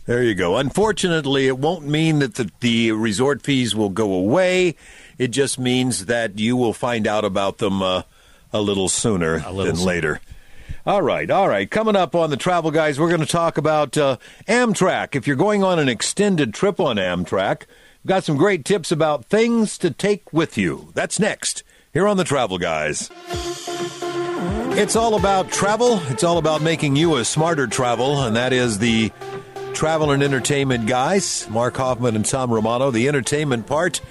There 0.05 0.21
you 0.21 0.35
go. 0.35 0.57
Unfortunately, 0.57 1.47
it 1.47 1.57
won't 1.57 1.87
mean 1.87 2.19
that 2.19 2.35
the, 2.35 2.51
the 2.59 2.91
resort 2.91 3.41
fees 3.41 3.73
will 3.73 3.89
go 3.89 4.11
away. 4.13 4.75
It 5.17 5.29
just 5.29 5.57
means 5.57 6.07
that 6.07 6.39
you 6.39 6.57
will 6.57 6.73
find 6.73 7.07
out 7.07 7.23
about 7.23 7.59
them 7.59 7.81
uh, 7.81 8.01
a 8.51 8.59
little 8.61 8.89
sooner 8.89 9.37
little 9.37 9.63
than 9.63 9.75
sooner. 9.77 9.87
later. 9.87 10.21
All 10.85 11.01
right, 11.01 11.31
all 11.31 11.47
right. 11.47 11.71
Coming 11.71 11.95
up 11.95 12.13
on 12.13 12.29
the 12.29 12.35
Travel 12.35 12.69
Guys, 12.69 12.99
we're 12.99 13.07
going 13.07 13.21
to 13.21 13.25
talk 13.25 13.57
about 13.57 13.97
uh, 13.97 14.17
Amtrak. 14.49 15.15
If 15.15 15.25
you're 15.27 15.37
going 15.37 15.63
on 15.63 15.79
an 15.79 15.87
extended 15.87 16.53
trip 16.53 16.77
on 16.77 16.97
Amtrak, 16.97 17.61
we've 18.03 18.09
got 18.09 18.25
some 18.25 18.35
great 18.35 18.65
tips 18.65 18.91
about 18.91 19.23
things 19.23 19.77
to 19.77 19.91
take 19.91 20.33
with 20.33 20.57
you. 20.57 20.91
That's 20.93 21.21
next 21.21 21.63
here 21.93 22.05
on 22.05 22.17
the 22.17 22.25
Travel 22.25 22.57
Guys. 22.57 23.09
It's 24.75 24.97
all 24.97 25.15
about 25.15 25.49
travel. 25.51 26.01
It's 26.07 26.25
all 26.25 26.37
about 26.37 26.61
making 26.61 26.97
you 26.97 27.15
a 27.15 27.23
smarter 27.23 27.65
travel, 27.67 28.21
and 28.21 28.35
that 28.35 28.51
is 28.51 28.79
the 28.79 29.13
travel 29.73 30.11
and 30.11 30.21
entertainment 30.21 30.85
guys, 30.85 31.47
Mark 31.49 31.77
Hoffman 31.77 32.17
and 32.17 32.25
Tom 32.25 32.51
Romano. 32.51 32.91
The 32.91 33.07
entertainment 33.07 33.67
part 33.67 34.01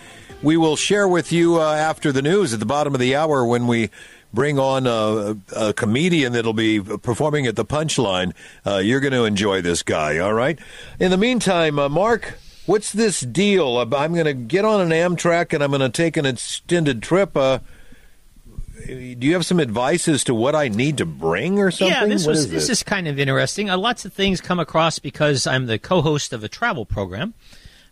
we 0.43 0.57
will 0.57 0.77
share 0.77 1.07
with 1.07 1.33
you 1.33 1.61
uh, 1.61 1.75
after 1.75 2.13
the 2.13 2.23
news 2.23 2.53
at 2.53 2.61
the 2.61 2.67
bottom 2.67 2.95
of 2.95 3.01
the 3.01 3.15
hour 3.15 3.45
when 3.45 3.67
we 3.67 3.91
bring 4.33 4.59
on 4.59 4.87
a, 4.87 5.37
a 5.55 5.73
comedian 5.73 6.33
that'll 6.33 6.53
be 6.53 6.81
performing 6.81 7.47
at 7.47 7.57
the 7.57 7.65
Punchline. 7.65 8.33
Uh, 8.67 8.77
you're 8.79 9.01
going 9.01 9.13
to 9.13 9.25
enjoy 9.25 9.61
this 9.61 9.83
guy, 9.83 10.19
all 10.19 10.33
right? 10.35 10.59
In 10.99 11.11
the 11.11 11.17
meantime, 11.17 11.79
uh, 11.79 11.89
Mark, 11.89 12.39
what's 12.67 12.93
this 12.93 13.21
deal? 13.21 13.79
I'm 13.79 14.13
going 14.15 14.25
to 14.25 14.35
get 14.35 14.65
on 14.65 14.81
an 14.81 14.91
Amtrak 14.91 15.53
and 15.53 15.63
I'm 15.63 15.71
going 15.71 15.81
to 15.81 15.91
take 15.91 16.17
an 16.17 16.27
extended 16.27 17.03
trip. 17.03 17.37
Uh, 17.37 17.59
do 18.87 18.95
you 19.21 19.35
have 19.35 19.47
some 19.47 19.61
advice 19.61 20.09
as 20.09 20.25
to 20.25 20.35
what 20.35 20.55
I 20.57 20.69
need 20.69 20.99
to 20.99 21.07
bring 21.07 21.59
or 21.59 21.71
something? 21.71 21.95
Yeah, 21.95 22.07
this 22.07 22.27
What 22.27 22.31
was 22.31 22.45
is 22.47 22.51
this 22.51 22.69
is 22.69 22.83
kind 22.83 23.07
of 23.07 23.19
interesting. 23.19 23.71
Uh, 23.71 23.79
lots 23.79 24.05
of 24.05 24.13
things 24.13 24.41
come 24.41 24.59
across 24.59 24.99
because 24.99 25.47
I'm 25.47 25.67
the 25.67 25.79
co-host 25.79 26.33
of 26.33 26.43
a 26.43 26.49
travel 26.49 26.85
program. 26.85 27.35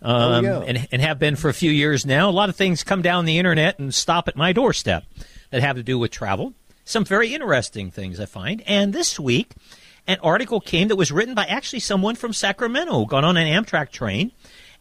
Um, 0.02 0.12
Oh, 0.12 0.40
yeah. 0.40 0.58
and, 0.66 0.88
and 0.90 1.02
have 1.02 1.18
been 1.18 1.36
for 1.36 1.50
a 1.50 1.54
few 1.54 1.70
years 1.70 2.06
now. 2.06 2.28
A 2.28 2.32
lot 2.32 2.48
of 2.48 2.56
things 2.56 2.82
come 2.82 3.02
down 3.02 3.26
the 3.26 3.36
internet 3.38 3.78
and 3.78 3.94
stop 3.94 4.26
at 4.28 4.34
my 4.36 4.52
doorstep 4.54 5.04
that 5.50 5.62
have 5.62 5.76
to 5.76 5.82
do 5.82 5.98
with 5.98 6.10
travel. 6.10 6.54
Some 6.84 7.04
very 7.04 7.34
interesting 7.34 7.90
things 7.90 8.18
I 8.18 8.26
find. 8.26 8.62
And 8.66 8.92
this 8.92 9.20
week, 9.20 9.52
an 10.06 10.18
article 10.22 10.60
came 10.60 10.88
that 10.88 10.96
was 10.96 11.12
written 11.12 11.34
by 11.34 11.44
actually 11.44 11.80
someone 11.80 12.16
from 12.16 12.32
Sacramento 12.32 12.92
who 12.92 13.06
got 13.06 13.24
on 13.24 13.36
an 13.36 13.46
Amtrak 13.46 13.90
train 13.90 14.32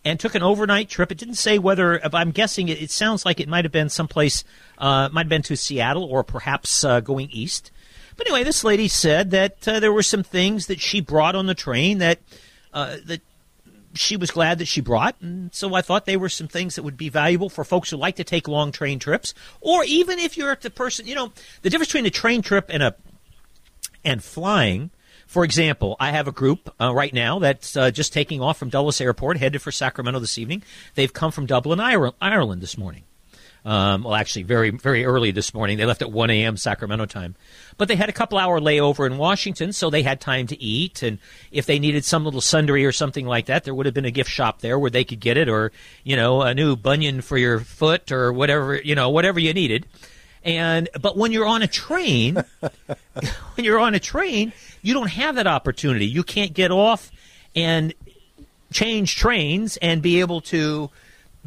and 0.03 0.19
took 0.19 0.33
an 0.33 0.43
overnight 0.43 0.89
trip. 0.89 1.11
It 1.11 1.17
didn't 1.17 1.35
say 1.35 1.59
whether, 1.59 1.99
I'm 2.15 2.31
guessing 2.31 2.69
it, 2.69 2.81
it 2.81 2.89
sounds 2.89 3.25
like 3.25 3.39
it 3.39 3.49
might 3.49 3.65
have 3.65 3.71
been 3.71 3.89
someplace, 3.89 4.43
uh, 4.77 5.09
might 5.11 5.23
have 5.23 5.29
been 5.29 5.41
to 5.43 5.57
Seattle 5.57 6.05
or 6.05 6.23
perhaps 6.23 6.83
uh, 6.83 6.99
going 7.01 7.29
east. 7.31 7.71
But 8.15 8.27
anyway, 8.27 8.43
this 8.43 8.63
lady 8.63 8.87
said 8.87 9.31
that 9.31 9.67
uh, 9.67 9.79
there 9.79 9.93
were 9.93 10.03
some 10.03 10.23
things 10.23 10.67
that 10.67 10.81
she 10.81 10.99
brought 10.99 11.35
on 11.35 11.45
the 11.45 11.55
train 11.55 11.99
that 11.99 12.19
uh, 12.73 12.97
that 13.05 13.21
she 13.93 14.17
was 14.17 14.31
glad 14.31 14.59
that 14.59 14.67
she 14.67 14.81
brought, 14.81 15.15
and 15.21 15.53
so 15.53 15.73
I 15.73 15.81
thought 15.81 16.05
they 16.05 16.17
were 16.17 16.29
some 16.29 16.47
things 16.47 16.75
that 16.75 16.83
would 16.83 16.97
be 16.97 17.09
valuable 17.09 17.49
for 17.49 17.63
folks 17.63 17.89
who 17.89 17.97
like 17.97 18.15
to 18.17 18.23
take 18.23 18.47
long 18.47 18.71
train 18.71 18.99
trips, 18.99 19.33
or 19.61 19.83
even 19.83 20.19
if 20.19 20.37
you're 20.37 20.55
the 20.55 20.69
person, 20.69 21.07
you 21.07 21.15
know, 21.15 21.31
the 21.61 21.69
difference 21.69 21.89
between 21.89 22.05
a 22.05 22.11
train 22.11 22.41
trip 22.41 22.69
and 22.69 22.83
a 22.83 22.95
and 24.03 24.23
flying. 24.23 24.91
For 25.27 25.43
example, 25.43 25.95
I 25.99 26.09
have 26.09 26.27
a 26.27 26.31
group 26.31 26.73
uh, 26.81 26.91
right 26.91 27.13
now 27.13 27.37
that's 27.37 27.77
uh, 27.77 27.91
just 27.91 28.13
taking 28.13 28.41
off 28.41 28.57
from 28.57 28.69
Dulles 28.69 28.99
Airport, 28.99 29.37
headed 29.37 29.61
for 29.61 29.71
Sacramento 29.71 30.19
this 30.19 30.39
evening. 30.39 30.63
They've 30.95 31.13
come 31.13 31.31
from 31.31 31.45
Dublin, 31.45 31.79
Ireland 31.79 32.61
this 32.61 32.79
morning. 32.79 33.03
Um, 33.65 34.03
well, 34.03 34.15
actually, 34.15 34.43
very 34.43 34.69
very 34.69 35.05
early 35.05 35.31
this 35.31 35.53
morning. 35.53 35.77
They 35.77 35.85
left 35.85 36.01
at 36.01 36.11
1 36.11 36.29
a.m. 36.29 36.55
Sacramento 36.55 37.05
time, 37.05 37.35
but 37.77 37.87
they 37.87 37.95
had 37.95 38.07
a 38.09 38.13
couple 38.13 38.37
hour 38.37 38.59
layover 38.59 39.05
in 39.05 39.17
Washington, 39.17 39.73
so 39.73 39.89
they 39.89 40.01
had 40.03 40.21
time 40.21 40.47
to 40.47 40.61
eat. 40.61 41.03
And 41.03 41.19
if 41.51 41.65
they 41.65 41.77
needed 41.77 42.05
some 42.05 42.23
little 42.23 42.41
sundry 42.41 42.85
or 42.85 42.91
something 42.91 43.25
like 43.25 43.47
that, 43.47 43.65
there 43.65 43.73
would 43.73 43.85
have 43.85 43.95
been 43.95 44.05
a 44.05 44.11
gift 44.11 44.29
shop 44.29 44.61
there 44.61 44.79
where 44.79 44.89
they 44.89 45.03
could 45.03 45.19
get 45.19 45.35
it, 45.37 45.49
or 45.49 45.71
you 46.03 46.15
know, 46.15 46.41
a 46.41 46.53
new 46.53 46.75
bunion 46.75 47.21
for 47.21 47.37
your 47.37 47.59
foot, 47.59 48.11
or 48.11 48.31
whatever 48.31 48.75
you 48.75 48.95
know, 48.95 49.09
whatever 49.09 49.39
you 49.39 49.53
needed. 49.53 49.85
And 50.43 50.87
but 51.01 51.17
when 51.17 51.31
you're 51.31 51.45
on 51.45 51.61
a 51.61 51.67
train, 51.67 52.35
when 52.61 53.65
you're 53.65 53.79
on 53.79 53.93
a 53.93 53.99
train, 53.99 54.53
you 54.81 54.93
don't 54.93 55.09
have 55.09 55.35
that 55.35 55.47
opportunity. 55.47 56.05
You 56.05 56.23
can't 56.23 56.53
get 56.53 56.71
off 56.71 57.11
and 57.55 57.93
change 58.71 59.15
trains 59.15 59.77
and 59.77 60.01
be 60.01 60.19
able 60.19 60.41
to 60.41 60.89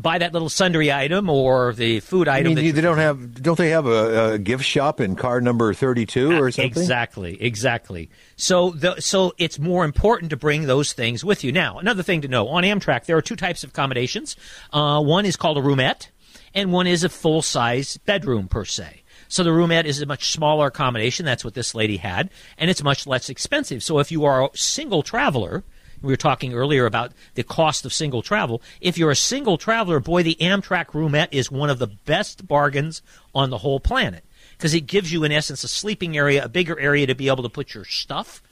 buy 0.03 0.19
that 0.19 0.33
little 0.33 0.49
sundry 0.49 0.93
item 0.93 1.31
or 1.31 1.73
the 1.73 2.01
food 2.01 2.29
I 2.29 2.39
item. 2.39 2.55
mean, 2.55 2.67
that 2.67 2.73
they 2.73 2.81
don't 2.81 2.99
have, 2.99 3.41
don't 3.41 3.57
they 3.57 3.71
have 3.71 3.87
a, 3.87 4.33
a 4.33 4.39
gift 4.39 4.65
shop 4.65 5.01
in 5.01 5.17
car 5.17 5.41
number 5.41 5.73
thirty-two 5.73 6.33
or 6.33 6.51
something? 6.51 6.71
Exactly, 6.71 7.41
exactly. 7.41 8.11
So, 8.37 8.71
the, 8.71 9.01
so 9.01 9.33
it's 9.39 9.59
more 9.59 9.85
important 9.85 10.31
to 10.31 10.37
bring 10.37 10.67
those 10.67 10.93
things 10.93 11.25
with 11.25 11.45
you. 11.45 11.53
Now, 11.53 11.79
another 11.79 12.03
thing 12.03 12.23
to 12.23 12.29
know 12.29 12.49
on 12.49 12.65
Amtrak, 12.65 13.07
there 13.07 13.17
are 13.17 13.23
two 13.23 13.37
types 13.37 13.65
of 13.65 13.71
accommodations. 13.71 14.37
Uh, 14.73 15.01
one 15.01 15.25
is 15.25 15.37
called 15.37 15.57
a 15.57 15.63
roomette, 15.63 16.09
and 16.53 16.73
one 16.73 16.87
is 16.87 17.05
a 17.05 17.09
full-size 17.09 17.97
bedroom 17.99 18.49
per 18.49 18.65
se. 18.65 19.03
So 19.29 19.45
the 19.45 19.51
roomette 19.51 19.87
is 19.87 20.03
a 20.03 20.07
much 20.07 20.31
smaller 20.31 20.67
accommodation. 20.67 21.25
That's 21.25 21.45
what 21.45 21.55
this 21.55 21.75
lady 21.75 21.97
had, 21.97 22.29
and 22.59 22.69
it's 22.69 22.83
much 22.83 23.07
less 23.07 23.31
expensive. 23.31 23.83
So 23.83 23.99
if 23.99 24.13
you 24.13 24.27
are 24.27 24.45
a 24.45 24.51
single 24.55 25.03
traveler, 25.03 25.65
we 26.03 26.13
were 26.13 26.17
talking 26.17 26.55
earlier 26.55 26.87
about 26.87 27.13
the 27.35 27.43
cost 27.43 27.85
of 27.85 27.93
single 27.93 28.23
travel. 28.23 28.63
If 28.81 28.99
you're 28.99 29.11
a 29.11 29.17
single 29.17 29.59
traveler, 29.59 30.01
boy, 30.01 30.23
the 30.23 30.37
Amtrak 30.41 30.87
roomette 30.87 31.29
is 31.31 31.51
one 31.51 31.71
of 31.71 31.79
the 31.79 31.87
best 31.87 32.47
bargains 32.47 33.03
on 33.35 33.51
the 33.51 33.59
whole 33.59 33.81
planet 33.81 34.25
because 34.57 34.75
it 34.75 34.83
gives 34.83 35.13
you, 35.13 35.25
in 35.25 35.33
essence, 35.33 35.65
a 35.65 35.69
sleeping 35.69 36.17
area, 36.17 36.45
a 36.45 36.49
bigger 36.49 36.79
area 36.79 37.07
to 37.07 37.15
be 37.15 37.29
able 37.29 37.43
to 37.43 37.49
put 37.49 37.75
your 37.75 37.85
stuff, 37.85 38.43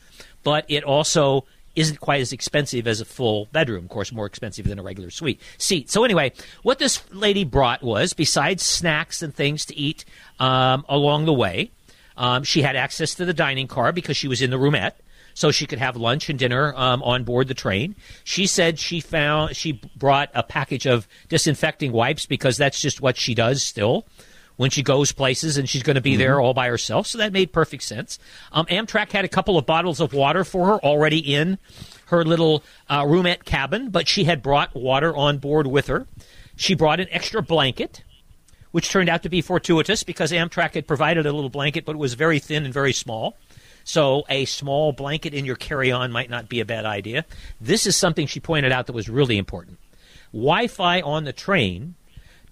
but 0.42 0.64
it 0.68 0.84
also 0.84 1.44
isn't 1.76 2.00
quite 2.00 2.20
as 2.20 2.32
expensive 2.32 2.86
as 2.86 3.00
a 3.00 3.04
full 3.04 3.46
bedroom. 3.52 3.84
Of 3.84 3.90
course, 3.90 4.12
more 4.12 4.26
expensive 4.26 4.66
than 4.66 4.78
a 4.78 4.82
regular 4.82 5.10
suite 5.10 5.40
seat. 5.56 5.88
So 5.90 6.04
anyway, 6.04 6.32
what 6.62 6.78
this 6.78 7.02
lady 7.12 7.44
brought 7.44 7.82
was, 7.82 8.12
besides 8.12 8.64
snacks 8.64 9.22
and 9.22 9.34
things 9.34 9.64
to 9.66 9.76
eat 9.76 10.04
um, 10.40 10.84
along 10.88 11.26
the 11.26 11.32
way, 11.32 11.70
um, 12.16 12.42
she 12.42 12.62
had 12.62 12.76
access 12.76 13.14
to 13.14 13.24
the 13.24 13.32
dining 13.32 13.68
car 13.68 13.92
because 13.92 14.16
she 14.16 14.28
was 14.28 14.42
in 14.42 14.50
the 14.50 14.58
roomette 14.58 14.94
so 15.34 15.50
she 15.50 15.66
could 15.66 15.78
have 15.78 15.96
lunch 15.96 16.28
and 16.28 16.38
dinner 16.38 16.74
um, 16.76 17.02
on 17.02 17.24
board 17.24 17.48
the 17.48 17.54
train. 17.54 17.94
She 18.24 18.46
said 18.46 18.78
she 18.78 19.00
found 19.00 19.56
she 19.56 19.80
brought 19.96 20.30
a 20.34 20.42
package 20.42 20.86
of 20.86 21.08
disinfecting 21.28 21.92
wipes 21.92 22.26
because 22.26 22.56
that's 22.56 22.80
just 22.80 23.00
what 23.00 23.16
she 23.16 23.34
does 23.34 23.62
still 23.62 24.06
when 24.56 24.70
she 24.70 24.82
goes 24.82 25.10
places 25.10 25.56
and 25.56 25.68
she's 25.68 25.82
going 25.82 25.94
to 25.94 26.02
be 26.02 26.16
there 26.16 26.38
all 26.38 26.52
by 26.52 26.68
herself. 26.68 27.06
So 27.06 27.16
that 27.18 27.32
made 27.32 27.52
perfect 27.52 27.82
sense. 27.82 28.18
Um, 28.52 28.66
Amtrak 28.66 29.10
had 29.10 29.24
a 29.24 29.28
couple 29.28 29.56
of 29.56 29.64
bottles 29.64 30.00
of 30.00 30.12
water 30.12 30.44
for 30.44 30.66
her 30.66 30.84
already 30.84 31.18
in 31.18 31.58
her 32.06 32.24
little 32.24 32.62
uh, 32.88 33.04
roomette 33.04 33.44
cabin, 33.44 33.88
but 33.88 34.06
she 34.06 34.24
had 34.24 34.42
brought 34.42 34.74
water 34.74 35.16
on 35.16 35.38
board 35.38 35.66
with 35.66 35.86
her. 35.86 36.06
She 36.56 36.74
brought 36.74 37.00
an 37.00 37.08
extra 37.10 37.40
blanket 37.42 38.02
which 38.70 38.88
turned 38.88 39.08
out 39.08 39.22
to 39.22 39.28
be 39.28 39.40
fortuitous 39.40 40.02
because 40.02 40.32
Amtrak 40.32 40.74
had 40.74 40.86
provided 40.86 41.26
a 41.26 41.32
little 41.32 41.50
blanket, 41.50 41.84
but 41.84 41.92
it 41.92 41.98
was 41.98 42.14
very 42.14 42.38
thin 42.38 42.64
and 42.64 42.72
very 42.72 42.92
small. 42.92 43.36
So 43.90 44.24
a 44.28 44.44
small 44.44 44.92
blanket 44.92 45.34
in 45.34 45.44
your 45.44 45.56
carry-on 45.56 46.12
might 46.12 46.30
not 46.30 46.48
be 46.48 46.60
a 46.60 46.64
bad 46.64 46.84
idea. 46.84 47.24
This 47.60 47.88
is 47.88 47.96
something 47.96 48.28
she 48.28 48.38
pointed 48.38 48.70
out 48.70 48.86
that 48.86 48.92
was 48.92 49.08
really 49.08 49.36
important. 49.36 49.78
Wi-Fi 50.32 51.00
on 51.00 51.24
the 51.24 51.32
train. 51.32 51.96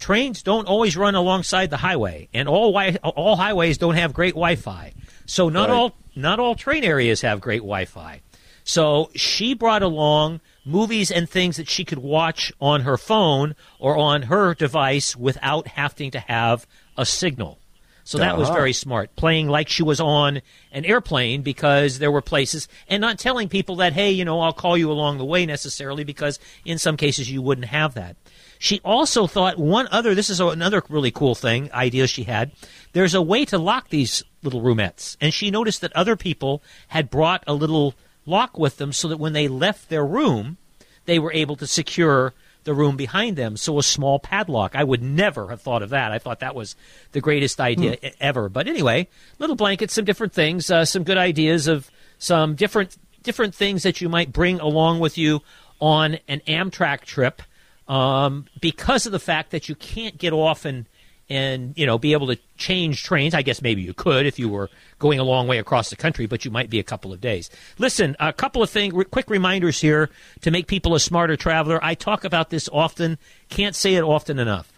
Trains 0.01 0.43
don't 0.43 0.67
always 0.67 0.97
run 0.97 1.15
alongside 1.15 1.71
the 1.71 1.77
highway, 1.77 2.29
and 2.35 2.49
all 2.49 2.73
wi- 2.73 2.99
all 3.05 3.37
highways 3.37 3.79
don't 3.79 3.95
have 3.95 4.13
great 4.13 4.35
Wi-Fi. 4.35 4.93
So 5.27 5.49
not 5.49 5.69
Right. 5.69 5.77
all 5.77 5.95
not 6.17 6.41
all 6.41 6.57
train 6.57 6.83
areas 6.83 7.21
have 7.21 7.41
great 7.41 7.61
Wi-Fi. 7.63 8.21
So 8.65 9.09
she 9.15 9.55
brought 9.55 9.85
along 9.85 10.41
movies 10.65 11.09
and 11.13 11.31
things 11.31 11.57
that 11.57 11.69
she 11.69 11.85
could 11.85 11.99
watch 12.01 12.53
on 12.61 12.81
her 12.81 12.97
phone 12.97 13.55
or 13.79 13.97
on 13.97 14.23
her 14.23 14.55
device 14.55 15.15
without 15.15 15.69
having 15.69 16.11
to 16.11 16.19
have 16.19 16.67
a 16.97 17.07
signal. 17.07 17.61
So 18.09 18.17
that 18.17 18.39
was 18.39 18.49
Uh-huh. 18.49 18.57
very 18.57 18.73
smart. 18.73 19.15
Playing 19.17 19.49
like 19.49 19.69
she 19.69 19.83
was 19.83 20.01
on 20.01 20.41
an 20.73 20.87
airplane 20.87 21.43
because 21.43 21.99
there 21.99 22.11
were 22.11 22.23
places, 22.23 22.67
and 22.89 23.03
not 23.03 23.19
telling 23.19 23.51
people 23.51 23.77
that, 23.77 23.93
hey, 23.93 24.11
you 24.11 24.25
know, 24.25 24.41
I'll 24.41 24.55
call 24.55 24.79
you 24.79 24.91
along 24.91 25.19
the 25.19 25.27
way 25.27 25.45
necessarily 25.45 26.05
because 26.05 26.39
in 26.65 26.79
some 26.79 26.97
cases 26.97 27.31
you 27.31 27.43
wouldn't 27.43 27.67
have 27.67 27.93
that. 27.95 28.17
She 28.59 28.81
also 28.83 29.27
thought 29.27 29.59
one 29.59 29.89
other, 29.91 30.15
this 30.15 30.31
is 30.31 30.41
another 30.41 30.83
really 30.89 31.11
cool 31.11 31.35
thing, 31.35 31.71
idea 31.71 32.07
she 32.07 32.23
had. 32.25 32.53
There's 32.95 33.13
a 33.13 33.21
way 33.21 33.45
to 33.45 33.59
lock 33.59 33.91
these 33.91 34.25
little 34.43 34.63
roomettes. 34.63 35.19
And 35.21 35.35
she 35.35 35.51
noticed 35.51 35.83
that 35.83 35.93
other 35.93 36.17
people 36.17 36.63
had 36.89 37.11
brought 37.11 37.45
a 37.47 37.53
little 37.53 37.95
lock 38.25 38.57
with 38.59 38.79
them 38.79 38.91
so 38.95 39.09
that 39.09 39.19
when 39.19 39.35
they 39.35 39.49
left 39.49 39.91
their 39.91 40.07
room, 40.07 40.57
they 41.05 41.19
were 41.19 41.33
able 41.35 41.57
to 41.57 41.67
secure 41.67 42.33
the 42.69 42.75
room 42.75 42.97
behind 42.97 43.37
them. 43.37 43.57
So 43.57 43.79
a 43.79 43.83
small 43.83 44.19
padlock. 44.19 44.77
I 44.77 44.85
would 44.85 45.03
never 45.03 45.49
have 45.49 45.63
thought 45.63 45.83
of 45.83 45.89
that. 45.89 46.13
I 46.13 46.19
thought 46.19 46.41
that 46.41 46.55
was 46.55 46.77
the 47.13 47.21
greatest 47.23 47.61
idea 47.61 47.97
e- 48.03 48.11
ever. 48.21 48.51
But 48.51 48.69
anyway, 48.69 49.09
little 49.39 49.57
blankets, 49.57 49.95
some 49.95 50.05
different 50.05 50.35
things, 50.35 50.71
uh, 50.71 50.85
some 50.85 51.03
good 51.03 51.17
ideas 51.17 51.67
of 51.67 51.91
some 52.19 52.57
different 52.57 52.99
different 53.23 53.55
things 53.55 53.85
that 53.85 54.03
you 54.03 54.11
might 54.11 54.35
bring 54.35 54.61
along 54.61 55.01
with 55.01 55.17
you 55.17 55.41
on 55.81 56.19
an 56.29 56.43
Amtrak 56.47 57.01
trip 57.05 57.41
um, 57.89 58.45
because 58.61 59.07
of 59.07 59.13
the 59.13 59.19
fact 59.19 59.51
that 59.51 59.71
you 59.71 59.75
can't 59.75 60.19
get 60.19 60.35
off 60.35 60.67
and 60.67 60.85
and 61.31 61.77
you 61.77 61.87
know 61.87 61.99
be 61.99 62.13
able 62.13 62.29
to 62.29 62.39
change 62.57 63.03
trains. 63.03 63.35
I 63.35 63.43
guess 63.43 63.63
maybe 63.63 63.83
you 63.83 63.95
could 63.95 64.27
if 64.27 64.39
you 64.39 64.49
were 64.49 64.71
going 64.99 65.19
a 65.19 65.25
long 65.25 65.47
way 65.47 65.59
across 65.59 65.91
the 65.91 65.97
country, 65.97 66.27
but 66.27 66.45
you 66.45 66.51
might 66.51 66.71
be 66.71 66.79
a 66.79 66.85
couple 66.85 67.13
of 67.13 67.21
days. 67.21 67.51
Listen, 67.79 68.17
a 68.19 68.33
couple 68.33 68.63
of 68.63 68.71
things, 68.71 68.95
quick 69.11 69.31
reminders 69.31 69.81
here 69.81 70.11
to 70.41 70.51
make 70.51 70.67
people 70.67 70.95
a 70.95 71.01
smarter 71.01 71.37
traveler. 71.37 71.79
I 71.83 71.95
talk 71.95 72.25
about 72.25 72.51
this 72.51 72.69
often, 72.73 73.19
can't 73.49 73.77
say 73.77 73.95
it 73.95 74.03
often 74.03 74.39
enough. 74.39 74.73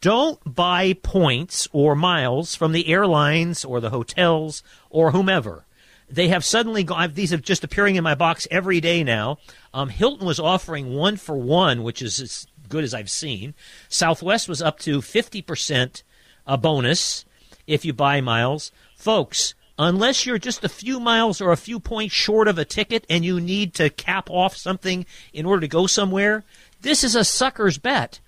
Don't 0.00 0.40
buy 0.44 0.94
points 0.94 1.68
or 1.72 1.94
miles 1.94 2.54
from 2.54 2.72
the 2.72 2.88
airlines 2.88 3.64
or 3.64 3.80
the 3.80 3.90
hotels 3.90 4.62
or 4.90 5.12
whomever. 5.12 5.66
They 6.08 6.28
have 6.28 6.44
suddenly 6.44 6.84
gone. 6.84 7.14
These 7.14 7.30
have 7.30 7.42
just 7.42 7.64
appearing 7.64 7.96
in 7.96 8.04
my 8.04 8.14
box 8.14 8.46
every 8.50 8.80
day 8.80 9.02
now. 9.02 9.38
Um, 9.72 9.88
Hilton 9.88 10.26
was 10.26 10.38
offering 10.38 10.94
one 10.94 11.16
for 11.16 11.36
one, 11.36 11.82
which 11.82 12.02
is 12.02 12.46
good 12.74 12.82
as 12.82 12.92
I've 12.92 13.08
seen. 13.08 13.54
Southwest 13.88 14.48
was 14.48 14.60
up 14.60 14.80
to 14.80 15.00
fifty 15.00 15.40
percent 15.40 16.02
a 16.44 16.58
bonus 16.58 17.24
if 17.68 17.84
you 17.84 17.92
buy 17.92 18.20
miles, 18.20 18.72
folks. 18.96 19.54
Unless 19.78 20.26
you're 20.26 20.38
just 20.38 20.64
a 20.64 20.68
few 20.68 20.98
miles 20.98 21.40
or 21.40 21.52
a 21.52 21.56
few 21.56 21.78
points 21.78 22.12
short 22.12 22.48
of 22.48 22.58
a 22.58 22.64
ticket 22.64 23.06
and 23.08 23.24
you 23.24 23.40
need 23.40 23.74
to 23.74 23.90
cap 23.90 24.28
off 24.28 24.56
something 24.56 25.06
in 25.32 25.46
order 25.46 25.60
to 25.60 25.68
go 25.68 25.86
somewhere, 25.86 26.42
this 26.80 27.04
is 27.04 27.14
a 27.14 27.24
sucker's 27.24 27.78
bet. 27.78 28.18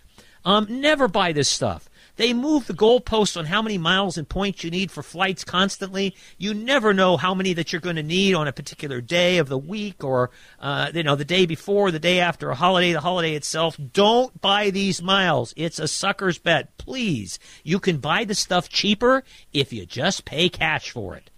Um, 0.45 0.67
never 0.69 1.09
buy 1.09 1.33
this 1.33 1.49
stuff. 1.49 1.89
They 2.17 2.33
move 2.33 2.67
the 2.67 2.75
goalposts 2.75 3.37
on 3.37 3.47
how 3.47 3.63
many 3.63 3.79
miles 3.79 4.17
and 4.17 4.29
points 4.29 4.65
you 4.65 4.71
need 4.71 4.91
for 4.91 5.03
flights 5.03 5.45
constantly. 5.45 6.15
You 6.39 6.55
never 6.55 6.95
know 6.95 7.17
how 7.17 7.35
many 7.35 7.53
that 7.53 7.73
you're 7.73 7.81
going 7.81 7.97
to 7.97 8.03
need 8.03 8.35
on 8.35 8.49
a 8.49 8.53
particular 8.53 9.01
day 9.01 9.39
of 9.39 9.49
the 9.49 9.59
week 9.59 10.03
or, 10.03 10.31
uh, 10.59 10.91
you 10.95 11.03
know, 11.03 11.15
the 11.15 11.25
day 11.25 11.47
before, 11.47 11.91
the 11.91 11.99
day 11.99 12.21
after 12.21 12.51
a 12.51 12.55
holiday, 12.55 12.93
the 12.93 13.01
holiday 13.01 13.35
itself. 13.35 13.77
Don't 13.93 14.41
buy 14.41 14.71
these 14.71 15.03
miles. 15.03 15.53
It's 15.57 15.79
a 15.79 15.89
sucker's 15.89 16.39
bet. 16.39 16.77
Please. 16.79 17.39
You 17.63 17.79
can 17.79 17.99
buy 17.99 18.25
the 18.25 18.35
stuff 18.35 18.69
cheaper 18.69 19.23
if 19.53 19.73
you 19.73 19.85
just 19.85 20.25
pay 20.25 20.49
cash 20.49 20.91
for 20.91 21.17
it. 21.17 21.31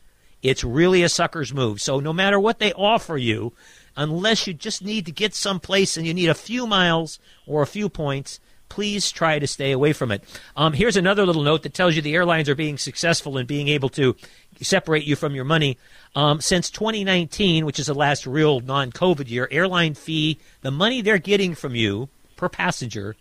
It's 0.42 0.62
really 0.62 1.02
a 1.02 1.08
sucker's 1.08 1.52
move. 1.52 1.80
So 1.80 1.98
no 1.98 2.12
matter 2.12 2.38
what 2.38 2.60
they 2.60 2.72
offer 2.72 3.16
you, 3.16 3.52
unless 3.96 4.46
you 4.46 4.54
just 4.54 4.84
need 4.84 5.06
to 5.06 5.12
get 5.12 5.34
someplace 5.34 5.96
and 5.96 6.06
you 6.06 6.14
need 6.14 6.28
a 6.28 6.34
few 6.34 6.66
miles 6.66 7.18
or 7.46 7.62
a 7.62 7.66
few 7.66 7.88
points, 7.88 8.38
please 8.68 9.11
try 9.11 9.38
to 9.38 9.46
stay 9.46 9.72
away 9.72 9.92
from 9.92 10.11
it. 10.11 10.22
Um, 10.57 10.72
here's 10.72 10.96
another 10.96 11.24
little 11.26 11.42
note 11.42 11.62
that 11.62 11.74
tells 11.74 11.96
you 11.96 12.02
the 12.02 12.14
airlines 12.14 12.48
are 12.48 12.54
being 12.54 12.78
successful 12.78 13.38
in 13.38 13.46
being 13.46 13.68
able 13.68 13.88
to 13.90 14.16
separate 14.61 15.04
you 15.04 15.16
from 15.16 15.35
your 15.35 15.44
money. 15.44 15.78
Um, 16.14 16.40
since 16.40 16.70
2019, 16.70 17.64
which 17.66 17.78
is 17.78 17.87
the 17.87 17.94
last 17.94 18.26
real 18.26 18.61
non 18.61 18.92
COVID 18.92 19.28
year, 19.28 19.48
airline 19.50 19.94
fee, 19.94 20.38
the 20.62 20.70
money 20.70 21.00
they're 21.00 21.18
getting 21.18 21.54
from 21.54 21.74
you 21.74 22.09
per 22.37 22.48
passenger 22.48 23.16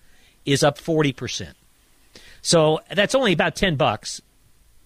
is 0.46 0.64
up 0.64 0.78
40%. 0.78 1.54
So 2.42 2.80
that's 2.94 3.16
only 3.16 3.34
about 3.34 3.56
10 3.56 3.76
bucks, 3.76 4.22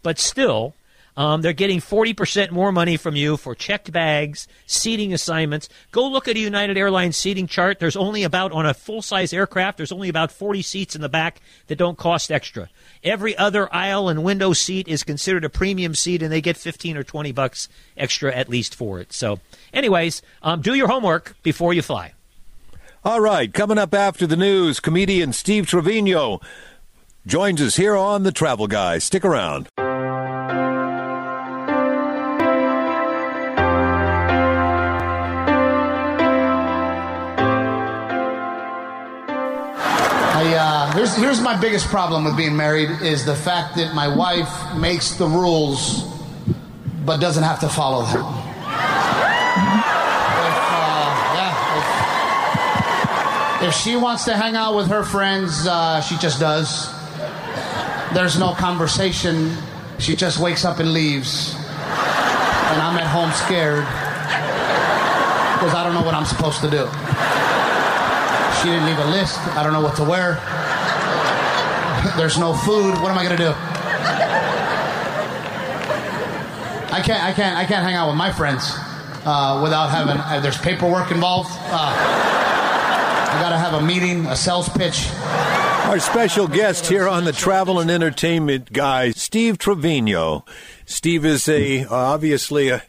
but 0.02 0.18
still, 0.18 0.74
um, 1.18 1.42
they're 1.42 1.54
getting 1.54 1.80
40% 1.80 2.52
more 2.52 2.72
money 2.72 2.98
from 2.98 3.16
you 3.16 3.38
for 3.38 3.54
checked 3.54 3.92
bags, 3.92 4.48
seating 4.66 5.14
assignments. 5.14 5.70
Go 5.92 6.08
look 6.08 6.28
at 6.28 6.36
a 6.36 6.40
United 6.40 6.78
Airlines 6.78 7.18
seating 7.18 7.48
chart. 7.48 7.80
There's 7.80 7.96
only 7.96 8.24
about, 8.24 8.52
on 8.52 8.66
a 8.66 8.74
full 8.74 9.02
size 9.02 9.34
aircraft, 9.34 9.78
there's 9.78 9.92
only 9.92 10.10
about 10.10 10.32
40 10.32 10.62
seats 10.62 10.96
in 10.96 11.02
the 11.02 11.10
back 11.10 11.42
that 11.68 11.78
don't 11.78 11.98
cost 11.98 12.32
extra. 12.32 12.70
Every 13.04 13.38
other 13.38 13.74
aisle 13.74 14.10
and 14.10 14.24
window 14.24 14.54
seat 14.54 14.88
is 14.88 15.04
considered 15.04 15.44
a 15.44 15.50
premium 15.50 15.96
seat, 15.96 16.22
and 16.22 16.32
they 16.32 16.42
get 16.42 16.58
15 16.58 16.98
or 16.98 17.04
20 17.04 17.32
bucks 17.32 17.68
extra 17.98 18.34
at 18.34 18.50
least 18.50 18.76
for 18.76 19.00
it. 19.00 19.12
So, 19.12 19.40
anyways, 19.74 20.22
um, 20.42 20.62
do 20.62 20.74
your 20.74 20.88
homework 20.88 21.36
before 21.44 21.74
you 21.74 21.82
fly. 21.82 22.14
All 23.04 23.20
right, 23.20 23.52
coming 23.52 23.80
up 23.80 23.96
after 23.96 24.28
the 24.28 24.38
news, 24.38 24.80
comedian 24.80 25.34
Steve 25.34 25.66
Trevino 25.66 26.40
joins 27.26 27.62
us 27.62 27.76
here 27.76 27.96
on 27.96 28.24
The 28.24 28.32
Travel 28.32 28.68
Guy. 28.68 29.00
Stick 29.00 29.26
around. 29.26 29.68
Here's, 41.12 41.24
here's 41.24 41.42
my 41.42 41.60
biggest 41.60 41.88
problem 41.88 42.24
with 42.24 42.38
being 42.38 42.56
married 42.56 42.90
is 43.02 43.26
the 43.26 43.36
fact 43.36 43.76
that 43.76 43.94
my 43.96 44.08
wife 44.08 44.76
makes 44.76 45.16
the 45.16 45.28
rules 45.28 46.06
but 47.06 47.20
doesn't 47.20 47.44
have 47.44 47.60
to 47.60 47.68
follow 47.70 48.04
them. 48.06 48.22
If, 48.22 48.26
uh, 50.72 51.08
yeah, 51.36 51.56
if, 53.64 53.70
if 53.70 53.76
she 53.76 53.96
wants 53.96 54.26
to 54.26 54.36
hang 54.36 54.56
out 54.56 54.76
with 54.76 54.88
her 54.88 55.04
friends, 55.04 55.66
uh, 55.68 56.02
she 56.02 56.18
just 56.18 56.40
does. 56.40 56.92
There's 58.14 58.38
no 58.38 58.54
conversation. 58.54 59.56
She 60.00 60.16
just 60.16 60.40
wakes 60.40 60.66
up 60.66 60.80
and 60.80 60.94
leaves. 60.94 61.56
And 61.56 62.82
I'm 62.82 62.98
at 62.98 63.08
home 63.08 63.32
scared 63.32 63.86
because 65.56 65.74
I 65.76 65.84
don't 65.84 65.94
know 65.94 66.04
what 66.04 66.16
I'm 66.16 66.26
supposed 66.26 66.62
to 66.62 66.70
do. 66.70 66.88
She 68.62 68.70
didn't 68.70 68.86
leave 68.86 69.00
a 69.00 69.10
list. 69.10 69.40
I 69.58 69.64
don't 69.64 69.74
know 69.74 69.82
what 69.82 69.96
to 69.98 70.04
wear. 70.04 70.40
There's 72.18 72.38
no 72.38 72.54
food. 72.54 73.00
What 73.02 73.12
am 73.12 73.18
I 73.18 73.24
gonna 73.24 73.38
do? 73.38 73.54
I 76.94 77.02
can't. 77.02 77.24
I 77.24 77.32
can't. 77.32 77.58
I 77.58 77.66
can't 77.66 77.84
hang 77.84 77.96
out 77.96 78.10
with 78.10 78.18
my 78.18 78.32
friends 78.32 78.74
uh, 79.26 79.62
without 79.64 79.88
having. 79.88 80.18
Uh, 80.18 80.40
there's 80.42 80.58
paperwork 80.58 81.12
involved. 81.12 81.50
Uh, 81.52 81.96
I 83.32 83.40
gotta 83.42 83.58
have 83.58 83.82
a 83.82 83.86
meeting, 83.86 84.26
a 84.26 84.36
sales 84.36 84.68
pitch. 84.70 85.08
Our 85.86 86.00
special 86.00 86.48
guest 86.48 86.88
here 86.88 87.08
on 87.08 87.24
the 87.24 87.32
Travel 87.32 87.80
and 87.80 87.90
Entertainment 87.90 88.74
Guy, 88.74 89.12
Steve 89.12 89.58
Trevino. 89.58 90.46
Steve 90.86 91.26
is 91.26 91.48
a 91.48 91.86
obviously 91.86 92.70
a, 92.70 92.84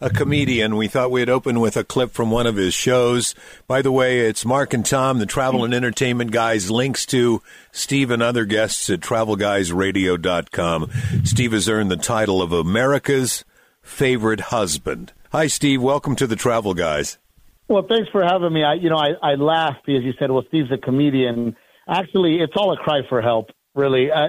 a 0.00 0.10
comedian. 0.10 0.76
We 0.76 0.88
thought 0.88 1.10
we'd 1.10 1.28
open 1.28 1.60
with 1.60 1.76
a 1.76 1.84
clip 1.84 2.12
from 2.12 2.30
one 2.30 2.46
of 2.46 2.56
his 2.56 2.74
shows. 2.74 3.34
By 3.66 3.82
the 3.82 3.92
way, 3.92 4.20
it's 4.20 4.44
Mark 4.44 4.72
and 4.72 4.84
Tom, 4.84 5.18
the 5.18 5.26
Travel 5.26 5.64
and 5.64 5.74
Entertainment 5.74 6.30
Guys. 6.30 6.70
Links 6.70 7.04
to 7.06 7.42
Steve 7.72 8.10
and 8.10 8.22
other 8.22 8.44
guests 8.44 8.88
at 8.90 9.00
TravelGuysRadio.com. 9.00 10.90
Steve 11.24 11.52
has 11.52 11.68
earned 11.68 11.90
the 11.90 11.96
title 11.96 12.40
of 12.40 12.52
America's 12.52 13.44
favorite 13.82 14.40
husband. 14.40 15.12
Hi, 15.32 15.46
Steve. 15.46 15.82
Welcome 15.82 16.16
to 16.16 16.26
the 16.26 16.36
Travel 16.36 16.74
Guys. 16.74 17.18
Well, 17.68 17.84
thanks 17.86 18.08
for 18.10 18.22
having 18.22 18.52
me. 18.52 18.64
I, 18.64 18.74
you 18.74 18.88
know, 18.88 18.96
I, 18.96 19.10
I 19.22 19.34
laughed 19.34 19.84
because 19.84 20.02
you 20.02 20.14
said, 20.18 20.30
"Well, 20.30 20.44
Steve's 20.48 20.72
a 20.72 20.78
comedian." 20.78 21.54
Actually, 21.86 22.40
it's 22.40 22.54
all 22.56 22.72
a 22.72 22.76
cry 22.78 23.00
for 23.08 23.20
help. 23.20 23.50
Really, 23.74 24.10
I, 24.10 24.24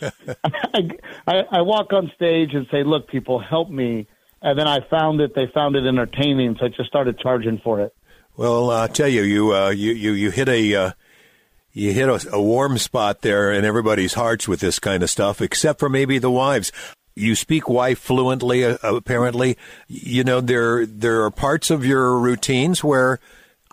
uh, 0.00 0.10
I, 0.44 0.90
I, 1.26 1.42
I 1.52 1.60
walk 1.62 1.92
on 1.92 2.10
stage 2.16 2.54
and 2.54 2.66
say, 2.72 2.82
"Look, 2.82 3.06
people, 3.06 3.38
help 3.38 3.70
me." 3.70 4.08
And 4.42 4.58
then 4.58 4.66
I 4.66 4.80
found 4.90 5.20
it. 5.20 5.34
they 5.34 5.46
found 5.54 5.76
it 5.76 5.86
entertaining, 5.86 6.56
so 6.58 6.66
I 6.66 6.68
just 6.68 6.88
started 6.88 7.18
charging 7.18 7.60
for 7.62 7.80
it. 7.80 7.94
Well, 8.36 8.70
I 8.70 8.88
tell 8.88 9.08
you, 9.08 9.22
you 9.22 9.54
uh, 9.54 9.70
you, 9.70 9.92
you 9.92 10.12
you 10.12 10.30
hit 10.30 10.48
a 10.48 10.74
uh, 10.74 10.90
you 11.72 11.92
hit 11.92 12.08
a, 12.08 12.28
a 12.32 12.42
warm 12.42 12.76
spot 12.78 13.22
there 13.22 13.52
in 13.52 13.64
everybody's 13.64 14.14
hearts 14.14 14.48
with 14.48 14.60
this 14.60 14.78
kind 14.78 15.02
of 15.02 15.10
stuff, 15.10 15.40
except 15.40 15.78
for 15.78 15.88
maybe 15.88 16.18
the 16.18 16.30
wives. 16.30 16.72
You 17.14 17.34
speak 17.34 17.68
wife 17.68 17.98
fluently, 17.98 18.64
uh, 18.64 18.76
apparently. 18.82 19.56
You 19.86 20.24
know 20.24 20.40
there 20.40 20.86
there 20.86 21.22
are 21.22 21.30
parts 21.30 21.70
of 21.70 21.84
your 21.84 22.18
routines 22.18 22.82
where 22.82 23.20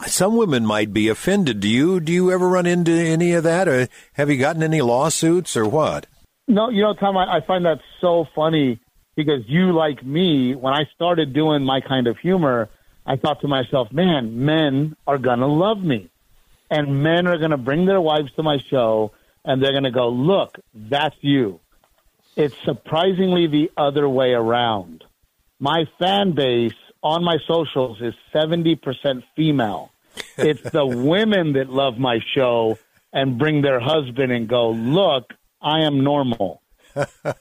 some 0.05 0.37
women 0.37 0.65
might 0.65 0.93
be 0.93 1.09
offended. 1.09 1.61
Do 1.61 1.69
you 1.69 1.99
do 1.99 2.11
you 2.11 2.31
ever 2.31 2.47
run 2.47 2.67
into 2.67 2.91
any 2.91 3.31
of 3.33 3.43
that, 3.43 3.67
or 3.67 3.87
have 4.13 4.29
you 4.29 4.37
gotten 4.37 4.61
any 4.61 4.81
lawsuits, 4.81 5.57
or 5.57 5.67
what? 5.67 6.05
No, 6.47 6.69
you 6.69 6.81
know, 6.81 6.93
Tom, 6.93 7.17
I, 7.17 7.37
I 7.37 7.41
find 7.45 7.65
that 7.65 7.79
so 8.01 8.25
funny 8.35 8.79
because 9.19 9.43
you, 9.47 9.73
like 9.73 10.01
me, 10.01 10.55
when 10.55 10.73
I 10.73 10.85
started 10.95 11.33
doing 11.33 11.61
my 11.65 11.81
kind 11.81 12.07
of 12.07 12.17
humor, 12.19 12.69
I 13.05 13.17
thought 13.17 13.41
to 13.41 13.49
myself, 13.49 13.91
man, 13.91 14.45
men 14.45 14.95
are 15.05 15.17
going 15.17 15.39
to 15.39 15.45
love 15.45 15.83
me. 15.83 16.09
And 16.71 17.03
men 17.03 17.27
are 17.27 17.37
going 17.37 17.51
to 17.51 17.57
bring 17.57 17.85
their 17.85 17.99
wives 17.99 18.31
to 18.37 18.43
my 18.43 18.59
show 18.69 19.11
and 19.43 19.61
they're 19.61 19.73
going 19.73 19.83
to 19.83 19.91
go, 19.91 20.07
look, 20.07 20.57
that's 20.73 21.17
you. 21.19 21.59
It's 22.37 22.55
surprisingly 22.63 23.47
the 23.47 23.69
other 23.75 24.07
way 24.07 24.31
around. 24.31 25.03
My 25.59 25.83
fan 25.99 26.31
base 26.31 26.79
on 27.03 27.21
my 27.21 27.39
socials 27.45 27.99
is 27.99 28.13
70% 28.33 29.23
female. 29.35 29.91
It's 30.37 30.61
the 30.61 30.85
women 30.85 31.53
that 31.53 31.69
love 31.69 31.97
my 31.97 32.19
show 32.33 32.79
and 33.11 33.37
bring 33.37 33.61
their 33.61 33.81
husband 33.81 34.31
and 34.31 34.47
go, 34.47 34.71
look, 34.71 35.33
I 35.61 35.81
am 35.81 36.05
normal. 36.05 36.61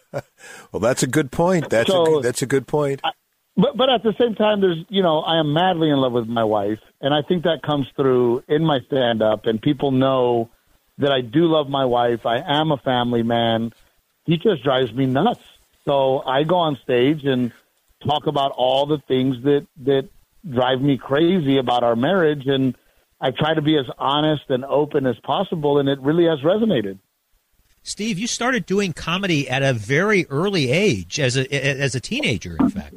Well, 0.73 0.81
that's 0.81 1.03
a 1.03 1.07
good 1.07 1.31
point. 1.33 1.69
That's 1.71 1.89
a, 1.89 1.93
So- 1.93 2.05
good- 2.05 2.25
that's 2.25 2.43
a 2.43 2.47
good 2.47 2.67
point. 2.67 3.01
But 3.57 3.77
but 3.77 3.91
at 3.91 4.05
the 4.05 4.15
same 4.21 4.37
time, 4.37 4.61
there's 4.61 4.79
you 4.89 5.03
know 5.03 5.19
I 5.21 5.41
am 5.41 5.53
madly 5.53 5.91
in 5.91 5.97
love 5.97 6.13
with 6.13 6.29
my 6.29 6.45
wife, 6.45 6.79
and 7.01 7.13
I 7.13 7.23
think 7.23 7.43
that 7.43 7.61
comes 7.63 7.89
through 7.97 8.45
in 8.47 8.65
my 8.65 8.79
stand 8.87 9.21
up, 9.21 9.47
and 9.47 9.61
people 9.61 9.91
know 9.91 10.49
that 10.99 11.11
I 11.11 11.23
do 11.23 11.47
love 11.47 11.69
my 11.69 11.85
wife. 11.85 12.25
I 12.25 12.39
am 12.39 12.71
a 12.71 12.77
family 12.77 13.25
man. 13.25 13.73
He 14.27 14.37
just 14.37 14.63
drives 14.63 14.93
me 14.93 15.07
nuts. 15.07 15.41
So 15.85 16.21
I 16.25 16.45
go 16.45 16.55
on 16.57 16.79
stage 16.85 17.25
and 17.25 17.51
talk 18.07 18.29
about 18.29 18.53
all 18.53 18.87
the 18.87 18.99
things 19.09 19.43
that 19.43 19.67
that 19.85 20.09
drive 20.49 20.81
me 20.81 20.97
crazy 20.97 21.59
about 21.59 21.83
our 21.83 21.97
marriage, 21.97 22.47
and 22.47 22.77
I 23.21 23.33
try 23.33 23.55
to 23.55 23.63
be 23.63 23.77
as 23.77 23.87
honest 23.99 24.45
and 24.51 24.65
open 24.65 25.05
as 25.05 25.19
possible, 25.25 25.81
and 25.81 25.89
it 25.89 25.99
really 26.01 26.27
has 26.27 26.39
resonated. 26.43 27.01
Steve, 27.83 28.19
you 28.19 28.27
started 28.27 28.67
doing 28.67 28.93
comedy 28.93 29.49
at 29.49 29.63
a 29.63 29.73
very 29.73 30.27
early 30.29 30.71
age, 30.71 31.19
as 31.19 31.37
a 31.37 31.53
as 31.53 31.95
a 31.95 32.01
teenager, 32.01 32.57
in 32.61 32.71
fact. 32.71 32.95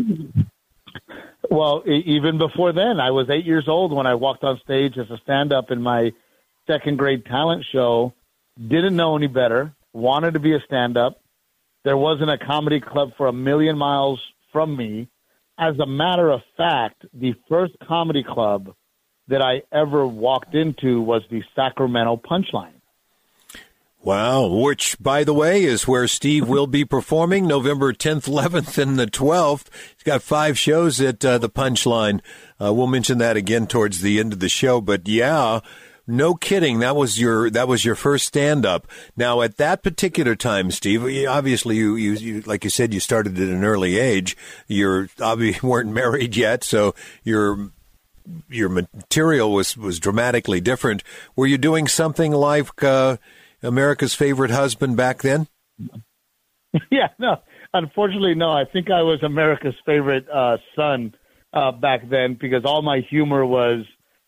Well, 1.49 1.83
even 1.85 2.37
before 2.37 2.71
then, 2.71 2.99
I 2.99 3.11
was 3.11 3.29
eight 3.29 3.45
years 3.45 3.67
old 3.67 3.91
when 3.91 4.07
I 4.07 4.15
walked 4.15 4.43
on 4.43 4.59
stage 4.63 4.97
as 4.97 5.09
a 5.09 5.17
stand 5.17 5.51
up 5.51 5.69
in 5.69 5.81
my 5.81 6.13
second 6.65 6.97
grade 6.97 7.25
talent 7.25 7.65
show. 7.71 8.13
Didn't 8.57 8.95
know 8.95 9.15
any 9.15 9.27
better, 9.27 9.73
wanted 9.93 10.33
to 10.33 10.39
be 10.39 10.55
a 10.55 10.59
stand 10.65 10.97
up. 10.97 11.21
There 11.83 11.97
wasn't 11.97 12.31
a 12.31 12.37
comedy 12.37 12.79
club 12.79 13.11
for 13.17 13.27
a 13.27 13.33
million 13.33 13.77
miles 13.77 14.21
from 14.51 14.77
me. 14.77 15.07
As 15.57 15.77
a 15.79 15.85
matter 15.85 16.29
of 16.29 16.41
fact, 16.57 17.05
the 17.13 17.33
first 17.49 17.73
comedy 17.87 18.23
club 18.23 18.73
that 19.27 19.41
I 19.41 19.63
ever 19.71 20.05
walked 20.05 20.55
into 20.55 21.01
was 21.01 21.23
the 21.29 21.43
Sacramento 21.55 22.17
Punchline. 22.17 22.80
Wow, 24.03 24.47
which, 24.47 24.97
by 24.99 25.23
the 25.23 25.33
way, 25.33 25.63
is 25.63 25.87
where 25.87 26.07
Steve 26.07 26.47
will 26.47 26.65
be 26.65 26.83
performing 26.83 27.45
November 27.45 27.93
10th, 27.93 28.27
11th, 28.27 28.81
and 28.81 28.97
the 28.97 29.05
12th. 29.05 29.67
He's 29.93 30.03
got 30.03 30.23
five 30.23 30.57
shows 30.57 30.99
at 30.99 31.23
uh, 31.23 31.37
the 31.37 31.49
Punchline. 31.49 32.19
Uh, 32.59 32.73
we'll 32.73 32.87
mention 32.87 33.19
that 33.19 33.37
again 33.37 33.67
towards 33.67 34.01
the 34.01 34.19
end 34.19 34.33
of 34.33 34.39
the 34.39 34.49
show. 34.49 34.81
But 34.81 35.07
yeah, 35.07 35.59
no 36.07 36.33
kidding, 36.33 36.79
that 36.79 36.95
was 36.95 37.19
your 37.19 37.51
that 37.51 37.67
was 37.67 37.85
your 37.85 37.93
first 37.93 38.25
stand 38.25 38.65
up. 38.65 38.87
Now, 39.15 39.41
at 39.41 39.57
that 39.57 39.83
particular 39.83 40.35
time, 40.35 40.71
Steve, 40.71 41.03
obviously 41.27 41.75
you, 41.75 41.95
you, 41.95 42.13
you 42.13 42.41
like 42.41 42.63
you 42.63 42.71
said, 42.71 42.95
you 42.95 42.99
started 42.99 43.37
at 43.37 43.49
an 43.49 43.63
early 43.63 43.99
age. 43.99 44.35
You're 44.67 45.09
obviously 45.21 45.67
weren't 45.69 45.91
married 45.91 46.35
yet, 46.35 46.63
so 46.63 46.95
your 47.23 47.69
your 48.49 48.69
material 48.69 49.53
was 49.53 49.77
was 49.77 49.99
dramatically 49.99 50.59
different. 50.59 51.03
Were 51.35 51.45
you 51.45 51.59
doing 51.59 51.87
something 51.87 52.31
like? 52.31 52.83
Uh, 52.83 53.17
America's 53.63 54.13
favorite 54.13 54.51
husband 54.51 54.97
back 54.97 55.21
then? 55.21 55.47
yeah, 56.91 57.09
no. 57.19 57.37
Unfortunately, 57.73 58.35
no. 58.35 58.51
I 58.51 58.65
think 58.65 58.89
I 58.89 59.01
was 59.01 59.23
America's 59.23 59.75
favorite 59.85 60.27
uh, 60.29 60.57
son 60.75 61.13
uh, 61.53 61.71
back 61.71 62.09
then 62.09 62.37
because 62.39 62.63
all 62.65 62.81
my 62.81 62.99
humor 63.09 63.45
was 63.45 63.85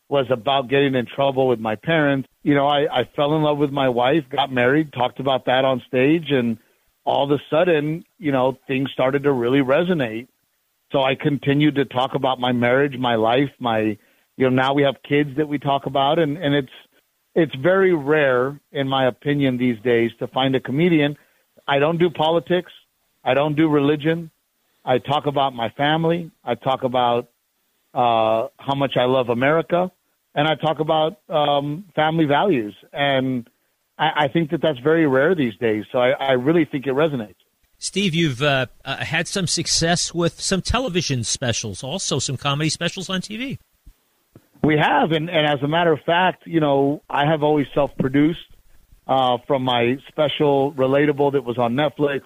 was 0.10 0.28
about 0.30 0.70
getting 0.70 0.96
in 0.96 1.06
trouble 1.06 1.48
with 1.48 1.60
my 1.60 1.76
parents. 1.76 2.28
You 2.44 2.54
know, 2.54 2.68
I, 2.68 2.82
I 2.82 3.10
fell 3.16 3.36
in 3.36 3.42
love 3.42 3.58
with 3.58 3.72
my 3.72 3.90
wife, 3.90 4.24
got 4.30 4.52
married, 4.52 4.94
talked 4.94 5.20
about 5.20 5.46
that 5.46 5.66
on 5.66 5.82
stage, 5.88 6.30
and 6.30 6.58
all 7.06 7.24
of 7.24 7.32
a 7.32 7.42
sudden, 7.50 8.04
you 8.20 8.32
know, 8.32 8.58
things 8.68 8.92
started 8.92 9.24
to 9.24 9.32
really 9.32 9.60
resonate. 9.60 10.28
So 10.92 11.02
I 11.02 11.16
continued 11.16 11.76
to 11.76 11.86
talk 11.86 12.14
about 12.14 12.40
my 12.40 12.52
marriage, 12.52 12.96
my 12.98 13.16
life, 13.16 13.50
my, 13.60 13.98
you 14.38 14.50
know, 14.50 14.50
now 14.50 14.74
we 14.74 14.84
have 14.84 14.96
kids 15.08 15.32
that 15.38 15.48
we 15.48 15.58
talk 15.58 15.86
about, 15.88 16.20
and 16.20 16.38
and 16.38 16.54
it's 16.54 16.70
it's 17.36 17.56
very 17.56 17.94
rare, 17.94 18.60
in 18.72 18.88
my 18.88 19.08
opinion, 19.08 19.58
these 19.58 19.80
days 19.84 20.12
to 20.20 20.28
find 20.28 20.56
a 20.56 20.60
comedian. 20.60 21.18
I 21.68 21.80
don't 21.80 21.98
do 21.98 22.10
politics. 22.10 22.72
I 23.24 23.34
don't 23.34 23.56
do 23.56 23.68
religion. 23.68 24.30
I 24.86 25.00
talk 25.00 25.26
about 25.26 25.54
my 25.54 25.70
family. 25.70 26.32
I 26.44 26.56
talk 26.56 26.84
about 26.84 27.30
uh, 27.94 28.48
how 28.58 28.76
much 28.76 28.98
I 28.98 29.06
love 29.06 29.30
America, 29.30 29.92
and 30.36 30.48
I 30.48 30.56
talk 30.56 30.80
about 30.80 31.20
um, 31.30 31.86
family 31.96 32.26
values. 32.26 32.76
And 32.92 33.50
I, 33.98 34.26
I 34.26 34.28
think 34.28 34.52
that 34.52 34.62
that's 34.62 34.80
very 34.80 35.08
rare 35.08 35.36
these 35.36 35.56
days. 35.58 35.86
So 35.92 36.00
I, 36.00 36.12
I 36.12 36.32
really 36.34 36.66
think 36.66 36.86
it 36.86 36.94
resonates. 36.94 37.36
Steve, 37.78 38.14
you've 38.16 38.42
uh, 38.42 38.68
uh, 38.86 38.98
had 38.98 39.28
some 39.28 39.48
success 39.48 40.14
with 40.14 40.40
some 40.40 40.62
television 40.62 41.24
specials, 41.24 41.84
also 41.84 42.20
some 42.20 42.38
comedy 42.38 42.70
specials 42.70 43.10
on 43.10 43.22
TV. 43.22 43.58
We 44.64 44.78
have, 44.78 45.12
and, 45.12 45.30
and 45.30 45.46
as 45.46 45.62
a 45.62 45.68
matter 45.68 45.92
of 45.92 46.00
fact, 46.06 46.48
you 46.48 46.62
know, 46.62 47.04
I 47.10 47.26
have 47.26 47.44
always 47.44 47.68
self-produced 47.74 48.40
uh, 49.08 49.38
from 49.46 49.64
my 49.64 49.98
special 50.08 50.72
relatable 50.74 51.34
that 51.34 51.44
was 51.44 51.58
on 51.58 51.74
Netflix 51.74 52.22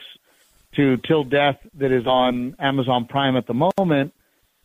to 0.75 0.97
Till 0.97 1.23
Death 1.23 1.57
that 1.75 1.91
is 1.91 2.05
on 2.05 2.55
Amazon 2.59 3.05
Prime 3.05 3.35
at 3.35 3.47
the 3.47 3.71
moment. 3.77 4.13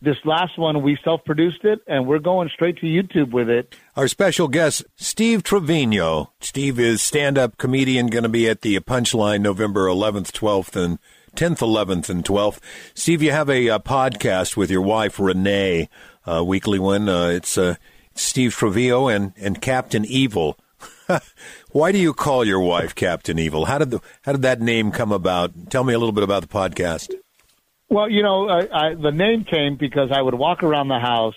This 0.03 0.17
last 0.25 0.59
one, 0.59 0.83
we 0.83 0.99
self-produced 1.03 1.63
it, 1.63 1.79
and 1.87 2.05
we're 2.05 2.19
going 2.19 2.49
straight 2.53 2.77
to 2.79 2.85
YouTube 2.85 3.31
with 3.31 3.49
it. 3.49 3.73
Our 3.95 4.07
special 4.07 4.49
guest, 4.49 4.83
Steve 4.95 5.43
Trevino. 5.43 6.33
Steve 6.41 6.77
is 6.77 7.01
stand-up 7.01 7.57
comedian, 7.57 8.07
going 8.07 8.23
to 8.23 8.29
be 8.29 8.49
at 8.49 8.61
the 8.61 8.79
Punchline 8.81 9.41
November 9.41 9.85
11th, 9.85 10.31
12th, 10.31 10.75
and 10.75 10.99
10th, 11.37 11.59
11th, 11.59 12.09
and 12.09 12.23
12th. 12.23 12.59
Steve, 12.93 13.23
you 13.23 13.31
have 13.31 13.49
a, 13.49 13.69
uh 13.69 13.79
podcast 13.79 14.57
with 14.57 14.69
your 14.69 14.81
wife, 14.81 15.19
Renee, 15.19 15.87
uh, 16.25 16.43
weekly 16.43 16.79
one. 16.79 17.09
Uh, 17.09 17.27
it's 17.27 17.57
uh, 17.57 17.75
Steve 18.15 18.53
Trevino 18.53 19.07
and, 19.07 19.33
and 19.37 19.61
Captain 19.61 20.05
Evil. 20.05 20.57
Why 21.71 21.91
do 21.91 21.97
you 21.97 22.13
call 22.13 22.45
your 22.45 22.59
wife 22.59 22.95
Captain 22.95 23.39
Evil? 23.39 23.65
How 23.65 23.77
did 23.77 23.91
the, 23.91 24.01
how 24.23 24.33
did 24.33 24.41
that 24.43 24.61
name 24.61 24.91
come 24.91 25.11
about? 25.11 25.69
Tell 25.69 25.83
me 25.83 25.93
a 25.93 25.99
little 25.99 26.13
bit 26.13 26.23
about 26.23 26.41
the 26.41 26.47
podcast. 26.47 27.13
Well, 27.89 28.09
you 28.09 28.23
know, 28.23 28.49
I, 28.49 28.89
I, 28.89 28.93
the 28.95 29.11
name 29.11 29.43
came 29.43 29.75
because 29.75 30.11
I 30.11 30.21
would 30.21 30.33
walk 30.33 30.63
around 30.63 30.87
the 30.87 30.99
house, 30.99 31.35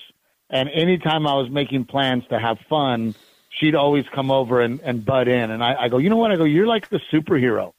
and 0.49 0.69
anytime 0.71 1.27
I 1.27 1.35
was 1.35 1.51
making 1.51 1.85
plans 1.85 2.25
to 2.31 2.39
have 2.39 2.59
fun, 2.69 3.15
she'd 3.51 3.75
always 3.75 4.05
come 4.15 4.31
over 4.31 4.61
and, 4.61 4.81
and 4.81 5.05
butt 5.05 5.29
in. 5.29 5.51
And 5.51 5.63
I, 5.63 5.75
I 5.83 5.89
go, 5.89 5.99
you 5.99 6.09
know 6.09 6.17
what? 6.17 6.31
I 6.31 6.37
go, 6.37 6.45
you're 6.45 6.67
like 6.67 6.89
the 6.89 7.01
superhero. 7.13 7.73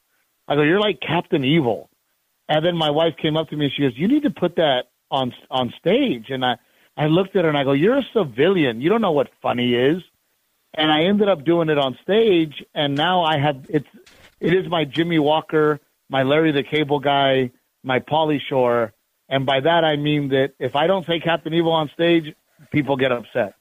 I 0.48 0.56
go, 0.56 0.62
you're 0.62 0.80
like 0.80 1.00
Captain 1.00 1.44
Evil. 1.44 1.90
And 2.50 2.66
then 2.66 2.78
my 2.78 2.90
wife 2.90 3.16
came 3.22 3.36
up 3.36 3.50
to 3.50 3.56
me 3.56 3.66
and 3.66 3.74
she 3.74 3.82
goes, 3.82 3.94
you 3.96 4.08
need 4.08 4.24
to 4.24 4.30
put 4.30 4.56
that 4.56 4.86
on 5.12 5.34
on 5.50 5.74
stage. 5.80 6.30
And 6.30 6.46
I, 6.46 6.58
I 6.98 7.06
looked 7.06 7.36
at 7.36 7.44
her 7.44 7.50
and 7.50 7.58
I 7.58 7.64
go, 7.64 7.74
you're 7.74 7.98
a 7.98 8.08
civilian. 8.14 8.82
You 8.82 8.90
don't 8.90 9.02
know 9.02 9.12
what 9.12 9.30
funny 9.42 9.76
is. 9.76 10.02
And 10.74 10.92
I 10.92 11.04
ended 11.04 11.30
up 11.30 11.46
doing 11.46 11.70
it 11.70 11.78
on 11.78 11.98
stage. 12.04 12.64
And 12.74 12.96
now 12.96 13.24
I 13.24 13.38
have 13.38 13.66
it's 13.70 13.88
it 14.40 14.54
is 14.54 14.68
my 14.70 14.86
Jimmie 14.86 15.20
Walker, 15.20 15.80
my 16.10 16.24
Larry 16.24 16.52
the 16.52 16.64
Cable 16.64 17.00
Guy, 17.00 17.52
my 17.84 18.00
Pauly 18.00 18.40
Shore. 18.50 18.94
And 19.30 19.46
by 19.46 19.60
that 19.60 19.84
I 19.84 19.96
mean 19.96 20.30
that 20.30 20.54
if 20.60 20.76
I 20.76 20.88
don't 20.88 21.06
say 21.06 21.20
Captain 21.20 21.54
Evil 21.54 21.72
on 21.72 21.90
stage, 21.94 22.34
people 22.72 22.96
get 22.96 23.12
upset. 23.12 23.56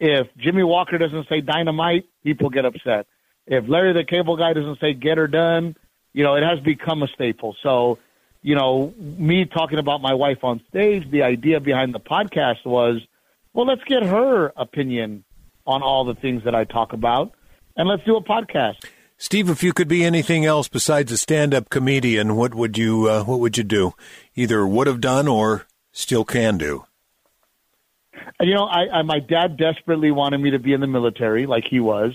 If 0.00 0.28
Jimmie 0.36 0.64
Walker 0.64 0.98
doesn't 0.98 1.28
say 1.28 1.40
dynamite, 1.40 2.06
people 2.24 2.50
get 2.50 2.64
upset. 2.64 3.06
If 3.46 3.68
Larry 3.68 3.92
the 3.92 4.04
Cable 4.04 4.36
Guy 4.36 4.52
doesn't 4.52 4.80
say 4.80 4.94
get 4.94 5.18
her 5.18 5.28
done, 5.28 5.76
you 6.12 6.24
know, 6.24 6.34
it 6.34 6.42
has 6.42 6.58
become 6.60 7.02
a 7.02 7.08
staple. 7.08 7.56
So, 7.62 7.98
you 8.42 8.54
know, 8.54 8.94
me 8.98 9.44
talking 9.44 9.78
about 9.78 10.00
my 10.00 10.14
wife 10.14 10.42
on 10.42 10.60
stage, 10.68 11.10
the 11.10 11.22
idea 11.22 11.60
behind 11.60 11.94
the 11.94 12.00
podcast 12.00 12.64
was, 12.64 13.00
well, 13.52 13.66
let's 13.66 13.84
get 13.84 14.02
her 14.02 14.52
opinion 14.56 15.24
on 15.66 15.82
all 15.82 16.04
the 16.04 16.14
things 16.14 16.44
that 16.44 16.54
I 16.54 16.64
talk 16.64 16.92
about 16.92 17.32
and 17.76 17.88
let's 17.88 18.04
do 18.04 18.16
a 18.16 18.22
podcast. 18.22 18.84
Steve, 19.16 19.50
if 19.50 19.62
you 19.62 19.72
could 19.74 19.88
be 19.88 20.02
anything 20.02 20.46
else 20.46 20.68
besides 20.68 21.12
a 21.12 21.18
stand-up 21.18 21.68
comedian, 21.68 22.36
what 22.36 22.54
would 22.54 22.78
you 22.78 23.08
uh, 23.08 23.22
what 23.24 23.38
would 23.38 23.58
you 23.58 23.64
do? 23.64 23.92
Either 24.34 24.66
would 24.66 24.86
have 24.86 25.00
done 25.00 25.28
or 25.28 25.66
still 25.92 26.24
can 26.24 26.56
do. 26.56 26.86
And, 28.38 28.48
you 28.48 28.54
know, 28.54 28.64
I, 28.64 29.00
I 29.00 29.02
my 29.02 29.18
dad 29.18 29.58
desperately 29.58 30.10
wanted 30.10 30.38
me 30.38 30.52
to 30.52 30.58
be 30.58 30.72
in 30.72 30.80
the 30.80 30.86
military, 30.86 31.46
like 31.46 31.64
he 31.68 31.80
was. 31.80 32.12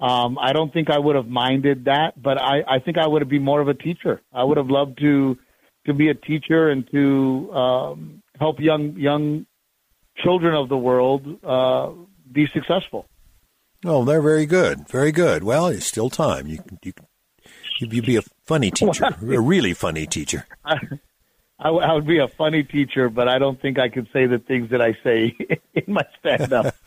Um, 0.00 0.38
I 0.38 0.52
don't 0.52 0.72
think 0.72 0.88
I 0.88 0.98
would 0.98 1.16
have 1.16 1.28
minded 1.28 1.84
that, 1.86 2.20
but 2.20 2.40
I, 2.40 2.62
I 2.66 2.78
think 2.78 2.96
I 2.98 3.06
would 3.06 3.20
have 3.20 3.28
been 3.28 3.44
more 3.44 3.60
of 3.60 3.68
a 3.68 3.74
teacher. 3.74 4.22
I 4.32 4.44
would 4.44 4.56
have 4.56 4.70
loved 4.70 4.98
to 5.00 5.36
to 5.86 5.94
be 5.94 6.08
a 6.08 6.14
teacher 6.14 6.70
and 6.70 6.88
to 6.90 7.52
um, 7.54 8.22
help 8.38 8.60
young 8.60 8.96
young 8.96 9.46
children 10.16 10.54
of 10.54 10.68
the 10.68 10.76
world 10.76 11.38
uh, 11.44 11.90
be 12.30 12.46
successful. 12.52 13.06
Oh, 13.84 14.04
they're 14.04 14.22
very 14.22 14.46
good, 14.46 14.88
very 14.88 15.12
good. 15.12 15.44
Well, 15.44 15.68
it's 15.68 15.86
still 15.86 16.10
time. 16.10 16.46
You 16.46 16.58
can 16.58 16.78
you 16.82 16.92
can 16.92 17.06
you 17.80 17.88
you'd 17.90 18.06
be 18.06 18.16
a 18.16 18.22
funny 18.46 18.70
teacher, 18.70 19.04
a 19.22 19.40
really 19.40 19.74
funny 19.74 20.06
teacher. 20.06 20.46
I, 20.64 20.76
I, 21.60 21.92
would 21.92 22.06
be 22.06 22.18
a 22.18 22.28
funny 22.28 22.62
teacher, 22.62 23.08
but 23.08 23.28
I 23.28 23.38
don't 23.38 23.60
think 23.60 23.80
I 23.80 23.88
could 23.88 24.08
say 24.12 24.26
the 24.26 24.38
things 24.38 24.70
that 24.70 24.80
I 24.80 24.96
say 25.02 25.36
in 25.74 25.92
my 25.92 26.04
stand 26.20 26.52
up. 26.52 26.74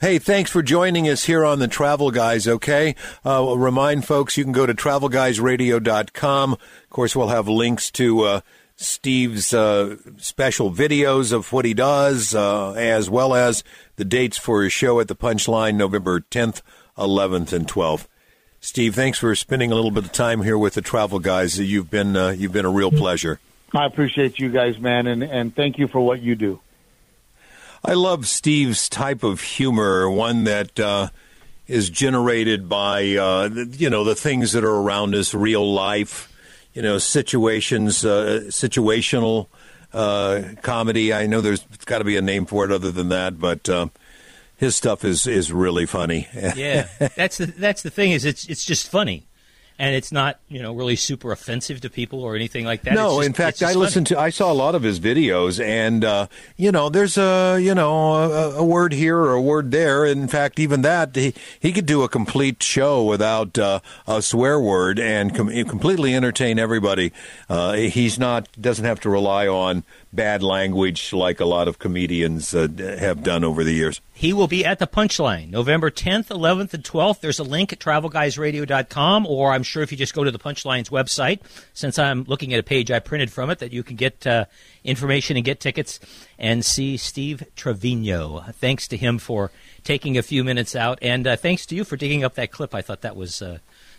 Hey, 0.00 0.18
thanks 0.18 0.50
for 0.50 0.62
joining 0.62 1.10
us 1.10 1.24
here 1.24 1.44
on 1.44 1.58
the 1.58 1.68
Travel 1.68 2.10
Guys, 2.10 2.48
okay? 2.48 2.94
Uh, 3.22 3.44
we'll 3.44 3.58
remind 3.58 4.06
folks 4.06 4.38
you 4.38 4.44
can 4.44 4.52
go 4.54 4.64
to 4.64 4.72
travelguysradio.com. 4.72 6.52
Of 6.54 6.88
course, 6.88 7.14
we'll 7.14 7.28
have 7.28 7.48
links 7.48 7.90
to 7.90 8.22
uh, 8.22 8.40
Steve's 8.76 9.52
uh, 9.52 9.96
special 10.16 10.72
videos 10.72 11.32
of 11.34 11.52
what 11.52 11.66
he 11.66 11.74
does, 11.74 12.34
uh, 12.34 12.72
as 12.72 13.10
well 13.10 13.34
as 13.34 13.62
the 13.96 14.06
dates 14.06 14.38
for 14.38 14.62
his 14.62 14.72
show 14.72 15.00
at 15.00 15.08
the 15.08 15.14
Punchline 15.14 15.74
November 15.74 16.20
10th, 16.20 16.62
11th, 16.96 17.52
and 17.52 17.68
12th. 17.68 18.06
Steve, 18.58 18.94
thanks 18.94 19.18
for 19.18 19.34
spending 19.34 19.70
a 19.70 19.74
little 19.74 19.90
bit 19.90 20.06
of 20.06 20.12
time 20.12 20.40
here 20.40 20.56
with 20.56 20.72
the 20.72 20.82
Travel 20.82 21.18
Guys. 21.18 21.58
You've 21.58 21.90
been 21.90 22.16
uh, 22.16 22.30
you've 22.30 22.52
been 22.52 22.64
a 22.64 22.70
real 22.70 22.90
pleasure. 22.90 23.38
I 23.74 23.86
appreciate 23.86 24.38
you 24.38 24.48
guys, 24.50 24.78
man, 24.78 25.06
and, 25.06 25.22
and 25.22 25.54
thank 25.54 25.78
you 25.78 25.86
for 25.88 26.00
what 26.00 26.20
you 26.20 26.34
do. 26.34 26.60
I 27.84 27.94
love 27.94 28.26
Steve's 28.26 28.88
type 28.88 29.22
of 29.22 29.40
humor, 29.40 30.10
one 30.10 30.44
that 30.44 30.78
uh, 30.78 31.08
is 31.66 31.88
generated 31.88 32.68
by 32.68 33.16
uh, 33.16 33.48
the- 33.48 33.74
you 33.78 33.88
know 33.88 34.04
the 34.04 34.14
things 34.14 34.52
that 34.52 34.64
are 34.64 34.74
around 34.74 35.14
us, 35.14 35.32
real 35.32 35.72
life, 35.72 36.30
you 36.74 36.82
know 36.82 36.98
situations, 36.98 38.04
uh, 38.04 38.42
situational 38.48 39.46
uh, 39.94 40.42
comedy. 40.62 41.14
I 41.14 41.26
know 41.26 41.40
there's 41.40 41.64
got 41.86 41.98
to 41.98 42.04
be 42.04 42.16
a 42.16 42.22
name 42.22 42.44
for 42.46 42.64
it 42.66 42.70
other 42.72 42.90
than 42.90 43.08
that, 43.08 43.38
but 43.38 43.66
uh, 43.68 43.86
his 44.56 44.76
stuff 44.76 45.02
is 45.04 45.26
is 45.26 45.50
really 45.52 45.86
funny. 45.86 46.28
Yeah, 46.56 46.86
that's 47.16 47.38
the 47.38 47.46
that's 47.46 47.82
the 47.82 47.90
thing 47.90 48.10
is 48.10 48.26
it's 48.26 48.46
it's 48.46 48.64
just 48.64 48.90
funny, 48.90 49.26
and 49.80 49.94
it's 49.96 50.12
not 50.12 50.38
you 50.48 50.60
know 50.62 50.74
really 50.74 50.94
super 50.94 51.32
offensive 51.32 51.80
to 51.80 51.88
people 51.90 52.22
or 52.22 52.36
anything 52.36 52.66
like 52.66 52.82
that. 52.82 52.92
No, 52.94 53.16
just- 53.16 53.26
in 53.28 53.32
fact, 53.32 53.62
I 53.62 53.72
listened 53.72 54.08
funny. 54.08 54.16
to. 54.18 54.22
I 54.22 54.30
saw 54.30 54.52
a 54.52 54.54
lot 54.54 54.74
of 54.74 54.82
his 54.82 55.00
videos, 55.00 55.58
and 55.64 56.04
uh, 56.04 56.26
you 56.56 56.70
know, 56.70 56.90
there's 56.90 57.16
a 57.16 57.58
you 57.58 57.74
know 57.74 58.12
a, 58.14 58.56
a 58.56 58.64
word 58.64 58.92
here 58.92 59.16
or 59.16 59.32
a 59.32 59.40
word 59.40 59.70
there. 59.70 60.04
In 60.04 60.28
fact, 60.28 60.58
even 60.60 60.82
that 60.82 61.16
he 61.16 61.34
he 61.58 61.72
could 61.72 61.86
do 61.86 62.02
a 62.02 62.08
complete 62.08 62.62
show 62.62 63.02
without 63.02 63.58
uh, 63.58 63.80
a 64.06 64.20
swear 64.20 64.60
word 64.60 64.98
and 65.00 65.34
com- 65.34 65.48
completely 65.64 66.14
entertain 66.14 66.58
everybody. 66.58 67.12
Uh, 67.48 67.72
he's 67.72 68.18
not 68.18 68.48
doesn't 68.60 68.84
have 68.84 69.00
to 69.00 69.08
rely 69.08 69.48
on 69.48 69.82
bad 70.12 70.42
language 70.42 71.12
like 71.12 71.40
a 71.40 71.44
lot 71.44 71.68
of 71.68 71.78
comedians 71.78 72.54
uh, 72.54 72.66
have 72.98 73.22
done 73.22 73.44
over 73.44 73.62
the 73.62 73.72
years. 73.72 74.00
He 74.12 74.32
will 74.32 74.48
be 74.48 74.64
at 74.64 74.78
the 74.78 74.86
Punchline 74.86 75.50
November 75.50 75.90
10th, 75.90 76.28
11th, 76.28 76.74
and 76.74 76.84
12th. 76.84 77.20
There's 77.20 77.38
a 77.38 77.44
link 77.44 77.72
at 77.72 77.78
travelguysradio.com, 77.78 79.26
or 79.26 79.52
I'm 79.52 79.62
sure 79.62 79.82
if 79.82 79.92
you 79.92 79.98
just 79.98 80.14
go 80.14 80.24
to 80.24 80.30
the 80.30 80.38
Punchline's 80.38 80.90
website, 80.90 81.40
since 81.72 81.98
I'm 81.98 82.24
looking 82.24 82.52
at 82.52 82.60
a 82.60 82.64
page 82.64 82.90
I 82.90 82.98
printed 82.98 83.30
from 83.30 83.50
it, 83.50 83.60
that 83.60 83.72
you 83.72 83.82
can 83.82 83.96
get 83.96 84.26
uh, 84.26 84.46
information 84.84 85.36
and 85.36 85.44
get 85.44 85.60
tickets 85.60 86.00
and 86.38 86.64
see 86.64 86.96
Steve 86.96 87.44
Trevino. 87.56 88.44
Thanks 88.52 88.88
to 88.88 88.96
him 88.96 89.18
for 89.18 89.50
taking 89.84 90.18
a 90.18 90.22
few 90.22 90.44
minutes 90.44 90.74
out, 90.74 90.98
and 91.02 91.26
uh, 91.26 91.36
thanks 91.36 91.66
to 91.66 91.74
you 91.74 91.84
for 91.84 91.96
digging 91.96 92.24
up 92.24 92.34
that 92.34 92.50
clip. 92.50 92.74
I 92.74 92.82
thought 92.82 93.02
that 93.02 93.16
was. 93.16 93.42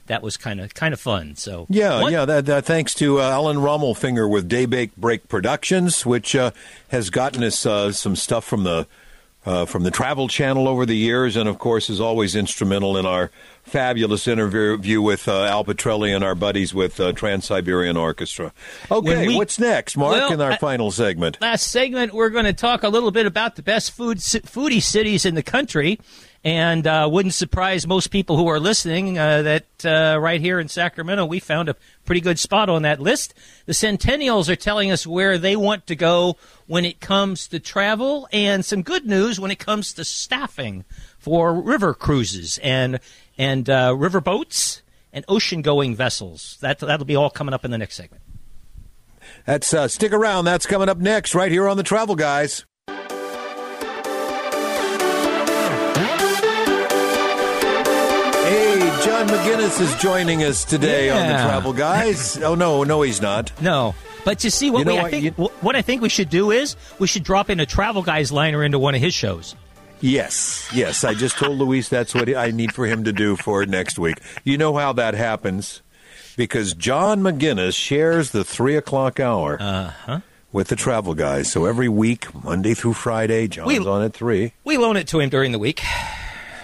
That 0.07 0.21
was 0.23 0.35
kind 0.37 0.59
of 0.59 0.73
kind 0.73 0.93
of 0.93 0.99
fun. 0.99 1.35
So 1.35 1.65
Yeah, 1.69 2.01
What- 2.01 2.11
yeah. 2.11 2.25
That, 2.25 2.45
that 2.47 2.65
thanks 2.65 2.93
to 2.95 3.19
uh, 3.19 3.23
Alan 3.29 3.57
Rommelfinger 3.57 4.29
with 4.29 4.49
Daybake 4.49 4.95
Break 4.97 5.27
Productions, 5.29 6.05
which 6.05 6.35
uh, 6.35 6.51
has 6.89 7.09
gotten 7.09 7.43
us 7.43 7.65
uh, 7.65 7.91
some 7.91 8.15
stuff 8.15 8.43
from 8.43 8.63
the 8.63 8.87
uh, 9.45 9.65
from 9.65 9.83
the 9.83 9.91
Travel 9.91 10.27
Channel 10.27 10.67
over 10.67 10.85
the 10.85 10.95
years, 10.97 11.35
and 11.35 11.49
of 11.49 11.57
course 11.57 11.89
is 11.89 11.99
always 11.99 12.35
instrumental 12.35 12.95
in 12.97 13.05
our 13.05 13.31
fabulous 13.63 14.27
interview 14.27 15.01
with 15.01 15.27
uh, 15.27 15.43
Al 15.45 15.63
Pitrelli 15.63 16.13
and 16.15 16.23
our 16.23 16.35
buddies 16.35 16.73
with 16.73 16.99
uh, 16.99 17.11
Trans 17.13 17.45
Siberian 17.45 17.97
Orchestra. 17.97 18.53
Okay, 18.89 19.27
we- 19.27 19.35
what's 19.35 19.59
next, 19.59 19.97
Mark? 19.97 20.13
Well, 20.15 20.33
in 20.33 20.41
our 20.41 20.53
I- 20.53 20.57
final 20.57 20.91
segment. 20.91 21.39
last 21.41 21.67
segment, 21.67 22.13
we're 22.13 22.29
going 22.29 22.45
to 22.45 22.53
talk 22.53 22.83
a 22.83 22.89
little 22.89 23.11
bit 23.11 23.25
about 23.25 23.55
the 23.55 23.63
best 23.63 23.91
food 23.91 24.17
foodie 24.17 24.81
cities 24.81 25.25
in 25.25 25.35
the 25.35 25.43
country. 25.43 25.99
And 26.43 26.87
uh, 26.87 27.07
wouldn't 27.11 27.35
surprise 27.35 27.85
most 27.85 28.07
people 28.07 28.35
who 28.35 28.47
are 28.47 28.59
listening 28.59 29.15
uh, 29.19 29.43
that 29.43 29.85
uh, 29.85 30.19
right 30.19 30.41
here 30.41 30.59
in 30.59 30.69
Sacramento, 30.69 31.23
we 31.27 31.39
found 31.39 31.69
a 31.69 31.75
pretty 32.03 32.19
good 32.19 32.39
spot 32.39 32.67
on 32.67 32.81
that 32.81 32.99
list. 32.99 33.35
The 33.67 33.73
Centennials 33.73 34.49
are 34.49 34.55
telling 34.55 34.89
us 34.89 35.05
where 35.05 35.37
they 35.37 35.55
want 35.55 35.85
to 35.85 35.95
go 35.95 36.37
when 36.65 36.83
it 36.83 36.99
comes 36.99 37.47
to 37.49 37.59
travel, 37.59 38.27
and 38.33 38.65
some 38.65 38.81
good 38.81 39.05
news 39.05 39.39
when 39.39 39.51
it 39.51 39.59
comes 39.59 39.93
to 39.93 40.03
staffing 40.03 40.83
for 41.21 41.53
river 41.53 41.93
cruises 41.93 42.57
and 42.63 42.99
and 43.37 43.69
uh, 43.69 43.95
river 43.97 44.19
boats 44.19 44.81
and 45.13 45.23
ocean 45.27 45.61
going 45.61 45.95
vessels. 45.95 46.57
That 46.61 46.79
that'll 46.79 47.05
be 47.05 47.15
all 47.15 47.29
coming 47.29 47.53
up 47.53 47.63
in 47.63 47.71
the 47.71 47.77
next 47.77 47.95
segment. 47.95 48.23
That's 49.45 49.73
uh, 49.73 49.87
stick 49.87 50.11
around. 50.11 50.45
That's 50.45 50.65
coming 50.65 50.89
up 50.89 50.97
next, 50.97 51.33
right 51.35 51.51
here 51.51 51.67
on 51.69 51.77
the 51.77 51.83
Travel 51.83 52.15
Guys. 52.15 52.65
Hey, 58.43 58.79
John 59.05 59.27
McGinness 59.27 59.79
is 59.79 59.95
joining 60.01 60.43
us 60.43 60.65
today 60.65 61.09
on 61.09 61.27
the 61.27 61.33
Travel 61.35 61.71
Guys. 61.73 62.37
Oh 62.41 62.55
no, 62.55 62.83
no, 62.83 63.01
he's 63.01 63.21
not. 63.21 63.51
No. 63.61 63.95
But 64.25 64.43
you 64.43 64.49
see, 64.49 64.69
what 64.69 64.79
You 64.79 64.85
know 64.85 64.95
we, 64.95 64.99
I 64.99 65.09
think 65.09 65.23
you- 65.23 65.31
what 65.61 65.75
I 65.75 65.81
think 65.81 66.01
we 66.01 66.09
should 66.09 66.29
do 66.29 66.51
is 66.51 66.75
we 66.99 67.07
should 67.07 67.23
drop 67.23 67.49
in 67.49 67.59
a 67.59 67.65
travel 67.65 68.01
guy's 68.01 68.31
liner 68.31 68.63
into 68.63 68.77
one 68.79 68.93
of 68.95 69.01
his 69.01 69.13
shows. 69.13 69.55
Yes, 70.01 70.67
yes. 70.73 71.03
I 71.03 71.13
just 71.13 71.37
told 71.37 71.57
Luis 71.59 71.87
that's 71.89 72.13
what 72.15 72.35
I 72.35 72.49
need 72.51 72.73
for 72.73 72.85
him 72.87 73.03
to 73.03 73.13
do 73.13 73.35
for 73.35 73.65
next 73.65 73.99
week. 73.99 74.17
You 74.43 74.57
know 74.57 74.75
how 74.75 74.93
that 74.93 75.13
happens 75.13 75.81
because 76.35 76.73
John 76.73 77.21
McGinness 77.21 77.75
shares 77.75 78.31
the 78.31 78.43
three 78.43 78.75
o'clock 78.75 79.19
hour 79.19 79.57
Uh-huh. 79.61 80.19
with 80.51 80.69
the 80.69 80.75
Travel 80.75 81.13
Guys. 81.13 81.51
So 81.51 81.65
every 81.65 81.87
week, 81.89 82.33
Monday 82.43 82.73
through 82.73 82.93
Friday, 82.93 83.47
John's 83.47 83.67
We- 83.67 83.77
on 83.79 84.01
at 84.01 84.13
three. 84.13 84.53
We 84.63 84.77
loan 84.77 84.97
it 84.97 85.07
to 85.09 85.19
him 85.19 85.29
during 85.29 85.51
the 85.51 85.59
week. 85.59 85.83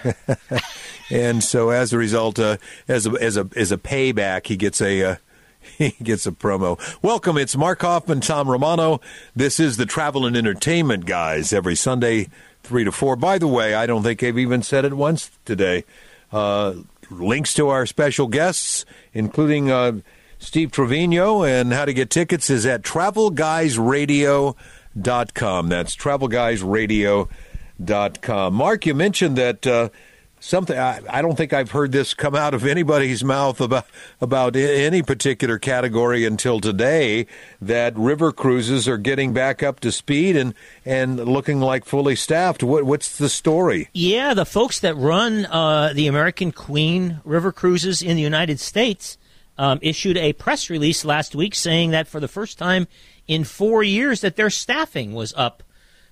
and 1.11 1.43
so 1.43 1.69
as 1.69 1.93
a 1.93 1.97
result, 1.97 2.39
uh, 2.39 2.57
as 2.87 3.05
a 3.05 3.11
as 3.21 3.37
a 3.37 3.47
as 3.55 3.71
a 3.71 3.77
payback, 3.77 4.47
he 4.47 4.55
gets 4.57 4.81
a 4.81 5.03
uh, 5.03 5.15
he 5.77 5.95
gets 6.01 6.25
a 6.25 6.31
promo. 6.31 6.79
Welcome, 7.01 7.37
it's 7.37 7.55
Mark 7.55 7.81
Hoffman, 7.81 8.21
Tom 8.21 8.49
Romano. 8.49 8.99
This 9.35 9.59
is 9.59 9.77
the 9.77 9.85
Travel 9.85 10.25
and 10.25 10.35
Entertainment 10.37 11.05
guys 11.05 11.51
every 11.51 11.75
Sunday, 11.75 12.29
three 12.67 12.83
to 12.83 12.91
four. 12.91 13.15
By 13.15 13.37
the 13.37 13.47
way, 13.47 13.73
I 13.73 13.85
don't 13.85 14.03
think 14.03 14.21
I've 14.21 14.37
even 14.37 14.61
said 14.61 14.83
it 14.85 14.93
once 14.93 15.31
today. 15.45 15.85
Uh, 16.31 16.75
links 17.09 17.53
to 17.55 17.69
our 17.69 17.85
special 17.85 18.27
guests, 18.27 18.83
including 19.13 19.71
uh, 19.71 19.99
Steve 20.39 20.71
Trevino, 20.71 21.43
and 21.43 21.71
how 21.73 21.85
to 21.85 21.93
get 21.93 22.09
tickets 22.09 22.49
is 22.49 22.65
at 22.65 22.81
TravelGuysRadio.com. 22.81 25.69
That's 25.69 25.95
TravelGuysRadio.com. 25.95 28.53
Mark, 28.53 28.85
you 28.85 28.93
mentioned 28.93 29.37
that. 29.37 29.91
Something 30.39 30.77
I, 30.77 31.01
I 31.09 31.21
don't 31.21 31.35
think 31.35 31.51
I've 31.51 31.71
heard 31.71 31.91
this 31.91 32.13
come 32.13 32.35
out 32.35 32.53
of 32.53 32.65
anybody's 32.65 33.23
mouth 33.23 33.59
about 33.59 33.87
about 34.21 34.55
any 34.55 35.01
particular 35.01 35.57
category 35.57 36.25
until 36.25 36.59
today. 36.59 37.25
That 37.59 37.97
river 37.97 38.31
cruises 38.31 38.87
are 38.87 38.97
getting 38.97 39.33
back 39.33 39.63
up 39.63 39.79
to 39.79 39.91
speed 39.91 40.35
and 40.35 40.53
and 40.85 41.17
looking 41.17 41.59
like 41.59 41.85
fully 41.85 42.15
staffed. 42.15 42.61
What 42.61 42.83
what's 42.83 43.17
the 43.17 43.29
story? 43.29 43.89
Yeah, 43.93 44.35
the 44.35 44.45
folks 44.45 44.79
that 44.81 44.95
run 44.95 45.45
uh, 45.47 45.93
the 45.93 46.07
American 46.07 46.51
Queen 46.51 47.19
River 47.23 47.51
Cruises 47.51 48.03
in 48.03 48.15
the 48.15 48.23
United 48.23 48.59
States 48.59 49.17
um, 49.57 49.79
issued 49.81 50.17
a 50.17 50.33
press 50.33 50.69
release 50.69 51.03
last 51.03 51.35
week 51.35 51.55
saying 51.55 51.91
that 51.91 52.07
for 52.07 52.19
the 52.19 52.27
first 52.27 52.57
time 52.57 52.87
in 53.27 53.43
four 53.43 53.83
years 53.83 54.21
that 54.21 54.35
their 54.35 54.49
staffing 54.49 55.13
was 55.13 55.33
up 55.35 55.63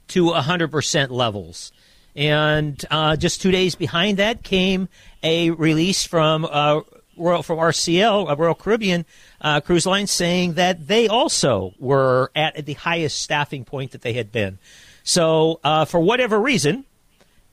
to 0.08 0.26
100% 0.26 1.10
levels. 1.10 1.72
And 2.16 2.84
uh, 2.90 3.16
just 3.18 3.42
two 3.42 3.52
days 3.52 3.76
behind 3.76 4.20
that 4.20 4.44
came 4.44 4.88
a 5.22 5.50
release 5.52 6.06
from 6.06 6.46
uh, 6.46 6.82
Royal, 7.18 7.44
from 7.44 7.60
RCL, 7.60 8.30
uh, 8.30 8.36
Royal 8.36 8.56
Caribbean 8.56 9.06
uh, 9.42 9.62
Cruise 9.62 9.86
Line, 9.86 10.08
saying 10.08 10.54
that 10.54 10.88
they 10.88 11.08
also 11.08 11.74
were 11.80 12.32
at 12.36 12.66
the 12.66 12.74
highest 12.74 13.22
staffing 13.22 13.66
point 13.66 13.92
that 13.92 14.02
they 14.02 14.14
had 14.14 14.32
been. 14.32 14.60
So, 15.04 15.60
uh, 15.64 15.86
for 15.86 16.00
whatever 16.00 16.40
reason, 16.40 16.86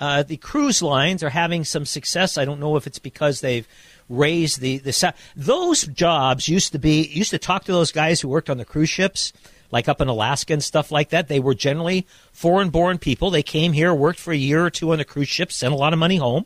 uh, 0.01 0.22
the 0.22 0.37
cruise 0.37 0.83
lines 0.83 1.22
are 1.22 1.31
having 1.31 1.64
some 1.64 1.87
success. 1.87 2.37
I 2.37 2.44
don't 2.44 2.59
know 2.59 2.77
if 2.77 2.87
it's 2.87 2.98
because 2.98 3.40
they've 3.40 3.68
raised 4.09 4.61
the 4.61 4.79
the 4.79 4.92
sa- 4.92 5.12
those 5.37 5.85
jobs 5.85 6.48
used 6.48 6.72
to 6.72 6.79
be 6.79 7.07
used 7.07 7.31
to 7.31 7.38
talk 7.38 7.64
to 7.64 7.72
those 7.72 7.92
guys 7.92 8.20
who 8.20 8.29
worked 8.29 8.51
on 8.51 8.59
the 8.59 8.64
cruise 8.64 8.90
ships, 8.90 9.33
like 9.72 9.88
up 9.88 10.00
in 10.00 10.06
Alaska 10.06 10.52
and 10.52 10.62
stuff 10.62 10.92
like 10.92 11.08
that. 11.08 11.26
They 11.26 11.40
were 11.40 11.54
generally 11.54 12.06
foreign 12.32 12.70
born 12.70 12.98
people. 12.98 13.30
They 13.30 13.42
came 13.42 13.72
here, 13.72 13.92
worked 13.92 14.20
for 14.20 14.32
a 14.32 14.37
year 14.37 14.64
or 14.64 14.70
two 14.70 14.92
on 14.92 14.98
the 14.98 15.04
cruise 15.04 15.28
ship, 15.28 15.50
sent 15.50 15.74
a 15.74 15.76
lot 15.76 15.92
of 15.92 15.98
money 15.98 16.16
home, 16.16 16.44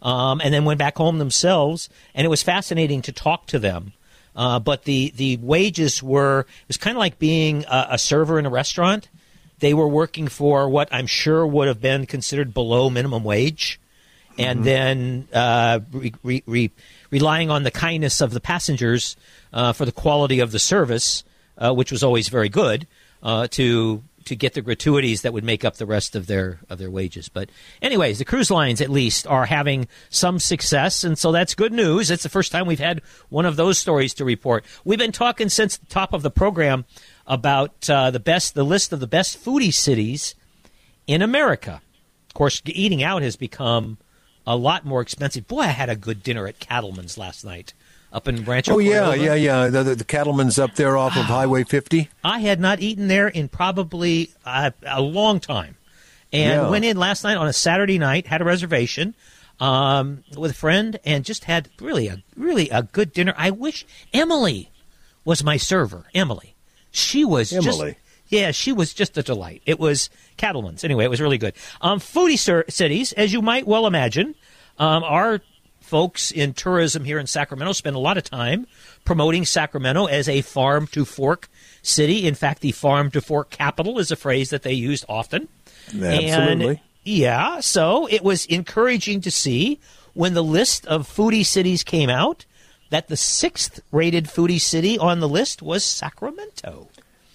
um, 0.00 0.40
and 0.40 0.54
then 0.54 0.64
went 0.64 0.78
back 0.78 0.96
home 0.96 1.18
themselves. 1.18 1.90
And 2.14 2.24
it 2.24 2.28
was 2.30 2.42
fascinating 2.42 3.02
to 3.02 3.12
talk 3.12 3.46
to 3.48 3.58
them. 3.58 3.92
Uh, 4.34 4.60
but 4.60 4.84
the 4.84 5.12
the 5.16 5.36
wages 5.38 6.02
were 6.02 6.40
it 6.40 6.68
was 6.68 6.76
kind 6.76 6.96
of 6.96 7.00
like 7.00 7.18
being 7.18 7.64
a, 7.64 7.88
a 7.90 7.98
server 7.98 8.38
in 8.38 8.46
a 8.46 8.50
restaurant. 8.50 9.08
They 9.58 9.74
were 9.74 9.88
working 9.88 10.28
for 10.28 10.68
what 10.68 10.88
I'm 10.92 11.06
sure 11.06 11.46
would 11.46 11.68
have 11.68 11.80
been 11.80 12.06
considered 12.06 12.54
below 12.54 12.88
minimum 12.88 13.24
wage, 13.24 13.80
and 14.38 14.64
then 14.64 15.28
uh, 15.34 15.80
re- 15.92 16.14
re- 16.22 16.42
re- 16.46 16.70
relying 17.10 17.50
on 17.50 17.64
the 17.64 17.70
kindness 17.70 18.22
of 18.22 18.32
the 18.32 18.40
passengers 18.40 19.16
uh, 19.52 19.72
for 19.74 19.84
the 19.84 19.92
quality 19.92 20.40
of 20.40 20.52
the 20.52 20.58
service, 20.58 21.24
uh, 21.60 21.72
which 21.72 21.92
was 21.92 22.02
always 22.02 22.28
very 22.28 22.48
good, 22.48 22.86
uh, 23.22 23.46
to 23.48 24.02
to 24.24 24.36
get 24.36 24.54
the 24.54 24.60
gratuities 24.62 25.22
that 25.22 25.32
would 25.32 25.44
make 25.44 25.64
up 25.64 25.76
the 25.76 25.86
rest 25.86 26.14
of 26.14 26.26
their 26.26 26.60
of 26.68 26.78
their 26.78 26.90
wages. 26.90 27.28
But 27.28 27.50
anyways, 27.80 28.18
the 28.18 28.24
cruise 28.24 28.50
lines 28.50 28.80
at 28.80 28.90
least 28.90 29.26
are 29.26 29.46
having 29.46 29.88
some 30.08 30.38
success, 30.38 31.04
and 31.04 31.18
so 31.18 31.32
that's 31.32 31.54
good 31.54 31.72
news. 31.72 32.10
It's 32.10 32.22
the 32.22 32.28
first 32.28 32.52
time 32.52 32.66
we've 32.66 32.78
had 32.78 33.02
one 33.28 33.46
of 33.46 33.56
those 33.56 33.78
stories 33.78 34.14
to 34.14 34.24
report. 34.24 34.64
We've 34.84 34.98
been 34.98 35.12
talking 35.12 35.48
since 35.48 35.76
the 35.76 35.86
top 35.86 36.12
of 36.12 36.22
the 36.22 36.30
program 36.30 36.84
about 37.26 37.88
uh, 37.88 38.10
the 38.10 38.20
best 38.20 38.54
the 38.54 38.64
list 38.64 38.92
of 38.92 39.00
the 39.00 39.06
best 39.06 39.42
foodie 39.42 39.74
cities 39.74 40.34
in 41.06 41.22
America. 41.22 41.80
Of 42.28 42.34
course, 42.34 42.62
eating 42.66 43.02
out 43.02 43.22
has 43.22 43.36
become 43.36 43.98
a 44.46 44.56
lot 44.56 44.84
more 44.84 45.00
expensive. 45.00 45.46
Boy, 45.48 45.62
I 45.62 45.66
had 45.68 45.88
a 45.88 45.96
good 45.96 46.22
dinner 46.22 46.46
at 46.46 46.60
Cattleman's 46.60 47.18
last 47.18 47.44
night 47.44 47.74
up 48.12 48.26
in 48.28 48.44
Rancho. 48.44 48.74
Oh 48.74 48.78
yeah, 48.78 49.00
Cordova. 49.06 49.24
yeah, 49.24 49.34
yeah. 49.34 49.66
The, 49.68 49.82
the, 49.82 49.94
the 49.96 50.04
cattleman's 50.04 50.58
up 50.58 50.74
there 50.74 50.96
off 50.96 51.16
of 51.16 51.24
Highway 51.26 51.64
50. 51.64 52.08
I 52.24 52.40
had 52.40 52.60
not 52.60 52.80
eaten 52.80 53.08
there 53.08 53.28
in 53.28 53.48
probably 53.48 54.30
uh, 54.44 54.70
a 54.86 55.00
long 55.00 55.40
time, 55.40 55.76
and 56.32 56.62
Yeah. 56.62 56.68
went 56.70 56.84
in 56.84 56.96
last 56.96 57.22
night 57.24 57.36
on 57.36 57.46
a 57.46 57.52
Saturday 57.52 57.98
night. 57.98 58.26
Had 58.26 58.40
a 58.40 58.44
reservation 58.44 59.14
um, 59.60 60.24
with 60.36 60.50
a 60.52 60.54
friend, 60.54 60.98
and 61.04 61.24
just 61.24 61.44
had 61.44 61.68
really 61.80 62.08
a 62.08 62.22
really 62.36 62.68
a 62.70 62.82
good 62.82 63.12
dinner. 63.12 63.34
I 63.36 63.50
wish 63.50 63.86
Emily 64.12 64.70
was 65.24 65.44
my 65.44 65.56
server. 65.56 66.06
Emily, 66.14 66.54
she 66.90 67.24
was 67.24 67.52
Emily. 67.52 67.92
Just, 67.92 67.96
Yeah, 68.28 68.50
she 68.52 68.72
was 68.72 68.94
just 68.94 69.16
a 69.18 69.22
delight. 69.22 69.62
It 69.66 69.78
was 69.78 70.08
Cattleman's. 70.36 70.82
Anyway, 70.82 71.04
it 71.04 71.10
was 71.10 71.20
really 71.20 71.38
good. 71.38 71.52
Um, 71.80 72.00
foodie 72.00 72.38
cir- 72.38 72.64
cities, 72.68 73.12
as 73.12 73.32
you 73.32 73.42
might 73.42 73.66
well 73.66 73.86
imagine, 73.86 74.34
um, 74.78 75.02
our 75.04 75.40
folks 75.90 76.30
in 76.30 76.54
tourism 76.54 77.04
here 77.04 77.18
in 77.18 77.26
Sacramento 77.26 77.72
spend 77.72 77.96
a 77.96 77.98
lot 77.98 78.16
of 78.16 78.22
time 78.22 78.68
promoting 79.04 79.44
Sacramento 79.44 80.06
as 80.06 80.28
a 80.28 80.40
farm 80.40 80.86
to 80.88 81.04
fork 81.04 81.48
city. 81.82 82.26
In 82.28 82.36
fact, 82.36 82.60
the 82.60 82.70
farm 82.70 83.10
to 83.10 83.20
fork 83.20 83.50
capital 83.50 83.98
is 83.98 84.12
a 84.12 84.16
phrase 84.16 84.50
that 84.50 84.62
they 84.62 84.72
used 84.72 85.04
often. 85.08 85.48
Absolutely. 85.88 86.68
And, 86.68 86.80
yeah, 87.02 87.58
so 87.58 88.06
it 88.06 88.22
was 88.22 88.46
encouraging 88.46 89.20
to 89.22 89.30
see 89.32 89.80
when 90.14 90.34
the 90.34 90.44
list 90.44 90.86
of 90.86 91.08
foodie 91.08 91.44
cities 91.44 91.82
came 91.82 92.08
out 92.08 92.44
that 92.90 93.08
the 93.08 93.16
sixth 93.16 93.80
rated 93.90 94.26
foodie 94.26 94.60
city 94.60 94.96
on 94.96 95.18
the 95.18 95.28
list 95.28 95.60
was 95.60 95.84
Sacramento. 95.84 96.88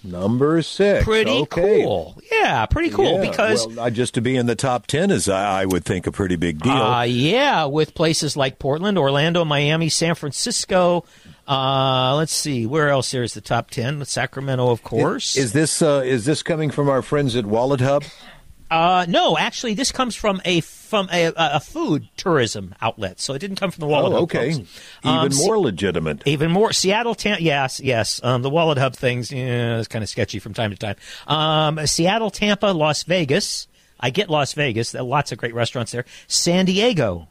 Number 0.06 0.62
six. 0.62 1.04
Pretty 1.04 1.30
okay. 1.30 1.82
cool. 1.82 2.16
Yeah, 2.30 2.66
pretty 2.66 2.90
cool 2.90 3.14
Yeah, 3.14 3.30
because 3.30 3.66
well, 3.66 3.90
just 3.90 4.14
to 4.14 4.20
be 4.20 4.36
in 4.36 4.46
the 4.46 4.54
top 4.54 4.86
ten 4.86 5.10
is, 5.10 5.28
I, 5.28 5.64
would 5.64 5.84
think, 5.84 6.06
a 6.06 6.12
pretty 6.12 6.36
big 6.36 6.60
deal. 6.60 6.72
Uh, 6.72 7.02
yeah, 7.02 7.64
with 7.64 7.94
places 7.94 8.36
like 8.36 8.58
Portland, 8.58 8.98
Orlando, 8.98 9.44
Miami, 9.44 9.88
San 9.88 10.14
Francisco. 10.14 11.04
Uh, 11.48 12.14
let's 12.16 12.32
see, 12.32 12.66
where 12.66 12.88
else 12.88 13.10
here 13.10 13.22
is 13.22 13.34
the 13.34 13.40
top 13.40 13.70
ten? 13.70 14.04
Sacramento, 14.04 14.70
of 14.70 14.82
course. 14.82 15.36
is 15.36 15.52
this 15.52 15.82
uh, 15.82 16.02
is 16.04 16.24
this 16.24 16.42
coming 16.42 16.70
from 16.70 16.88
our 16.88 17.02
friends 17.02 17.36
at 17.36 17.46
Wallet 17.46 17.80
Hub? 17.80 18.04
Uh, 18.70 19.06
no, 19.08 19.38
actually, 19.38 19.74
this 19.74 19.92
comes 19.92 20.16
from 20.16 20.40
a 20.44 20.60
from 20.60 21.08
a, 21.12 21.32
a, 21.36 21.60
food 21.60 22.08
tourism 22.16 22.74
outlet, 22.80 23.20
so 23.20 23.32
it 23.34 23.38
didn't 23.38 23.56
come 23.56 23.70
from 23.70 23.80
the 23.80 23.86
Wallet 23.86 24.12
oh, 24.12 24.14
Hub 24.14 24.22
okay. 24.24 24.52
folks. 24.52 24.80
Even 25.04 25.18
Um, 25.18 25.30
more 25.36 25.58
legitimate. 25.58 26.22
Even 26.26 26.50
more 26.50 26.72
Seattle, 26.72 27.14
Tampa. 27.14 27.42
Yes, 27.42 27.80
yes. 27.80 28.20
Um, 28.24 28.42
the 28.42 28.50
Wallet 28.50 28.78
Hub 28.78 28.94
things 28.94 29.30
yeah, 29.30 29.78
is 29.78 29.88
kind 29.88 30.02
of 30.02 30.08
sketchy 30.08 30.38
from 30.38 30.54
time 30.54 30.70
to 30.70 30.76
time. 30.76 30.96
Um, 31.26 31.86
Seattle, 31.86 32.30
Tampa, 32.30 32.66
Las 32.66 33.04
Vegas. 33.04 33.68
I 34.00 34.10
get 34.10 34.28
Las 34.28 34.52
Vegas. 34.52 34.92
There 34.92 35.02
are 35.02 35.04
lots 35.04 35.32
of 35.32 35.38
great 35.38 35.54
restaurants 35.54 35.92
there. 35.92 36.04
San 36.26 36.64
Diego 36.64 37.28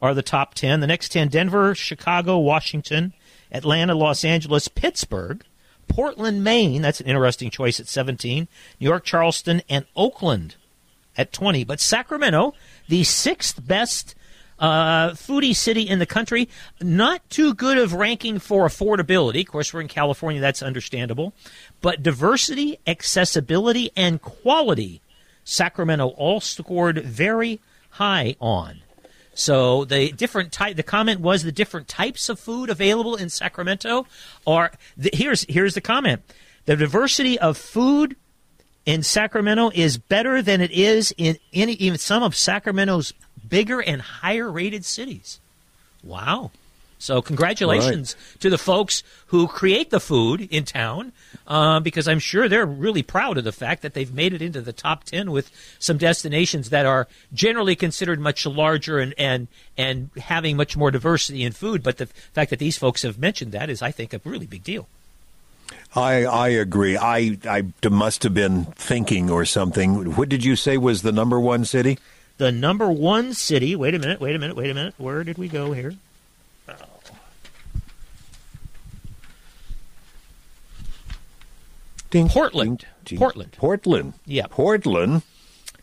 are 0.00 0.14
the 0.14 0.22
top 0.22 0.54
ten. 0.54 0.78
The 0.78 0.86
next 0.86 1.10
ten: 1.10 1.28
Denver, 1.28 1.74
Chicago, 1.74 2.38
Washington, 2.38 3.14
Atlanta, 3.50 3.94
Los 3.96 4.24
Angeles, 4.24 4.68
Pittsburgh, 4.68 5.44
Portland, 5.88 6.44
Maine. 6.44 6.82
That's 6.82 7.00
an 7.00 7.06
interesting 7.06 7.50
choice 7.50 7.80
at 7.80 7.88
seventeen. 7.88 8.46
New 8.78 8.88
York, 8.88 9.04
Charleston, 9.04 9.62
and 9.68 9.86
Oakland 9.96 10.54
at 11.18 11.32
20. 11.32 11.64
But 11.64 11.80
Sacramento, 11.80 12.54
the 12.88 13.04
sixth 13.04 13.66
best 13.66 14.14
uh, 14.58 15.10
foodie 15.10 15.54
city 15.54 15.82
in 15.82 15.98
the 15.98 16.06
country, 16.06 16.48
not 16.80 17.28
too 17.28 17.54
good 17.54 17.78
of 17.78 17.92
ranking 17.92 18.38
for 18.38 18.66
affordability. 18.66 19.40
Of 19.40 19.48
course, 19.48 19.74
we're 19.74 19.80
in 19.80 19.88
California, 19.88 20.40
that's 20.40 20.62
understandable. 20.62 21.34
But 21.80 22.02
diversity, 22.02 22.78
accessibility, 22.86 23.90
and 23.96 24.22
quality, 24.22 25.02
Sacramento 25.44 26.08
all 26.08 26.40
scored 26.40 27.04
very 27.04 27.60
high 27.90 28.36
on. 28.40 28.80
So 29.34 29.84
the 29.84 30.10
different 30.10 30.50
type. 30.50 30.74
The 30.74 30.82
comment 30.82 31.20
was 31.20 31.44
the 31.44 31.52
different 31.52 31.86
types 31.86 32.28
of 32.28 32.40
food 32.40 32.70
available 32.70 33.14
in 33.14 33.30
Sacramento 33.30 34.04
are. 34.44 34.72
The, 34.96 35.10
here's 35.12 35.46
here's 35.48 35.74
the 35.74 35.80
comment: 35.80 36.22
the 36.64 36.74
diversity 36.74 37.38
of 37.38 37.56
food 37.56 38.16
in 38.88 39.02
Sacramento 39.02 39.70
is 39.74 39.98
better 39.98 40.40
than 40.40 40.62
it 40.62 40.70
is 40.70 41.14
in 41.18 41.36
any 41.52 41.74
even 41.74 41.98
some 41.98 42.22
of 42.22 42.34
Sacramento's 42.34 43.12
bigger 43.46 43.80
and 43.82 44.00
higher 44.00 44.50
rated 44.50 44.82
cities. 44.82 45.40
Wow. 46.02 46.52
So 46.98 47.20
congratulations 47.20 48.16
to 48.40 48.48
the 48.48 48.56
folks 48.56 49.02
who 49.26 49.46
create 49.46 49.90
the 49.90 50.00
food 50.00 50.48
in 50.50 50.64
town, 50.64 51.12
uh, 51.46 51.80
because 51.80 52.08
I'm 52.08 52.18
sure 52.18 52.48
they're 52.48 52.64
really 52.64 53.02
proud 53.02 53.36
of 53.36 53.44
the 53.44 53.52
fact 53.52 53.82
that 53.82 53.92
they've 53.92 54.12
made 54.12 54.32
it 54.32 54.40
into 54.40 54.62
the 54.62 54.72
top 54.72 55.04
ten 55.04 55.32
with 55.32 55.50
some 55.78 55.98
destinations 55.98 56.70
that 56.70 56.86
are 56.86 57.08
generally 57.34 57.76
considered 57.76 58.18
much 58.18 58.46
larger 58.46 58.98
and 59.00 59.14
and 59.18 59.48
and 59.76 60.08
having 60.16 60.56
much 60.56 60.78
more 60.78 60.90
diversity 60.90 61.44
in 61.44 61.52
food. 61.52 61.82
But 61.82 61.98
the 61.98 62.06
fact 62.06 62.48
that 62.48 62.58
these 62.58 62.78
folks 62.78 63.02
have 63.02 63.18
mentioned 63.18 63.52
that 63.52 63.68
is, 63.68 63.82
I 63.82 63.90
think, 63.90 64.14
a 64.14 64.20
really 64.24 64.46
big 64.46 64.64
deal. 64.64 64.88
I 65.94 66.24
I 66.24 66.48
agree. 66.48 66.96
I 66.96 67.38
I 67.48 67.64
must 67.88 68.22
have 68.22 68.34
been 68.34 68.64
thinking 68.76 69.30
or 69.30 69.44
something. 69.44 70.14
What 70.16 70.28
did 70.28 70.44
you 70.44 70.56
say 70.56 70.76
was 70.78 71.02
the 71.02 71.12
number 71.12 71.38
one 71.40 71.64
city? 71.64 71.98
the 72.38 72.52
number 72.52 72.88
one 72.88 73.34
city. 73.34 73.74
Wait 73.74 73.96
a 73.96 73.98
minute, 73.98 74.20
wait 74.20 74.36
a 74.36 74.38
minute, 74.38 74.56
wait 74.56 74.70
a 74.70 74.74
minute. 74.74 74.94
Where 74.96 75.24
did 75.24 75.38
we 75.38 75.48
go 75.48 75.72
here? 75.72 75.94
Oh. 76.68 76.74
Ding, 82.10 82.28
Portland. 82.28 82.78
ding, 82.78 82.88
ding. 83.04 83.18
Portland. 83.18 83.52
Portland. 83.58 84.12
Yeah. 84.24 84.46
Portland. 84.48 85.22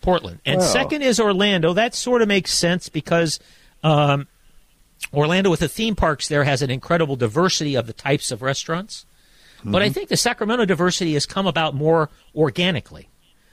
Portland. 0.02 0.40
And 0.46 0.60
Wow. 0.62 0.66
second 0.68 1.02
is 1.02 1.20
Orlando. 1.20 1.74
That 1.74 1.94
sort 1.94 2.22
of 2.22 2.28
makes 2.28 2.54
sense 2.54 2.90
because 2.90 3.40
um, 3.84 4.28
Orlando, 5.14 5.50
with 5.50 5.60
the 5.60 5.68
theme 5.68 5.96
parks 5.96 6.28
there, 6.28 6.44
has 6.44 6.62
an 6.62 6.72
incredible 6.72 7.16
diversity 7.16 7.76
of 7.76 7.86
the 7.88 7.94
types 7.94 8.32
of 8.32 8.42
restaurants. 8.42 9.06
But 9.64 9.82
I 9.82 9.90
think 9.90 10.10
the 10.10 10.18
Sacramento 10.18 10.66
diversity 10.66 11.14
has 11.14 11.26
come 11.26 11.48
about 11.48 11.74
more 11.74 12.10
organically 12.36 13.10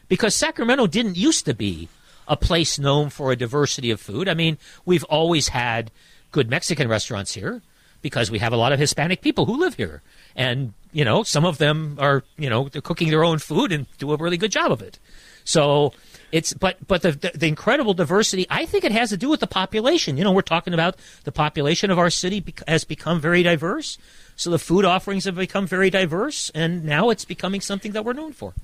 because 0.08 0.34
Sacramento 0.34 0.86
didn't 0.86 1.16
used 1.16 1.46
to 1.46 1.54
be 1.54 1.88
a 2.28 2.36
place 2.36 2.78
known 2.78 3.08
for 3.10 3.32
a 3.32 3.36
diversity 3.36 3.90
of 3.90 4.00
food. 4.00 4.28
I 4.28 4.34
mean, 4.34 4.58
we've 4.84 5.04
always 5.04 5.48
had 5.48 5.90
good 6.30 6.50
Mexican 6.50 6.88
restaurants 6.88 7.34
here 7.34 7.62
because 8.02 8.30
we 8.30 8.40
have 8.40 8.52
a 8.52 8.56
lot 8.56 8.72
of 8.72 8.78
Hispanic 8.78 9.22
people 9.22 9.46
who 9.46 9.58
live 9.58 9.74
here. 9.74 10.02
And, 10.36 10.74
you 10.92 11.04
know, 11.04 11.22
some 11.22 11.44
of 11.44 11.58
them 11.58 11.96
are, 11.98 12.24
you 12.36 12.50
know, 12.50 12.68
they're 12.68 12.82
cooking 12.82 13.10
their 13.10 13.24
own 13.24 13.38
food 13.38 13.72
and 13.72 13.86
do 13.98 14.12
a 14.12 14.16
really 14.16 14.36
good 14.36 14.52
job 14.52 14.70
of 14.72 14.82
it. 14.82 14.98
So 15.44 15.92
it's 16.32 16.54
but 16.54 16.76
but 16.88 17.02
the, 17.02 17.12
the 17.12 17.30
the 17.34 17.46
incredible 17.46 17.94
diversity. 17.94 18.46
I 18.50 18.66
think 18.66 18.84
it 18.84 18.92
has 18.92 19.10
to 19.10 19.16
do 19.16 19.28
with 19.28 19.40
the 19.40 19.46
population. 19.46 20.16
You 20.16 20.24
know, 20.24 20.32
we're 20.32 20.42
talking 20.42 20.74
about 20.74 20.96
the 21.24 21.32
population 21.32 21.90
of 21.90 21.98
our 21.98 22.10
city 22.10 22.42
has 22.66 22.84
become 22.84 23.20
very 23.20 23.42
diverse. 23.42 23.98
So 24.34 24.50
the 24.50 24.58
food 24.58 24.84
offerings 24.84 25.26
have 25.26 25.36
become 25.36 25.66
very 25.66 25.90
diverse, 25.90 26.50
and 26.54 26.84
now 26.84 27.10
it's 27.10 27.26
becoming 27.26 27.60
something 27.60 27.92
that 27.92 28.04
we're 28.04 28.14
known 28.14 28.32
for. 28.32 28.54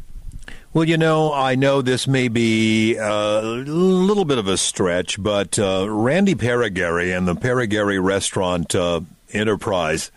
Well, 0.72 0.84
you 0.84 0.96
know, 0.96 1.32
I 1.32 1.54
know 1.54 1.82
this 1.82 2.08
may 2.08 2.28
be 2.28 2.96
a 2.96 3.40
little 3.42 4.24
bit 4.24 4.38
of 4.38 4.48
a 4.48 4.56
stretch, 4.56 5.22
but 5.22 5.58
uh, 5.58 5.86
Randy 5.88 6.34
Paragary 6.34 7.12
and 7.12 7.28
the 7.28 7.34
Paragary 7.34 7.98
Restaurant 7.98 8.74
uh, 8.74 9.00
Enterprise 9.32 10.10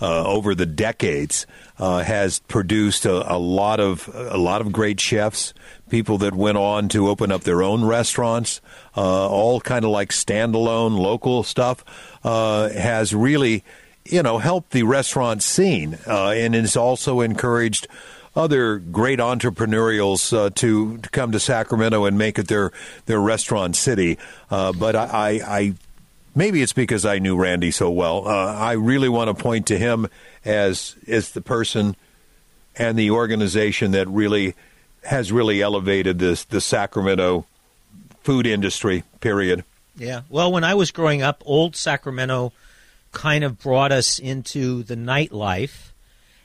uh, 0.00 0.24
over 0.24 0.54
the 0.54 0.66
decades 0.66 1.46
uh, 1.78 2.00
has 2.00 2.38
produced 2.40 3.06
a, 3.06 3.32
a 3.32 3.38
lot 3.38 3.80
of 3.80 4.08
a 4.14 4.36
lot 4.36 4.60
of 4.60 4.72
great 4.72 5.00
chefs, 5.00 5.54
people 5.88 6.18
that 6.18 6.34
went 6.34 6.58
on 6.58 6.88
to 6.88 7.08
open 7.08 7.32
up 7.32 7.42
their 7.42 7.62
own 7.62 7.84
restaurants, 7.84 8.60
uh, 8.96 9.28
all 9.28 9.60
kind 9.60 9.84
of 9.84 9.90
like 9.90 10.10
standalone 10.10 10.98
local 10.98 11.42
stuff. 11.42 11.84
Uh, 12.24 12.68
has 12.70 13.14
really, 13.14 13.62
you 14.04 14.22
know, 14.22 14.38
helped 14.38 14.70
the 14.70 14.82
restaurant 14.82 15.42
scene, 15.42 15.98
uh, 16.06 16.30
and 16.30 16.54
has 16.54 16.76
also 16.76 17.20
encouraged 17.20 17.86
other 18.34 18.78
great 18.78 19.18
entrepreneurials 19.18 20.36
uh, 20.36 20.50
to, 20.50 20.98
to 20.98 21.08
come 21.08 21.32
to 21.32 21.40
Sacramento 21.40 22.04
and 22.04 22.18
make 22.18 22.38
it 22.38 22.48
their 22.48 22.70
their 23.06 23.20
restaurant 23.20 23.74
city. 23.74 24.18
Uh, 24.50 24.72
but 24.72 24.94
I, 24.94 25.04
I, 25.04 25.58
I 25.58 25.74
maybe 26.36 26.62
it's 26.62 26.72
because 26.72 27.04
I 27.04 27.18
knew 27.18 27.36
Randy 27.36 27.72
so 27.72 27.90
well. 27.90 28.28
Uh, 28.28 28.54
I 28.54 28.72
really 28.72 29.08
want 29.08 29.36
to 29.36 29.42
point 29.42 29.66
to 29.68 29.78
him 29.78 30.06
as 30.44 30.94
as 31.08 31.30
the 31.30 31.40
person 31.40 31.96
and 32.76 32.96
the 32.96 33.10
organization 33.10 33.90
that 33.92 34.06
really 34.06 34.54
has 35.02 35.32
really 35.32 35.62
elevated 35.62 36.20
this 36.20 36.44
the 36.44 36.60
Sacramento 36.60 37.46
food 38.20 38.46
industry. 38.46 39.02
Period. 39.20 39.64
Yeah. 39.96 40.22
Well, 40.28 40.52
when 40.52 40.62
I 40.62 40.74
was 40.74 40.90
growing 40.90 41.22
up, 41.22 41.42
old 41.46 41.74
Sacramento 41.74 42.52
kind 43.12 43.44
of 43.44 43.58
brought 43.58 43.92
us 43.92 44.18
into 44.18 44.82
the 44.82 44.94
nightlife, 44.94 45.90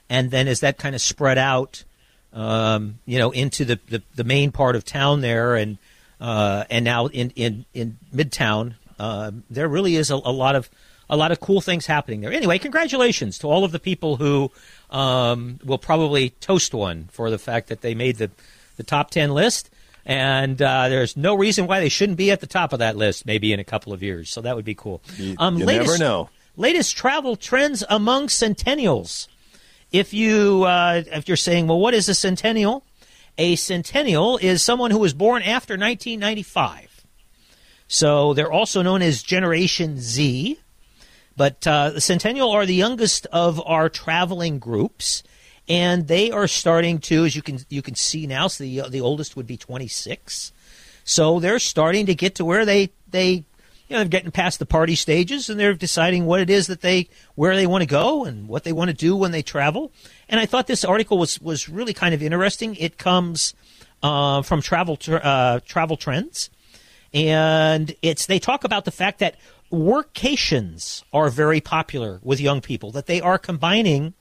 and 0.10 0.32
then 0.32 0.48
as 0.48 0.62
that 0.62 0.78
kind 0.78 0.96
of 0.96 1.02
spread 1.02 1.38
out, 1.38 1.84
um, 2.32 3.00
you 3.06 3.20
know, 3.20 3.32
into 3.32 3.66
the, 3.66 3.80
the, 3.90 4.02
the 4.16 4.24
main 4.24 4.52
part 4.52 4.78
of 4.78 4.86
town 4.86 5.20
there, 5.20 5.56
and 5.56 5.78
uh, 6.22 6.64
and 6.70 6.86
now 6.86 7.08
in 7.08 7.32
in 7.32 7.66
in 7.74 7.98
Midtown, 8.16 8.76
uh, 9.02 9.32
there 9.50 9.68
really 9.68 9.96
is 9.96 10.12
a, 10.12 10.16
a 10.16 10.32
lot 10.32 10.56
of 10.56 10.70
a 11.10 11.18
lot 11.18 11.32
of 11.32 11.40
cool 11.40 11.60
things 11.60 11.88
happening 11.88 12.22
there. 12.22 12.32
Anyway, 12.32 12.60
congratulations 12.60 13.40
to 13.40 13.48
all 13.48 13.64
of 13.64 13.72
the 13.72 13.80
people 13.80 14.18
who 14.18 14.52
um, 14.92 15.60
will 15.66 15.80
probably 15.80 16.30
toast 16.30 16.74
one 16.74 17.10
for 17.12 17.32
the 17.32 17.40
fact 17.40 17.68
that 17.70 17.82
they 17.82 17.96
made 17.96 18.18
the 18.18 18.30
the 18.78 18.84
top 18.84 19.10
ten 19.10 19.32
list. 19.32 19.70
And 20.06 20.62
uh, 20.62 20.90
there's 20.90 21.18
no 21.18 21.36
reason 21.36 21.68
why 21.68 21.80
they 21.80 21.90
shouldn't 21.90 22.18
be 22.18 22.32
at 22.32 22.42
the 22.42 22.48
top 22.48 22.74
of 22.74 22.80
that 22.80 22.96
list, 22.96 23.26
maybe 23.26 23.54
in 23.54 23.60
a 23.60 23.64
couple 23.64 23.94
of 23.94 24.02
years. 24.02 24.32
So 24.32 24.42
that 24.42 24.56
would 24.56 24.66
be 24.66 24.74
cool. 24.74 25.02
Um, 25.38 25.58
you 25.58 25.66
never 25.66 25.98
know. 25.98 26.30
Latest 26.58 26.96
travel 26.96 27.36
trends 27.36 27.84
among 27.90 28.28
centennials. 28.28 29.28
If 29.92 30.14
you 30.14 30.64
uh, 30.64 31.04
if 31.08 31.28
you're 31.28 31.38
saying, 31.38 31.68
well, 31.68 31.80
what 31.80 31.96
is 31.96 32.08
a 32.08 32.14
centennial? 32.14 32.84
A 33.38 33.56
centennial 33.56 34.38
is 34.38 34.62
someone 34.62 34.92
who 34.92 35.00
was 35.00 35.14
born 35.16 35.42
after 35.42 35.74
1995. 35.74 36.91
So 37.92 38.34
they're 38.34 38.52
also 38.52 38.82
known 38.82 39.02
as 39.02 39.22
Generation 39.22 40.00
Z. 40.00 40.58
But 41.36 41.68
uh, 41.68 41.90
the 41.90 42.00
centennial 42.00 42.50
are 42.50 42.66
the 42.66 42.74
youngest 42.74 43.26
of 43.34 43.62
our 43.66 43.90
traveling 43.90 44.60
groups, 44.60 45.24
and 45.68 46.08
they 46.08 46.32
are 46.32 46.48
starting 46.48 47.00
to, 47.00 47.26
as 47.26 47.36
you 47.36 47.42
can 47.42 47.60
you 47.68 47.82
can 47.82 47.96
see 47.96 48.28
now, 48.28 48.48
so 48.48 48.64
the 48.64 48.84
the 48.90 49.02
oldest 49.02 49.36
would 49.36 49.46
be 49.46 49.58
26. 49.58 50.54
So 51.04 51.42
they're 51.42 51.60
starting 51.60 52.06
to 52.06 52.16
get 52.16 52.36
to 52.36 52.46
where 52.46 52.66
they 52.66 52.92
they 53.10 53.32
you 53.32 53.44
know, 53.90 53.98
they're 53.98 54.06
getting 54.06 54.32
past 54.32 54.60
the 54.60 54.66
party 54.66 54.96
stages 54.96 55.50
and 55.50 55.60
they're 55.60 55.74
deciding 55.74 56.26
what 56.26 56.40
it 56.40 56.50
is 56.50 56.68
that 56.68 56.80
they 56.80 57.10
where 57.36 57.58
they 57.58 57.68
want 57.68 57.82
to 57.82 57.88
go 57.88 58.24
and 58.24 58.48
what 58.48 58.64
they 58.64 58.72
want 58.72 58.90
to 58.90 58.96
do 58.96 59.18
when 59.18 59.32
they 59.32 59.42
travel. 59.42 59.92
And 60.30 60.40
I 60.40 60.46
thought 60.46 60.68
this 60.68 60.86
article 60.86 61.18
was 61.18 61.42
was 61.42 61.68
really 61.68 61.94
kind 61.94 62.14
of 62.14 62.24
interesting. 62.24 62.76
It 62.76 62.98
comes 62.98 63.54
uh, 64.02 64.44
from 64.44 64.62
travel 64.62 64.96
tr- 64.96 65.18
uh, 65.22 65.60
travel 65.66 65.98
trends, 65.98 66.50
and 67.14 67.94
it's 68.02 68.26
they 68.26 68.40
talk 68.40 68.64
about 68.64 68.86
the 68.86 68.92
fact 68.92 69.20
that 69.20 69.36
workations 69.72 71.04
are 71.14 71.30
very 71.30 71.62
popular 71.62 72.20
with 72.24 72.40
young 72.40 72.62
people. 72.62 72.92
That 72.92 73.06
they 73.06 73.22
are 73.22 73.38
combining 73.38 74.14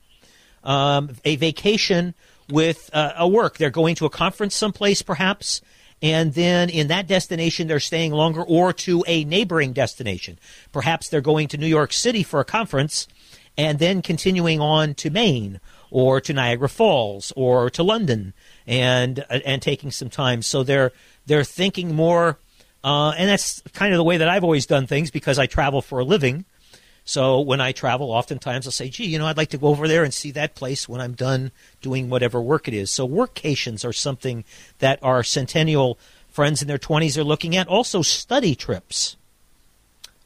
um, 0.65 1.17
a 1.25 1.37
vacation 1.37 2.15
with 2.49 2.91
uh, 2.93 3.13
a 3.17 3.29
work. 3.29 3.59
They're 3.59 3.71
going 3.71 3.95
to 3.97 4.07
a 4.07 4.11
conference 4.11 4.55
someplace, 4.55 5.03
perhaps, 5.03 5.61
and 6.03 6.35
then 6.35 6.69
in 6.69 6.89
that 6.89 7.07
destination 7.07 7.69
they're 7.69 7.81
staying 7.81 8.13
longer, 8.13 8.43
or 8.43 8.73
to 8.73 9.05
a 9.07 9.25
neighboring 9.25 9.73
destination. 9.73 10.39
Perhaps 10.73 11.09
they're 11.09 11.21
going 11.21 11.49
to 11.49 11.59
New 11.59 11.67
York 11.67 11.93
City 11.93 12.23
for 12.23 12.41
a 12.41 12.45
conference, 12.45 13.07
and 13.57 13.79
then 13.79 14.03
continuing 14.03 14.61
on 14.61 14.95
to 14.95 15.11
Maine 15.11 15.61
or 15.91 16.21
to 16.21 16.33
Niagara 16.33 16.69
Falls 16.69 17.33
or 17.37 17.69
to 17.71 17.83
London, 17.83 18.33
and 18.67 19.21
uh, 19.31 19.41
and 19.45 19.61
taking 19.63 19.91
some 19.91 20.11
time. 20.11 20.43
So 20.43 20.63
they're 20.63 20.93
they're 21.27 21.45
thinking 21.45 21.95
more. 21.95 22.39
Uh, 22.83 23.11
and 23.11 23.29
that's 23.29 23.61
kind 23.73 23.93
of 23.93 23.99
the 23.99 24.05
way 24.05 24.17
that 24.17 24.29
I've 24.29 24.45
always 24.45 24.67
done 24.67 24.87
things 24.87 25.11
because 25.11 25.39
I 25.39 25.47
travel 25.47 25.83
for 25.83 25.99
a 25.99 26.05
living. 26.05 26.45
So 27.05 27.41
when 27.41 27.61
I 27.61 27.73
travel, 27.73 28.11
oftentimes 28.11 28.67
I'll 28.67 28.73
say, 28.73 28.89
gee, 28.89 29.07
you 29.07 29.19
know, 29.19 29.27
I'd 29.27 29.37
like 29.37 29.51
to 29.51 29.59
go 29.59 29.69
over 29.69 29.89
there 29.89 30.05
and 30.05 30.15
see 30.15 30.31
that 30.33 30.55
place 30.55 30.89
when 30.89 31.01
I'm 31.01 31.15
done 31.15 31.51
doing 31.83 32.09
whatever 32.09 32.41
work 32.41 32.69
it 32.69 32.75
is. 32.75 32.91
So 32.91 33.09
workations 33.09 33.85
are 33.85 33.93
something 33.93 34.45
that 34.79 34.99
our 35.03 35.23
centennial 35.23 35.99
friends 36.29 36.63
in 36.63 36.69
their 36.69 36.79
20s 36.79 37.17
are 37.17 37.25
looking 37.25 37.57
at. 37.57 37.67
Also, 37.69 38.03
study 38.03 38.55
trips 38.55 39.17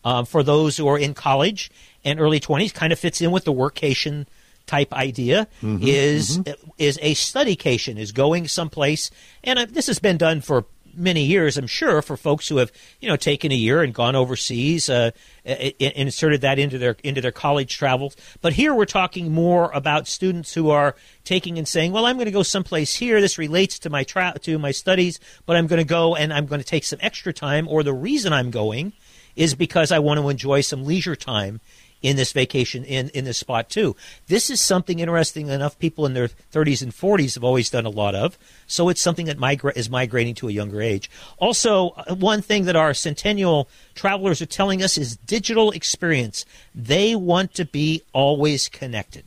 um, 0.04 0.26
for 0.26 0.42
those 0.42 0.76
who 0.76 0.86
are 0.86 0.98
in 0.98 1.14
college 1.14 1.70
and 2.04 2.20
early 2.20 2.38
20s 2.38 2.74
kind 2.74 2.92
of 2.92 2.98
fits 2.98 3.20
in 3.20 3.30
with 3.30 3.44
the 3.44 3.52
workation 3.52 4.26
type 4.66 4.92
idea 4.94 5.46
is 5.82 6.38
is 6.78 6.98
a 7.02 7.14
studycation 7.14 7.98
is 7.98 8.12
going 8.12 8.48
someplace 8.48 9.10
and 9.42 9.58
uh, 9.58 9.66
this 9.68 9.86
has 9.88 9.98
been 9.98 10.16
done 10.16 10.40
for 10.40 10.64
many 10.96 11.24
years 11.24 11.56
i'm 11.56 11.66
sure 11.66 12.02
for 12.02 12.16
folks 12.16 12.48
who 12.48 12.56
have 12.56 12.72
you 13.00 13.08
know 13.08 13.16
taken 13.16 13.52
a 13.52 13.56
year 13.56 13.82
and 13.82 13.94
gone 13.94 14.16
overseas 14.16 14.88
uh, 14.88 15.10
inserted 15.44 16.40
that 16.40 16.58
into 16.58 16.78
their 16.78 16.96
into 17.02 17.20
their 17.20 17.32
college 17.32 17.76
travels. 17.76 18.16
But 18.40 18.54
here 18.54 18.74
we're 18.74 18.86
talking 18.86 19.32
more 19.32 19.70
about 19.72 20.06
students 20.06 20.54
who 20.54 20.70
are 20.70 20.96
taking 21.24 21.58
and 21.58 21.68
saying 21.68 21.92
well 21.92 22.06
i'm 22.06 22.16
going 22.16 22.26
to 22.26 22.32
go 22.32 22.42
someplace 22.42 22.94
here. 22.94 23.20
This 23.20 23.38
relates 23.38 23.78
to 23.80 23.90
my 23.90 24.04
tra- 24.04 24.38
to 24.42 24.58
my 24.58 24.70
studies 24.70 25.20
but 25.46 25.56
i'm 25.56 25.66
going 25.66 25.78
to 25.80 25.84
go 25.84 26.14
and 26.16 26.32
i'm 26.32 26.46
going 26.46 26.60
to 26.60 26.66
take 26.66 26.84
some 26.84 26.98
extra 27.02 27.32
time 27.32 27.68
or 27.68 27.82
the 27.82 27.92
reason 27.92 28.32
i'm 28.32 28.50
going 28.50 28.92
is 29.36 29.54
because 29.54 29.90
I 29.90 29.98
want 29.98 30.20
to 30.20 30.28
enjoy 30.28 30.60
some 30.60 30.84
leisure 30.84 31.16
time 31.16 31.60
in 32.04 32.16
this 32.16 32.32
vacation 32.32 32.84
in, 32.84 33.08
in 33.08 33.24
this 33.24 33.38
spot 33.38 33.70
too. 33.70 33.96
This 34.26 34.50
is 34.50 34.60
something 34.60 34.98
interesting 34.98 35.48
enough 35.48 35.78
people 35.78 36.04
in 36.04 36.12
their 36.12 36.28
30s 36.28 36.82
and 36.82 36.92
40s 36.92 37.34
have 37.34 37.42
always 37.42 37.70
done 37.70 37.86
a 37.86 37.90
lot 37.90 38.14
of. 38.14 38.36
So 38.66 38.90
it's 38.90 39.00
something 39.00 39.24
that 39.24 39.38
migra- 39.38 39.74
is 39.74 39.88
migrating 39.88 40.34
to 40.36 40.48
a 40.48 40.52
younger 40.52 40.82
age. 40.82 41.10
Also, 41.38 41.94
uh, 41.96 42.14
one 42.14 42.42
thing 42.42 42.66
that 42.66 42.76
our 42.76 42.92
centennial 42.92 43.70
travelers 43.94 44.42
are 44.42 44.46
telling 44.46 44.82
us 44.82 44.98
is 44.98 45.16
digital 45.16 45.70
experience. 45.70 46.44
They 46.74 47.16
want 47.16 47.54
to 47.54 47.64
be 47.64 48.02
always 48.12 48.68
connected. 48.68 49.24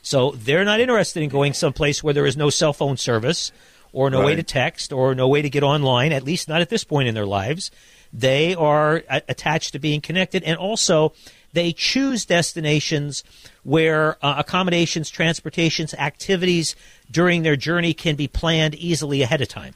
So 0.00 0.30
they're 0.30 0.64
not 0.64 0.80
interested 0.80 1.22
in 1.22 1.28
going 1.28 1.52
someplace 1.52 2.02
where 2.02 2.14
there 2.14 2.24
is 2.24 2.38
no 2.38 2.48
cell 2.48 2.72
phone 2.72 2.96
service 2.96 3.52
or 3.92 4.08
no 4.08 4.24
way 4.24 4.34
to 4.34 4.42
text 4.42 4.94
or 4.94 5.14
no 5.14 5.28
way 5.28 5.42
to 5.42 5.50
get 5.50 5.62
online, 5.62 6.12
at 6.12 6.22
least 6.22 6.48
not 6.48 6.62
at 6.62 6.70
this 6.70 6.84
point 6.84 7.06
in 7.06 7.14
their 7.14 7.26
lives. 7.26 7.70
They 8.14 8.54
are 8.54 9.02
a- 9.10 9.22
attached 9.28 9.72
to 9.72 9.78
being 9.78 10.00
connected 10.00 10.42
and 10.42 10.56
also 10.56 11.12
they 11.52 11.72
choose 11.72 12.24
destinations 12.24 13.24
where 13.62 14.16
uh, 14.24 14.34
accommodations, 14.38 15.10
transportations, 15.10 15.94
activities 15.94 16.76
during 17.10 17.42
their 17.42 17.56
journey 17.56 17.92
can 17.92 18.16
be 18.16 18.28
planned 18.28 18.74
easily 18.74 19.22
ahead 19.22 19.40
of 19.40 19.48
time. 19.48 19.74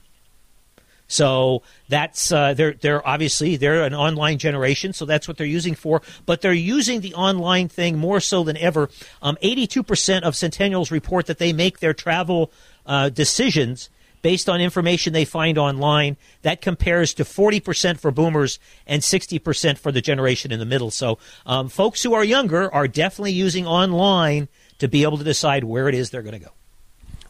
So 1.06 1.62
that's 1.88 2.32
uh, 2.32 2.54
they're 2.54 2.72
they're 2.72 3.06
obviously 3.06 3.56
they're 3.56 3.84
an 3.84 3.94
online 3.94 4.38
generation, 4.38 4.94
so 4.94 5.04
that's 5.04 5.28
what 5.28 5.36
they're 5.36 5.46
using 5.46 5.74
for. 5.74 6.00
But 6.24 6.40
they're 6.40 6.52
using 6.54 7.02
the 7.02 7.14
online 7.14 7.68
thing 7.68 7.98
more 7.98 8.20
so 8.20 8.42
than 8.42 8.56
ever. 8.56 8.88
Um, 9.20 9.36
Eighty-two 9.42 9.82
percent 9.82 10.24
of 10.24 10.34
centennials 10.34 10.90
report 10.90 11.26
that 11.26 11.38
they 11.38 11.52
make 11.52 11.80
their 11.80 11.92
travel 11.92 12.50
uh, 12.86 13.10
decisions 13.10 13.90
based 14.24 14.48
on 14.48 14.58
information 14.58 15.12
they 15.12 15.26
find 15.26 15.58
online. 15.58 16.16
That 16.40 16.62
compares 16.62 17.12
to 17.14 17.26
forty 17.26 17.60
percent 17.60 18.00
for 18.00 18.10
boomers 18.10 18.58
and 18.86 19.04
sixty 19.04 19.38
percent 19.38 19.78
for 19.78 19.92
the 19.92 20.00
generation 20.00 20.50
in 20.50 20.58
the 20.58 20.64
middle. 20.64 20.90
So 20.90 21.18
um, 21.44 21.68
folks 21.68 22.02
who 22.02 22.14
are 22.14 22.24
younger 22.24 22.72
are 22.74 22.88
definitely 22.88 23.32
using 23.32 23.66
online 23.66 24.48
to 24.78 24.88
be 24.88 25.02
able 25.02 25.18
to 25.18 25.24
decide 25.24 25.62
where 25.62 25.90
it 25.90 25.94
is 25.94 26.08
they're 26.08 26.22
going 26.22 26.40
to 26.40 26.44
go. 26.44 26.52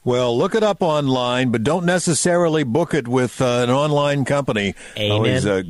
Well, 0.04 0.38
look 0.38 0.54
it 0.54 0.62
up 0.62 0.82
online, 0.82 1.50
but 1.50 1.64
don't 1.64 1.84
necessarily 1.84 2.62
book 2.62 2.94
it 2.94 3.08
with 3.08 3.40
uh, 3.42 3.64
an 3.64 3.70
online 3.70 4.24
company. 4.24 4.74
Amen. 4.96 5.10
Always, 5.10 5.46
uh, 5.46 5.62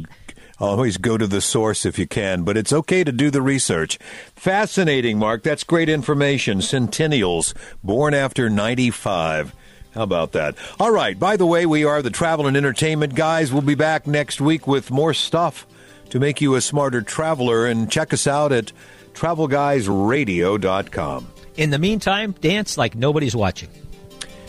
always 0.58 0.96
go 0.98 1.16
to 1.16 1.26
the 1.26 1.40
source 1.40 1.86
if 1.86 1.98
you 1.98 2.06
can, 2.06 2.42
but 2.42 2.56
it's 2.56 2.72
okay 2.72 3.02
to 3.02 3.12
do 3.12 3.30
the 3.30 3.40
research. 3.40 3.96
Fascinating, 4.34 5.18
Mark. 5.18 5.42
That's 5.42 5.64
great 5.64 5.88
information. 5.88 6.58
Centennials, 6.58 7.54
born 7.82 8.12
after 8.12 8.50
95. 8.50 9.54
How 9.94 10.02
about 10.02 10.32
that? 10.32 10.56
All 10.80 10.90
right. 10.90 11.18
By 11.18 11.36
the 11.36 11.46
way, 11.46 11.66
we 11.66 11.84
are 11.84 12.02
the 12.02 12.10
travel 12.10 12.46
and 12.46 12.56
entertainment 12.56 13.14
guys. 13.14 13.52
We'll 13.52 13.62
be 13.62 13.74
back 13.76 14.06
next 14.06 14.40
week 14.40 14.66
with 14.66 14.90
more 14.90 15.14
stuff 15.14 15.66
to 16.10 16.18
make 16.18 16.40
you 16.40 16.54
a 16.56 16.60
smarter 16.60 17.00
traveler. 17.02 17.66
And 17.66 17.90
check 17.90 18.12
us 18.12 18.26
out 18.26 18.50
at 18.52 18.72
travelguysradio.com. 19.14 21.30
In 21.56 21.70
the 21.70 21.78
meantime, 21.78 22.32
dance 22.40 22.76
like 22.76 22.96
nobody's 22.96 23.36
watching. 23.36 23.68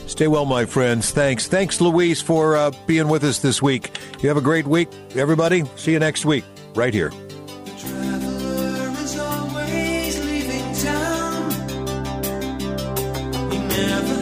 Stay 0.07 0.27
well, 0.27 0.45
my 0.45 0.65
friends. 0.65 1.11
Thanks. 1.11 1.47
Thanks, 1.47 1.81
Louise, 1.81 2.21
for 2.21 2.55
uh, 2.55 2.71
being 2.87 3.07
with 3.07 3.23
us 3.23 3.39
this 3.39 3.59
week. 3.61 3.95
You 4.21 4.29
have 4.29 4.37
a 4.37 4.41
great 4.41 4.67
week, 4.67 4.87
everybody. 5.15 5.63
See 5.75 5.91
you 5.93 5.99
next 5.99 6.25
week, 6.25 6.45
right 6.75 6.93
here. 6.93 7.09
Traveler 7.77 8.89
is 9.01 9.17
always 9.17 10.25
leaving 10.25 10.73
town. 10.75 11.51
He 13.51 13.57
never 13.57 13.67
has 13.67 13.73
the 13.73 13.79
time. 14.01 14.14